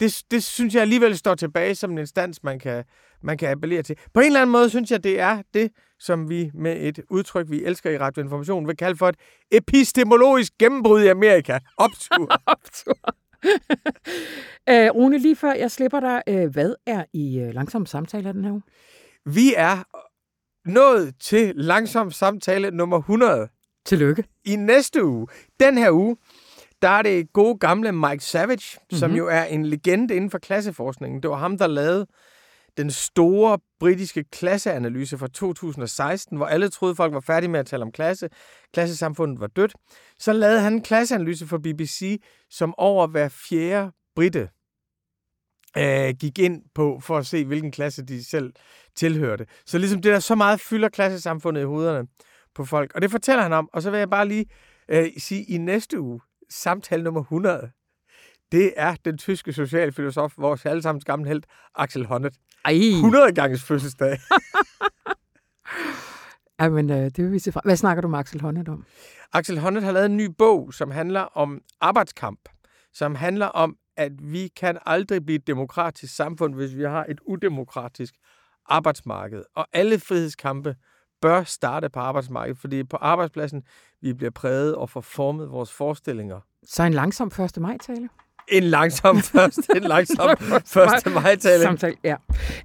Det, 0.00 0.22
det 0.30 0.44
synes 0.44 0.74
jeg 0.74 0.82
alligevel 0.82 1.18
står 1.18 1.34
tilbage 1.34 1.74
som 1.74 1.90
en 1.90 1.98
instans, 1.98 2.42
man 2.42 2.58
kan, 2.58 2.84
man 3.22 3.38
kan 3.38 3.48
appellere 3.50 3.82
til. 3.82 3.96
På 4.14 4.20
en 4.20 4.26
eller 4.26 4.40
anden 4.40 4.52
måde 4.52 4.70
synes 4.70 4.90
jeg, 4.90 5.04
det 5.04 5.20
er 5.20 5.42
det, 5.54 5.70
som 5.98 6.30
vi 6.30 6.50
med 6.54 6.76
et 6.80 7.00
udtryk, 7.10 7.50
vi 7.50 7.64
elsker 7.64 7.90
i 7.90 7.98
radioinformation, 7.98 8.68
vil 8.68 8.76
kalde 8.76 8.96
for 8.96 9.08
et 9.08 9.16
epistemologisk 9.50 10.52
gennembrud 10.58 11.02
i 11.02 11.06
Amerika. 11.06 11.58
Optur. 11.76 12.28
Øh, 14.68 14.90
Rune, 14.90 15.18
lige 15.18 15.36
før 15.36 15.52
jeg 15.52 15.70
slipper 15.70 16.00
dig, 16.00 16.22
øh, 16.28 16.50
hvad 16.50 16.74
er 16.86 17.04
i 17.12 17.38
øh, 17.38 17.54
langsom 17.54 17.86
samtale 17.86 18.32
den 18.32 18.44
her 18.44 18.52
uge? 18.52 18.62
Vi 19.24 19.54
er 19.56 19.84
nået 20.68 21.14
til 21.20 21.52
langsom 21.56 22.10
samtale 22.10 22.70
nummer 22.70 22.98
100 22.98 23.48
Tillykke. 23.84 24.24
i 24.44 24.56
næste 24.56 25.04
uge. 25.04 25.26
Den 25.60 25.78
her 25.78 25.90
uge, 25.90 26.16
der 26.82 26.88
er 26.88 27.02
det 27.02 27.32
gode 27.32 27.58
gamle 27.58 27.92
Mike 27.92 28.24
Savage, 28.24 28.76
mm-hmm. 28.76 28.98
som 28.98 29.12
jo 29.12 29.28
er 29.28 29.44
en 29.44 29.66
legende 29.66 30.14
inden 30.14 30.30
for 30.30 30.38
klasseforskningen. 30.38 31.22
Det 31.22 31.30
var 31.30 31.36
ham, 31.36 31.58
der 31.58 31.66
lavede 31.66 32.06
den 32.76 32.90
store 32.90 33.58
britiske 33.80 34.24
klasseanalyse 34.24 35.18
fra 35.18 35.28
2016, 35.28 36.36
hvor 36.36 36.46
alle 36.46 36.68
troede, 36.68 36.94
folk 36.94 37.12
var 37.12 37.20
færdige 37.20 37.50
med 37.50 37.60
at 37.60 37.66
tale 37.66 37.82
om 37.82 37.92
klasse. 37.92 38.28
Klassesamfundet 38.72 39.40
var 39.40 39.46
dødt. 39.46 39.74
Så 40.18 40.32
lavede 40.32 40.60
han 40.60 40.72
en 40.72 40.82
klasseanalyse 40.82 41.46
for 41.46 41.58
BBC, 41.58 42.22
som 42.50 42.74
over 42.78 43.06
hver 43.06 43.28
fjerde 43.28 43.92
britte 44.14 44.48
øh, 45.78 46.14
gik 46.20 46.38
ind 46.38 46.62
på 46.74 47.00
for 47.02 47.18
at 47.18 47.26
se, 47.26 47.44
hvilken 47.44 47.72
klasse 47.72 48.02
de 48.02 48.24
selv 48.24 48.52
tilhørte. 48.96 49.46
Så 49.66 49.78
ligesom 49.78 50.02
det 50.02 50.12
der 50.12 50.20
så 50.20 50.34
meget 50.34 50.60
fylder 50.60 50.88
klassesamfundet 50.88 51.60
i 51.60 51.64
hovederne 51.64 52.08
på 52.54 52.64
folk. 52.64 52.94
Og 52.94 53.02
det 53.02 53.10
fortæller 53.10 53.42
han 53.42 53.52
om, 53.52 53.68
og 53.72 53.82
så 53.82 53.90
vil 53.90 53.98
jeg 53.98 54.10
bare 54.10 54.28
lige 54.28 54.46
øh, 54.88 55.08
sige, 55.18 55.44
i 55.44 55.58
næste 55.58 56.00
uge, 56.00 56.20
samtale 56.50 57.02
nummer 57.02 57.20
100, 57.20 57.70
det 58.52 58.72
er 58.76 58.94
den 59.04 59.18
tyske 59.18 59.52
socialfilosof, 59.52 60.32
vores 60.38 60.66
allesammens 60.66 61.04
gamle 61.04 61.28
held, 61.28 61.42
Axel 61.74 62.06
Honneth. 62.06 62.36
Ej, 62.64 62.72
100 62.72 63.32
ganges 63.32 63.62
fødselsdag. 63.62 64.18
Ej 66.58 66.68
men, 66.68 66.90
øh, 66.90 66.96
det 66.96 67.18
vil 67.18 67.32
vi 67.32 67.38
se 67.38 67.52
fra. 67.52 67.60
Hvad 67.64 67.76
snakker 67.76 68.00
du 68.00 68.08
med 68.08 68.18
Axel 68.18 68.40
Honneth 68.40 68.70
om? 68.70 68.84
Axel 69.32 69.58
Honneth 69.58 69.84
har 69.84 69.92
lavet 69.92 70.06
en 70.06 70.16
ny 70.16 70.26
bog, 70.38 70.74
som 70.74 70.90
handler 70.90 71.20
om 71.20 71.60
arbejdskamp, 71.80 72.40
som 72.92 73.14
handler 73.14 73.46
om, 73.46 73.76
at 73.96 74.12
vi 74.22 74.48
kan 74.48 74.78
aldrig 74.86 75.24
blive 75.24 75.38
et 75.38 75.46
demokratisk 75.46 76.16
samfund, 76.16 76.54
hvis 76.54 76.76
vi 76.76 76.82
har 76.82 77.06
et 77.08 77.20
udemokratisk 77.26 78.14
arbejdsmarked. 78.66 79.42
Og 79.54 79.66
alle 79.72 79.98
frihedskampe 79.98 80.76
bør 81.20 81.42
starte 81.42 81.88
på 81.88 82.00
arbejdsmarkedet, 82.00 82.58
fordi 82.58 82.84
på 82.84 82.96
arbejdspladsen 82.96 83.62
vi 84.00 84.12
bliver 84.12 84.30
præget 84.30 84.74
og 84.74 84.90
får 84.90 85.00
formet 85.00 85.50
vores 85.50 85.72
forestillinger. 85.72 86.40
Så 86.64 86.82
en 86.82 86.94
langsom 86.94 87.30
1. 87.56 87.60
maj-tale? 87.60 88.08
En 88.50 88.62
langsom 88.62 89.18
første, 89.32 89.62
en 89.76 89.82
langsom 89.82 90.36
første 90.66 91.10
majtale. 91.10 91.62
Samtale, 91.62 91.96
ja. 92.04 92.16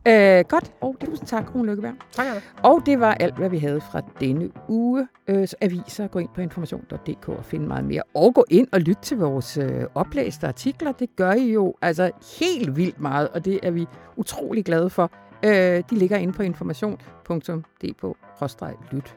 Øh, 0.08 0.46
godt, 0.50 0.72
og 0.82 0.96
tusind 1.06 1.28
tak, 1.28 1.56
Rune 1.56 1.70
Lykkeberg. 1.70 1.94
Tak, 2.12 2.28
Anna. 2.28 2.42
Og 2.64 2.82
det 2.86 3.00
var 3.00 3.14
alt, 3.14 3.36
hvad 3.36 3.50
vi 3.50 3.58
havde 3.58 3.82
fra 3.82 4.02
denne 4.20 4.52
uge. 4.70 5.08
Øh, 5.28 5.48
så 5.48 5.56
aviser, 5.62 6.08
gå 6.08 6.20
ind 6.20 6.30
på 6.36 6.42
information.dk 6.42 7.30
og 7.30 7.46
find 7.46 7.66
meget 7.68 7.86
mere. 7.86 8.02
Og 8.14 8.34
gå 8.34 8.46
ind 8.50 8.68
og 8.72 8.82
lyt 8.82 8.98
til 8.98 9.18
vores 9.18 9.58
øh, 9.58 9.84
oplæste 9.96 10.48
artikler. 10.48 10.92
Det 10.92 11.10
gør 11.16 11.32
I 11.32 11.52
jo 11.52 11.76
altså 11.82 12.12
helt 12.40 12.76
vildt 12.78 13.00
meget, 13.00 13.30
og 13.30 13.46
det 13.46 13.60
er 13.64 13.72
vi 13.72 13.88
utrolig 14.16 14.66
glade 14.66 14.90
for. 14.90 15.12
Øh, 15.44 15.84
de 15.90 15.96
ligger 15.96 16.18
inde 16.18 16.34
på 16.34 16.44
information.dk-lyt. 16.44 19.16